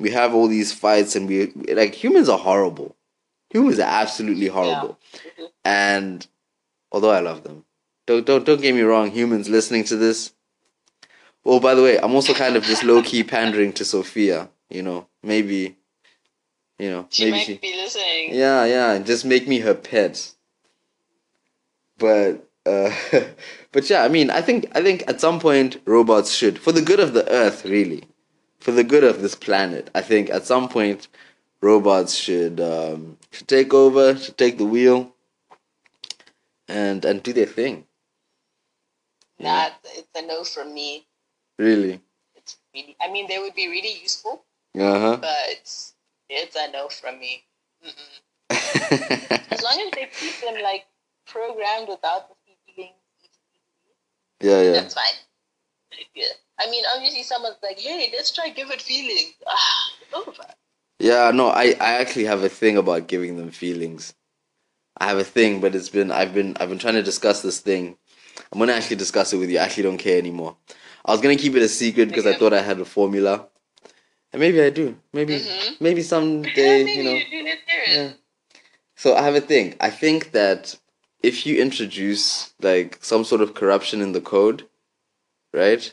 we 0.00 0.10
have 0.10 0.34
all 0.34 0.48
these 0.48 0.72
fights 0.72 1.14
and 1.14 1.28
we 1.28 1.52
like 1.74 1.94
humans 1.94 2.28
are 2.28 2.38
horrible. 2.38 2.96
Humans 3.50 3.78
are 3.78 3.82
absolutely 4.02 4.48
horrible. 4.48 4.98
Mhm. 5.38 5.48
And 5.64 6.26
although 6.90 7.10
I 7.10 7.20
love 7.20 7.44
them, 7.44 7.64
don't 8.06 8.24
don't 8.26 8.44
don't 8.44 8.60
get 8.60 8.74
me 8.74 8.80
wrong. 8.82 9.10
Humans 9.10 9.48
listening 9.48 9.84
to 9.84 9.96
this. 9.96 10.32
Oh, 11.44 11.60
by 11.60 11.74
the 11.74 11.82
way, 11.82 11.98
I'm 11.98 12.14
also 12.14 12.32
kind 12.34 12.56
of 12.56 12.62
just 12.64 12.84
low 12.84 13.02
key 13.02 13.22
pandering 13.22 13.72
to 13.74 13.84
Sophia. 13.84 14.48
You 14.70 14.82
know, 14.82 15.06
maybe. 15.22 15.76
You 16.78 16.90
know, 16.90 17.06
She 17.10 17.24
maybe 17.26 17.36
might 17.36 17.46
she. 17.46 17.54
be 17.58 17.76
listening. 17.76 18.34
Yeah, 18.34 18.64
yeah, 18.64 18.98
just 18.98 19.24
make 19.24 19.46
me 19.46 19.60
her 19.60 19.74
pet. 19.74 20.32
But 21.98 22.48
uh 22.66 22.90
but 23.72 23.88
yeah, 23.88 24.02
I 24.02 24.08
mean, 24.08 24.30
I 24.30 24.40
think 24.40 24.66
I 24.74 24.82
think 24.82 25.04
at 25.06 25.20
some 25.20 25.38
point 25.38 25.80
robots 25.84 26.32
should 26.34 26.58
for 26.58 26.72
the 26.72 26.82
good 26.82 26.98
of 27.00 27.12
the 27.12 27.30
earth, 27.30 27.64
really. 27.64 28.04
For 28.58 28.72
the 28.72 28.82
good 28.84 29.04
of 29.04 29.20
this 29.22 29.34
planet. 29.34 29.90
I 29.94 30.00
think 30.00 30.30
at 30.30 30.46
some 30.46 30.68
point 30.68 31.06
robots 31.60 32.14
should 32.14 32.58
um 32.60 33.18
should 33.30 33.46
take 33.46 33.72
over, 33.72 34.16
should 34.16 34.36
take 34.38 34.58
the 34.58 34.64
wheel 34.64 35.14
and 36.66 37.04
and 37.04 37.22
do 37.22 37.32
their 37.32 37.46
thing. 37.46 37.86
Nah, 39.38 39.68
it's 39.84 40.08
a 40.16 40.22
no 40.26 40.42
from 40.44 40.74
me. 40.74 41.06
Really. 41.58 42.00
It's 42.34 42.56
really. 42.74 42.96
I 43.00 43.10
mean, 43.10 43.26
they 43.28 43.38
would 43.38 43.54
be 43.54 43.68
really 43.68 44.00
useful, 44.02 44.44
Uh-huh. 44.78 45.18
but 45.20 45.60
it's 46.28 46.56
a 46.56 46.70
no 46.72 46.88
from 46.88 47.18
me. 47.20 47.44
As 48.50 49.62
long 49.62 49.80
as 49.80 49.90
they 49.92 50.08
keep 50.18 50.40
them 50.40 50.62
like 50.62 50.86
programmed 51.26 51.88
without 51.88 52.28
the 52.28 52.34
feelings, 52.74 52.94
yeah, 54.40 54.62
yeah. 54.62 54.72
that's 54.72 54.94
fine. 54.94 55.04
Yeah. 56.14 56.26
I 56.58 56.70
mean, 56.70 56.84
obviously, 56.94 57.22
someone's 57.22 57.56
like, 57.62 57.78
"Hey, 57.78 58.10
let's 58.12 58.30
try 58.32 58.48
give 58.50 58.70
it 58.70 58.82
feelings." 58.82 59.34
Ah, 59.46 59.90
over. 60.14 60.44
Yeah, 61.00 61.30
no, 61.32 61.48
I, 61.48 61.74
I 61.80 62.00
actually 62.00 62.24
have 62.26 62.42
a 62.44 62.48
thing 62.48 62.76
about 62.76 63.08
giving 63.08 63.36
them 63.36 63.50
feelings. 63.50 64.14
I 64.98 65.08
have 65.08 65.18
a 65.18 65.24
thing, 65.24 65.60
but 65.60 65.74
it's 65.74 65.88
been 65.88 66.10
I've 66.12 66.34
been 66.34 66.56
I've 66.58 66.68
been 66.68 66.78
trying 66.78 66.94
to 66.94 67.02
discuss 67.02 67.42
this 67.42 67.60
thing. 67.60 67.96
I'm 68.52 68.58
gonna 68.58 68.72
actually 68.72 68.96
discuss 68.96 69.32
it 69.32 69.38
with 69.38 69.50
you. 69.50 69.58
I 69.58 69.62
actually 69.64 69.84
don't 69.84 69.98
care 69.98 70.18
anymore. 70.18 70.56
I 71.04 71.12
was 71.12 71.20
gonna 71.20 71.36
keep 71.36 71.54
it 71.54 71.62
a 71.62 71.68
secret 71.68 72.08
because 72.08 72.26
I 72.26 72.34
thought 72.34 72.52
I 72.54 72.62
had 72.62 72.80
a 72.80 72.84
formula, 72.84 73.48
and 74.32 74.40
maybe 74.40 74.60
I 74.62 74.70
do. 74.70 74.96
Maybe 75.12 75.34
Mhm. 75.40 75.80
maybe 75.80 76.02
someday 76.02 76.84
Maybe 76.84 76.92
you 76.92 77.04
know. 77.04 77.18
do 77.30 77.42
let's 77.44 77.60
hear 77.66 77.82
it. 77.86 77.96
Yeah. 77.96 78.12
So 78.96 79.14
I 79.14 79.22
have 79.22 79.34
a 79.34 79.40
thing. 79.40 79.74
I 79.80 79.90
think 79.90 80.32
that 80.32 80.76
if 81.22 81.46
you 81.46 81.60
introduce 81.60 82.52
like 82.60 82.98
some 83.02 83.24
sort 83.24 83.40
of 83.40 83.54
corruption 83.54 84.00
in 84.00 84.12
the 84.12 84.20
code, 84.20 84.66
right? 85.52 85.92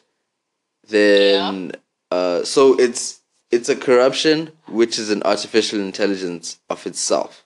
Then 0.88 1.72
uh 2.12 2.44
so 2.44 2.80
it's 2.80 3.20
it's 3.52 3.70
a 3.70 3.76
corruption 3.76 4.52
which 4.68 4.98
is 4.98 5.10
an 5.10 5.22
artificial 5.24 5.80
intelligence 5.80 6.60
of 6.70 6.86
itself. 6.88 7.44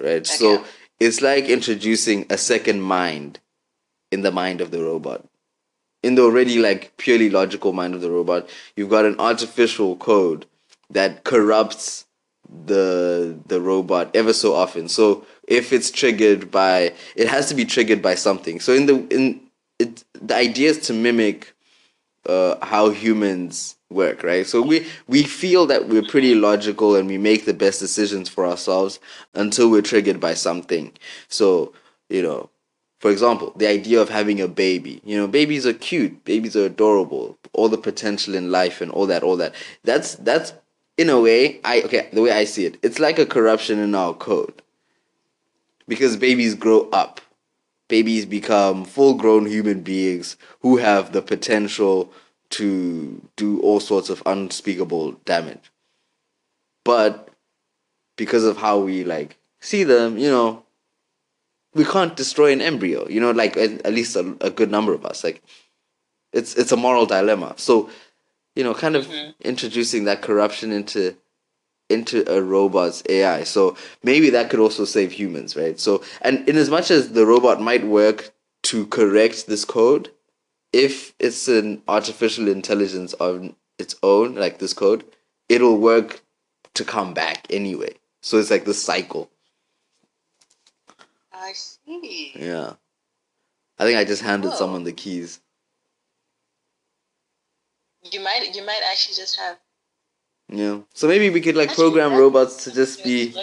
Right? 0.00 0.26
So 0.26 0.64
it's 1.00 1.20
like 1.22 1.46
introducing 1.46 2.26
a 2.30 2.38
second 2.38 2.82
mind 2.82 3.40
in 4.12 4.22
the 4.22 4.30
mind 4.30 4.60
of 4.60 4.70
the 4.70 4.82
robot. 4.82 5.24
In 6.02 6.14
the 6.14 6.22
already 6.22 6.58
like 6.58 6.96
purely 6.96 7.30
logical 7.30 7.72
mind 7.72 7.94
of 7.94 8.00
the 8.00 8.10
robot, 8.10 8.48
you've 8.76 8.90
got 8.90 9.04
an 9.04 9.18
artificial 9.18 9.96
code 9.96 10.46
that 10.90 11.24
corrupts 11.24 12.04
the 12.66 13.36
the 13.46 13.60
robot 13.60 14.14
ever 14.14 14.32
so 14.32 14.54
often. 14.54 14.88
So 14.88 15.26
if 15.48 15.72
it's 15.72 15.90
triggered 15.90 16.50
by, 16.50 16.94
it 17.16 17.28
has 17.28 17.48
to 17.48 17.54
be 17.54 17.64
triggered 17.64 18.02
by 18.02 18.14
something. 18.14 18.60
So 18.60 18.72
in 18.72 18.86
the 18.86 19.06
in 19.14 19.40
it, 19.78 20.04
the 20.14 20.34
idea 20.34 20.70
is 20.70 20.78
to 20.86 20.92
mimic 20.92 21.54
uh, 22.26 22.64
how 22.64 22.90
humans 22.90 23.76
work, 23.90 24.22
right? 24.22 24.46
So 24.46 24.62
we 24.62 24.86
we 25.06 25.22
feel 25.22 25.66
that 25.66 25.88
we're 25.88 26.02
pretty 26.02 26.34
logical 26.34 26.96
and 26.96 27.08
we 27.08 27.18
make 27.18 27.44
the 27.44 27.54
best 27.54 27.80
decisions 27.80 28.28
for 28.28 28.46
ourselves 28.46 29.00
until 29.34 29.70
we're 29.70 29.82
triggered 29.82 30.20
by 30.20 30.34
something. 30.34 30.92
So 31.28 31.72
you 32.08 32.22
know, 32.22 32.50
for 33.06 33.12
example, 33.12 33.52
the 33.54 33.68
idea 33.68 34.00
of 34.02 34.08
having 34.08 34.40
a 34.40 34.48
baby. 34.48 35.00
You 35.04 35.16
know, 35.16 35.28
babies 35.28 35.64
are 35.64 35.72
cute, 35.72 36.24
babies 36.24 36.56
are 36.56 36.64
adorable, 36.64 37.38
all 37.52 37.68
the 37.68 37.78
potential 37.78 38.34
in 38.34 38.50
life 38.50 38.80
and 38.80 38.90
all 38.90 39.06
that, 39.06 39.22
all 39.22 39.36
that. 39.36 39.54
That's 39.84 40.16
that's 40.16 40.54
in 40.98 41.08
a 41.08 41.20
way, 41.20 41.60
I 41.62 41.82
okay, 41.82 42.08
the 42.12 42.22
way 42.22 42.32
I 42.32 42.42
see 42.42 42.64
it, 42.64 42.78
it's 42.82 42.98
like 42.98 43.20
a 43.20 43.24
corruption 43.24 43.78
in 43.78 43.94
our 43.94 44.12
code. 44.12 44.60
Because 45.86 46.16
babies 46.16 46.56
grow 46.56 46.88
up. 46.90 47.20
Babies 47.86 48.26
become 48.26 48.84
full 48.84 49.14
grown 49.14 49.46
human 49.46 49.82
beings 49.82 50.36
who 50.62 50.78
have 50.78 51.12
the 51.12 51.22
potential 51.22 52.12
to 52.58 53.22
do 53.36 53.60
all 53.60 53.78
sorts 53.78 54.10
of 54.10 54.20
unspeakable 54.26 55.12
damage. 55.24 55.70
But 56.82 57.28
because 58.16 58.42
of 58.42 58.56
how 58.56 58.80
we 58.80 59.04
like 59.04 59.38
see 59.60 59.84
them, 59.84 60.18
you 60.18 60.28
know, 60.28 60.65
we 61.76 61.84
can't 61.84 62.16
destroy 62.16 62.52
an 62.52 62.62
embryo. 62.62 63.06
You 63.08 63.20
know, 63.20 63.30
like 63.30 63.56
at, 63.56 63.92
least 63.92 64.16
a, 64.16 64.36
a, 64.40 64.50
good 64.50 64.70
number 64.70 64.94
of 64.94 65.04
us. 65.04 65.22
Like, 65.22 65.42
it's 66.32 66.54
it's 66.56 66.72
a 66.72 66.76
moral 66.76 67.06
dilemma. 67.06 67.54
So, 67.56 67.90
you 68.54 68.64
know, 68.64 68.74
kind 68.74 68.96
of 68.96 69.06
mm-hmm. 69.06 69.30
introducing 69.42 70.04
that 70.04 70.22
corruption 70.22 70.72
into 70.72 71.16
into 71.88 72.28
a 72.32 72.42
robot's 72.42 73.02
AI. 73.08 73.44
So 73.44 73.76
maybe 74.02 74.30
that 74.30 74.50
could 74.50 74.58
also 74.58 74.84
save 74.84 75.12
humans, 75.12 75.54
right? 75.54 75.78
So, 75.78 76.02
and 76.22 76.48
in 76.48 76.56
as 76.56 76.70
much 76.70 76.90
as 76.90 77.12
the 77.12 77.26
robot 77.26 77.60
might 77.60 77.86
work 77.86 78.32
to 78.64 78.86
correct 78.86 79.46
this 79.46 79.64
code, 79.64 80.10
if 80.72 81.14
it's 81.20 81.46
an 81.46 81.82
artificial 81.86 82.48
intelligence 82.48 83.14
on 83.20 83.54
its 83.78 83.94
own, 84.02 84.34
like 84.34 84.58
this 84.58 84.72
code, 84.72 85.04
it'll 85.48 85.78
work 85.78 86.22
to 86.74 86.84
come 86.84 87.14
back 87.14 87.46
anyway. 87.50 87.94
So 88.22 88.38
it's 88.38 88.50
like 88.50 88.64
the 88.64 88.74
cycle. 88.74 89.30
I 91.46 91.52
see. 91.52 92.32
Yeah. 92.34 92.72
I 93.78 93.84
think 93.84 93.98
I 93.98 94.04
just 94.04 94.22
handed 94.22 94.52
someone 94.54 94.82
the 94.82 94.92
keys. 94.92 95.40
You 98.10 98.20
might 98.20 98.54
you 98.54 98.64
might 98.66 98.80
actually 98.90 99.14
just 99.14 99.38
have 99.38 99.56
Yeah. 100.48 100.80
So 100.94 101.06
maybe 101.06 101.30
we 101.30 101.40
could 101.40 101.54
like 101.54 101.70
actually, 101.70 101.84
program 101.84 102.14
robots 102.14 102.64
to 102.64 102.72
just 102.72 103.04
be 103.04 103.34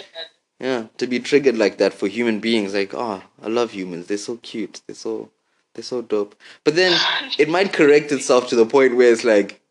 yeah, 0.60 0.86
to 0.98 1.06
be 1.06 1.18
triggered 1.18 1.56
like 1.56 1.78
that 1.78 1.94
for 1.94 2.06
human 2.06 2.40
beings. 2.40 2.74
Like, 2.74 2.92
oh, 2.94 3.22
I 3.42 3.48
love 3.48 3.70
humans. 3.70 4.06
They're 4.06 4.18
so 4.18 4.36
cute. 4.36 4.82
They're 4.86 4.94
so 4.94 5.30
they're 5.74 5.82
so 5.82 6.02
dope. 6.02 6.34
But 6.62 6.76
then 6.76 6.98
it 7.38 7.48
might 7.48 7.72
correct 7.72 8.12
itself 8.12 8.48
to 8.48 8.56
the 8.56 8.66
point 8.66 8.96
where 8.96 9.12
it's 9.12 9.24
like 9.24 9.62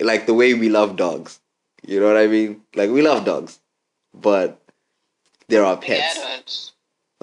like 0.00 0.24
the 0.24 0.34
way 0.34 0.54
we 0.54 0.70
love 0.70 0.96
dogs. 0.96 1.38
You 1.86 2.00
know 2.00 2.06
what 2.06 2.16
I 2.16 2.28
mean? 2.28 2.62
Like 2.74 2.90
we 2.90 3.02
love 3.02 3.26
dogs. 3.26 3.60
But 4.14 4.58
they're 5.48 5.64
our 5.64 5.76
pets. 5.76 6.73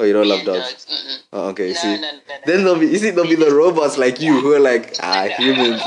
Oh, 0.02 0.04
you 0.04 0.14
don't 0.14 0.28
love 0.28 0.44
dogs. 0.44 0.86
dogs. 0.86 1.24
Oh, 1.32 1.50
okay. 1.50 1.68
No, 1.68 1.74
see, 1.76 2.02
no, 2.02 2.02
no, 2.02 2.20
then 2.44 2.64
there'll 2.64 2.80
be 2.80 2.88
you 2.88 2.98
see 2.98 3.12
there'll 3.12 3.30
be 3.30 3.36
the 3.36 3.54
robots 3.54 4.00
like 4.00 4.20
you 4.20 4.42
who 4.42 4.54
are 4.54 4.60
like 4.60 4.96
ah 5.00 5.28
humans. 5.38 5.80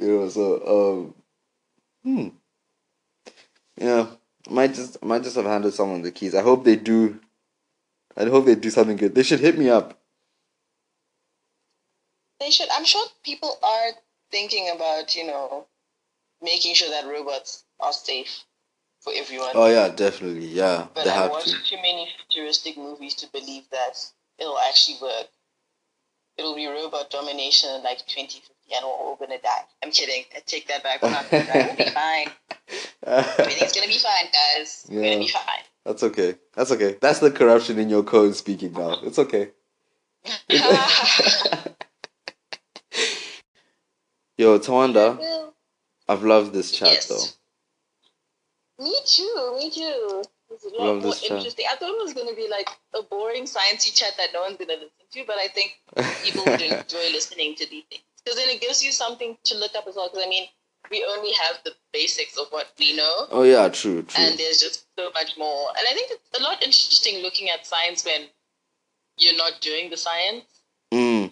you 0.00 0.08
know, 0.08 0.26
so 0.30 0.44
um, 0.74 1.14
hmm, 2.02 2.28
yeah, 3.76 4.06
might 4.48 4.72
just 4.72 5.04
might 5.04 5.22
just 5.22 5.36
have 5.36 5.44
handed 5.44 5.74
someone 5.74 6.00
the 6.00 6.10
keys. 6.10 6.34
I 6.34 6.40
hope 6.40 6.64
they 6.64 6.76
do. 6.76 7.20
I 8.16 8.24
hope 8.24 8.46
they 8.46 8.54
do 8.54 8.70
something 8.70 8.96
good. 8.96 9.14
They 9.14 9.22
should 9.22 9.40
hit 9.40 9.58
me 9.58 9.68
up. 9.68 9.98
They 12.40 12.48
should. 12.48 12.70
I'm 12.72 12.86
sure 12.86 13.06
people 13.22 13.58
are 13.62 13.90
thinking 14.30 14.70
about 14.74 15.14
you 15.14 15.26
know 15.26 15.66
making 16.44 16.74
sure 16.74 16.90
that 16.90 17.06
robots 17.06 17.64
are 17.80 17.92
safe 17.92 18.44
for 19.00 19.12
everyone. 19.16 19.50
Oh 19.54 19.66
yeah, 19.66 19.88
definitely. 19.88 20.46
Yeah, 20.46 20.86
but 20.94 21.06
I 21.06 21.28
watched 21.28 21.48
to. 21.48 21.64
too 21.64 21.76
many 21.76 22.08
futuristic 22.28 22.76
movies 22.76 23.14
to 23.16 23.26
believe 23.32 23.64
that 23.70 23.98
it'll 24.38 24.58
actually 24.58 24.98
work. 25.00 25.26
It'll 26.36 26.54
be 26.54 26.66
robot 26.66 27.10
domination 27.10 27.70
in 27.70 27.82
like 27.82 27.98
2050 28.06 28.54
and 28.74 28.84
we're 28.84 28.90
all 28.90 29.16
gonna 29.16 29.40
die. 29.40 29.64
I'm 29.82 29.90
kidding. 29.90 30.24
I 30.34 30.40
take 30.46 30.66
that 30.68 30.82
back. 30.82 31.02
We're 31.02 31.10
not 31.10 31.30
gonna 31.30 31.46
die. 31.46 31.66
We'll 31.66 31.86
be 31.86 31.90
fine. 31.94 32.26
Everything's 33.06 33.72
gonna 33.72 33.86
be 33.86 33.98
fine, 33.98 34.30
guys. 34.32 34.86
Yeah. 34.88 34.96
We're 34.96 35.04
gonna 35.10 35.18
be 35.18 35.28
fine. 35.28 35.64
That's 35.84 36.02
okay. 36.02 36.34
That's 36.54 36.72
okay. 36.72 36.96
That's 37.00 37.18
the 37.20 37.30
corruption 37.30 37.78
in 37.78 37.88
your 37.88 38.02
code 38.02 38.34
speaking 38.34 38.72
now. 38.72 38.98
It's 39.02 39.18
okay. 39.18 39.50
Yo, 44.36 44.58
Tawanda, 44.58 45.52
I've 46.08 46.22
loved 46.22 46.52
this 46.52 46.70
chat 46.70 46.88
yes. 46.88 47.06
though. 47.08 48.84
Me 48.84 48.94
too. 49.06 49.56
Me 49.58 49.70
too. 49.70 50.22
It's 50.50 50.64
a 50.64 50.68
lot 50.68 51.02
more 51.02 51.14
interesting. 51.14 51.66
I 51.70 51.76
thought 51.76 51.90
it 51.90 52.04
was 52.04 52.12
going 52.12 52.28
to 52.28 52.36
be 52.36 52.48
like 52.48 52.68
a 52.98 53.02
boring 53.02 53.44
sciencey 53.44 53.94
chat 53.94 54.12
that 54.18 54.28
no 54.32 54.42
one's 54.42 54.56
going 54.56 54.68
to 54.68 54.74
listen 54.74 55.06
to, 55.12 55.24
but 55.26 55.36
I 55.38 55.48
think 55.48 55.80
people 56.22 56.44
would 56.46 56.60
enjoy 56.62 57.10
listening 57.12 57.54
to 57.56 57.68
these 57.68 57.84
things 57.90 58.02
because 58.24 58.38
then 58.38 58.48
it 58.48 58.60
gives 58.60 58.82
you 58.82 58.92
something 58.92 59.36
to 59.44 59.56
look 59.56 59.74
up 59.76 59.86
as 59.86 59.96
well. 59.96 60.08
Because 60.08 60.24
I 60.26 60.28
mean, 60.28 60.46
we 60.90 61.04
only 61.08 61.32
have 61.32 61.56
the 61.64 61.72
basics 61.92 62.36
of 62.36 62.46
what 62.50 62.72
we 62.78 62.96
know. 62.96 63.26
Oh 63.30 63.42
yeah, 63.42 63.68
true, 63.68 64.02
true. 64.02 64.24
And 64.24 64.38
there's 64.38 64.58
just 64.58 64.86
so 64.96 65.10
much 65.14 65.36
more. 65.38 65.68
And 65.70 65.86
I 65.88 65.94
think 65.94 66.10
it's 66.10 66.38
a 66.38 66.42
lot 66.42 66.62
interesting 66.62 67.22
looking 67.22 67.50
at 67.50 67.66
science 67.66 68.04
when 68.04 68.26
you're 69.18 69.36
not 69.36 69.60
doing 69.60 69.90
the 69.90 69.96
science. 69.96 70.44
Mm. 70.92 71.30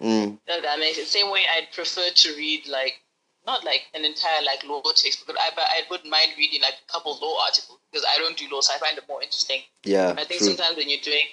Mm. 0.00 0.38
That, 0.46 0.62
that 0.62 0.78
makes 0.78 0.98
it. 0.98 1.06
Same 1.06 1.30
way 1.30 1.42
I'd 1.56 1.72
prefer 1.72 2.08
to 2.12 2.36
read 2.36 2.66
like 2.68 3.01
not 3.46 3.64
like 3.64 3.82
an 3.94 4.04
entire 4.04 4.42
like 4.44 4.64
law 4.64 4.82
text, 4.94 5.24
but 5.26 5.36
I 5.38 5.50
but 5.54 5.64
I 5.64 5.82
wouldn't 5.90 6.10
mind 6.10 6.32
reading 6.38 6.60
like 6.62 6.74
a 6.88 6.92
couple 6.92 7.18
law 7.20 7.42
articles 7.44 7.78
because 7.90 8.06
I 8.08 8.18
don't 8.18 8.36
do 8.36 8.46
law, 8.52 8.60
so 8.60 8.74
I 8.74 8.78
find 8.78 8.96
it 8.96 9.04
more 9.08 9.22
interesting. 9.22 9.60
Yeah. 9.84 10.14
I 10.16 10.24
think 10.24 10.40
true. 10.40 10.48
sometimes 10.48 10.76
when 10.76 10.88
you're 10.88 11.00
doing 11.02 11.26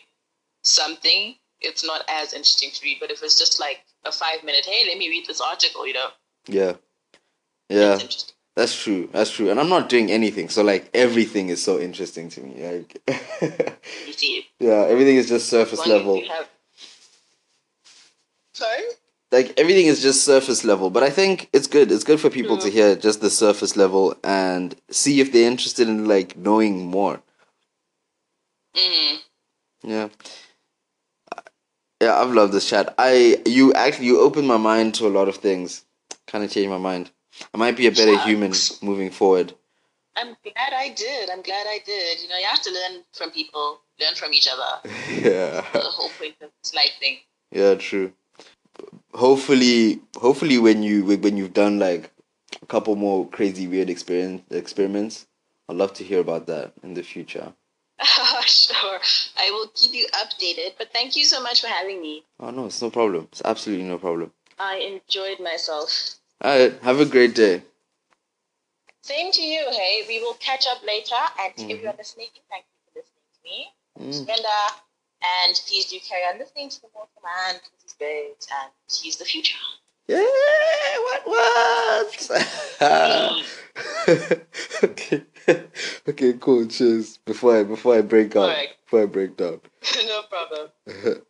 something, 0.64 1.36
it's 1.62 1.86
not 1.86 2.04
as 2.10 2.34
interesting 2.34 2.72
to 2.72 2.80
read. 2.84 2.98
But 3.00 3.12
if 3.12 3.22
it's 3.24 3.38
just 3.38 3.60
like 3.60 3.80
a 4.06 4.12
five 4.12 4.44
minute, 4.44 4.66
hey, 4.66 4.86
let 4.88 4.98
me 4.98 5.10
read 5.10 5.26
this 5.28 5.42
article, 5.42 5.86
you 5.86 5.94
know. 5.94 6.08
Yeah. 6.48 6.74
Yeah. 7.70 8.00
That's 8.56 8.82
true. 8.82 9.08
That's 9.14 9.32
true. 9.32 9.52
And 9.52 9.60
I'm 9.60 9.70
not 9.70 9.88
doing 9.88 10.12
anything, 10.12 10.50
so 10.50 10.64
like 10.64 10.90
everything 10.94 11.50
is 11.50 11.64
so 11.64 11.80
interesting 11.80 12.30
to 12.30 12.42
me. 12.42 12.68
Like. 12.68 13.02
you 14.08 14.14
see. 14.14 14.48
Yeah, 14.60 14.86
everything 14.90 15.16
is 15.16 15.30
just 15.30 15.48
surface 15.48 15.86
level. 15.86 16.22
Have... 16.28 16.50
Sorry 18.54 18.84
like 19.32 19.54
everything 19.58 19.86
is 19.86 20.02
just 20.02 20.26
surface 20.26 20.64
level 20.64 20.90
but 20.90 21.04
i 21.04 21.10
think 21.10 21.50
it's 21.54 21.68
good. 21.68 21.92
It's 21.92 22.04
good 22.04 22.20
for 22.20 22.30
people 22.30 22.58
to 22.58 22.70
hear 22.70 22.96
just 22.96 23.22
the 23.22 23.30
surface 23.30 23.76
level 23.78 24.16
and 24.24 24.76
see 24.90 25.22
if 25.22 25.32
they're 25.32 25.50
interested 25.50 25.88
in 25.88 26.08
like 26.08 26.36
knowing 26.38 26.88
more. 26.88 27.22
Mm. 28.76 29.18
yeah. 29.84 30.10
Yeah 32.02 32.16
i've 32.22 32.34
loved 32.34 32.54
this 32.54 32.70
chat. 32.70 32.94
I 32.98 33.42
you 33.46 33.74
actually 33.74 34.08
you 34.08 34.20
opened 34.20 34.48
my 34.48 34.58
mind 34.58 34.96
to 34.96 35.08
a 35.08 35.16
lot 35.18 35.28
of 35.28 35.38
things. 35.38 35.86
Kind 36.28 36.44
of 36.44 36.52
changed 36.52 36.70
my 36.70 36.78
mind. 36.78 37.12
I 37.54 37.58
might 37.58 37.78
be 37.78 37.88
a 37.88 37.92
better 37.92 38.18
human 38.20 38.54
moving 38.82 39.12
forward. 39.12 39.54
I'm 40.16 40.36
glad 40.44 40.74
i 40.74 40.90
did. 40.90 41.30
I'm 41.30 41.42
glad 41.42 41.66
i 41.68 41.80
did. 41.86 42.22
You 42.22 42.30
know 42.30 42.38
you 42.38 42.46
have 42.46 42.62
to 42.62 42.72
learn 42.72 43.04
from 43.14 43.32
people 43.32 43.82
learn 44.00 44.16
from 44.16 44.34
each 44.34 44.48
other. 44.48 44.90
Yeah. 45.10 45.66
The 45.74 45.80
whole 45.80 46.10
point 46.18 46.36
of 46.42 46.52
this 46.62 46.74
life 46.74 46.96
thing. 47.00 47.18
Yeah 47.52 47.76
true 47.76 48.14
hopefully 49.14 50.00
hopefully 50.18 50.58
when 50.58 50.84
you 50.84 51.04
when 51.04 51.38
you've 51.38 51.54
done 51.54 51.80
like 51.80 52.12
a 52.62 52.66
couple 52.66 52.96
more 52.96 53.28
crazy 53.30 53.68
weird 53.68 53.90
experience 53.90 54.42
experiments 54.52 55.28
i'd 55.68 55.76
love 55.76 55.94
to 55.94 56.04
hear 56.04 56.20
about 56.20 56.48
that 56.48 56.74
in 56.84 56.94
the 56.94 57.04
future. 57.04 57.54
Sure. 58.46 59.00
I 59.38 59.52
will 59.52 59.68
keep 59.76 59.94
you 59.94 60.08
updated 60.14 60.74
but 60.78 60.92
thank 60.94 61.16
you 61.16 61.26
so 61.26 61.42
much 61.44 61.62
for 61.62 61.68
having 61.68 62.02
me. 62.02 62.24
Oh 62.40 62.50
no 62.50 62.66
it's 62.68 62.82
no 62.82 62.90
problem. 62.90 63.28
It's 63.32 63.42
absolutely 63.44 63.86
no 63.86 63.98
problem. 63.98 64.32
I 64.58 64.78
enjoyed 64.78 65.40
myself. 65.40 66.16
All 66.42 66.58
right. 66.58 66.82
Have 66.82 67.00
a 67.00 67.06
great 67.06 67.36
day. 67.36 67.62
Same 69.02 69.32
to 69.32 69.42
you. 69.42 69.68
Hey 69.72 70.06
we 70.08 70.20
will 70.20 70.36
catch 70.36 70.66
up 70.68 70.82
later. 70.86 71.22
And 71.42 71.54
mm-hmm. 71.54 71.70
if 71.70 71.82
you're 71.82 71.94
listening 71.98 72.28
thank 72.50 72.66
you 72.66 72.78
for 72.86 73.00
listening 73.00 73.28
to 73.36 73.40
me. 73.44 73.68
Mm. 74.00 74.26
Brenda, 74.26 74.58
and 75.22 75.62
please 75.68 75.86
do 75.86 75.98
carry 76.08 76.24
on 76.24 76.40
listening 76.40 76.70
to 76.70 76.82
the 76.82 76.88
more 76.94 77.08
command 77.18 77.62
great 78.00 78.48
and 78.64 78.72
he's 78.90 79.18
the 79.18 79.26
future. 79.26 79.58
Yeah, 80.08 80.18
what 80.18 81.28
what? 81.28 82.32
okay. 84.84 85.24
okay, 86.08 86.34
cool. 86.40 86.66
Cheers. 86.68 87.18
Before 87.26 87.60
I 87.60 87.64
before 87.64 87.96
I 87.96 88.02
break 88.02 88.36
up. 88.36 88.58
before 88.86 89.04
I 89.04 89.06
break 89.06 89.38
down. 89.38 89.62
no 90.08 90.22
problem. 90.24 90.70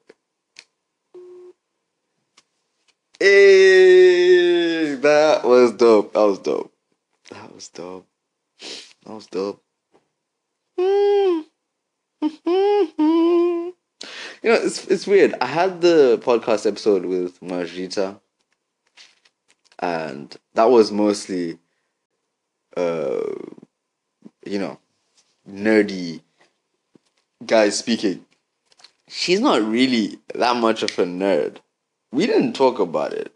Hey, 3.22 4.96
that 4.96 5.44
was 5.44 5.74
dope. 5.74 6.14
That 6.14 6.22
was 6.22 6.40
dope. 6.40 6.72
That 7.32 7.54
was 7.54 7.68
dope. 7.68 8.08
That 9.06 9.14
was 9.14 9.28
dope. 9.28 9.62
You 14.42 14.50
know, 14.50 14.56
it's 14.56 14.86
it's 14.88 15.08
weird. 15.08 15.34
I 15.42 15.46
had 15.48 15.82
the 15.82 16.20
podcast 16.24 16.66
episode 16.66 17.06
with 17.06 17.40
Marjita, 17.42 18.20
and 19.80 20.36
that 20.54 20.70
was 20.70 20.92
mostly, 20.92 21.60
uh, 22.78 23.22
you 24.46 24.60
know, 24.60 24.80
nerdy 25.50 26.22
guys 27.46 27.78
speaking. 27.78 28.26
She's 29.08 29.40
not 29.40 29.64
really 29.64 30.20
that 30.36 30.56
much 30.56 30.84
of 30.84 30.92
a 31.00 31.04
nerd. 31.04 31.58
We 32.12 32.26
didn't 32.28 32.54
talk 32.54 32.80
about 32.80 33.14
it, 33.14 33.34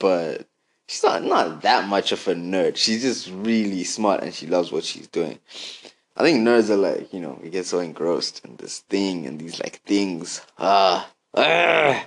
but 0.00 0.46
she's 0.88 1.02
not 1.02 1.22
not 1.24 1.62
that 1.62 1.88
much 1.88 2.12
of 2.12 2.26
a 2.28 2.34
nerd. 2.34 2.76
She's 2.76 3.02
just 3.02 3.30
really 3.30 3.84
smart 3.84 4.22
and 4.22 4.34
she 4.34 4.46
loves 4.46 4.72
what 4.72 4.84
she's 4.84 5.06
doing. 5.06 5.38
I 6.16 6.22
think 6.22 6.46
nerds 6.46 6.70
are 6.70 6.76
like, 6.76 7.12
you 7.12 7.20
know, 7.20 7.38
we 7.42 7.50
get 7.50 7.66
so 7.66 7.80
engrossed 7.80 8.44
in 8.44 8.56
this 8.56 8.80
thing 8.80 9.26
and 9.26 9.40
these 9.40 9.60
like 9.60 9.82
things. 9.82 10.40
Ah, 10.58 11.10
ah 11.34 12.06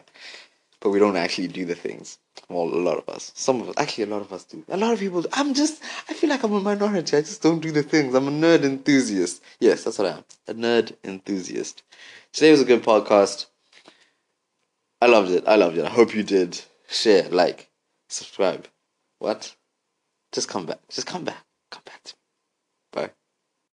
but 0.80 0.90
we 0.92 1.00
don't 1.00 1.18
actually 1.18 1.48
do 1.48 1.66
the 1.66 1.76
things. 1.76 2.20
Well, 2.50 2.64
a 2.64 2.80
lot 2.80 2.98
of 2.98 3.10
us. 3.10 3.32
Some 3.36 3.62
of 3.62 3.70
us, 3.70 3.76
actually, 3.78 4.06
a 4.06 4.08
lot 4.08 4.22
of 4.22 4.32
us 4.32 4.44
do. 4.44 4.64
A 4.70 4.78
lot 4.78 4.94
of 4.94 5.00
people. 5.00 5.22
Do. 5.22 5.30
I'm 5.34 5.54
just. 5.54 5.82
I 6.08 6.14
feel 6.14 6.30
like 6.30 6.44
I'm 6.44 6.54
a 6.54 6.62
minority. 6.62 7.18
I 7.18 7.22
just 7.22 7.42
don't 7.42 7.60
do 7.60 7.72
the 7.72 7.84
things. 7.84 8.14
I'm 8.14 8.28
a 8.28 8.32
nerd 8.32 8.64
enthusiast. 8.64 9.44
Yes, 9.60 9.84
that's 9.84 9.98
what 9.98 10.08
I 10.08 10.18
am. 10.18 10.24
A 10.48 10.54
nerd 10.54 10.96
enthusiast. 11.04 11.84
Today 12.32 12.52
was 12.52 12.62
a 12.62 12.66
good 12.66 12.84
podcast. 12.84 13.48
I 15.02 15.08
loved 15.08 15.32
it. 15.32 15.44
I 15.48 15.56
loved 15.56 15.78
it. 15.78 15.86
I 15.86 15.90
hope 15.90 16.16
you 16.16 16.24
did. 16.24 16.62
Share, 16.90 17.28
like, 17.30 17.70
subscribe. 18.08 18.68
What? 19.20 19.56
Just 20.32 20.48
come 20.48 20.66
back. 20.66 20.80
Just 20.90 21.08
come 21.08 21.26
back. 21.26 21.44
Come 21.70 21.84
back 21.86 22.04
to 22.06 22.14
me. 22.14 22.27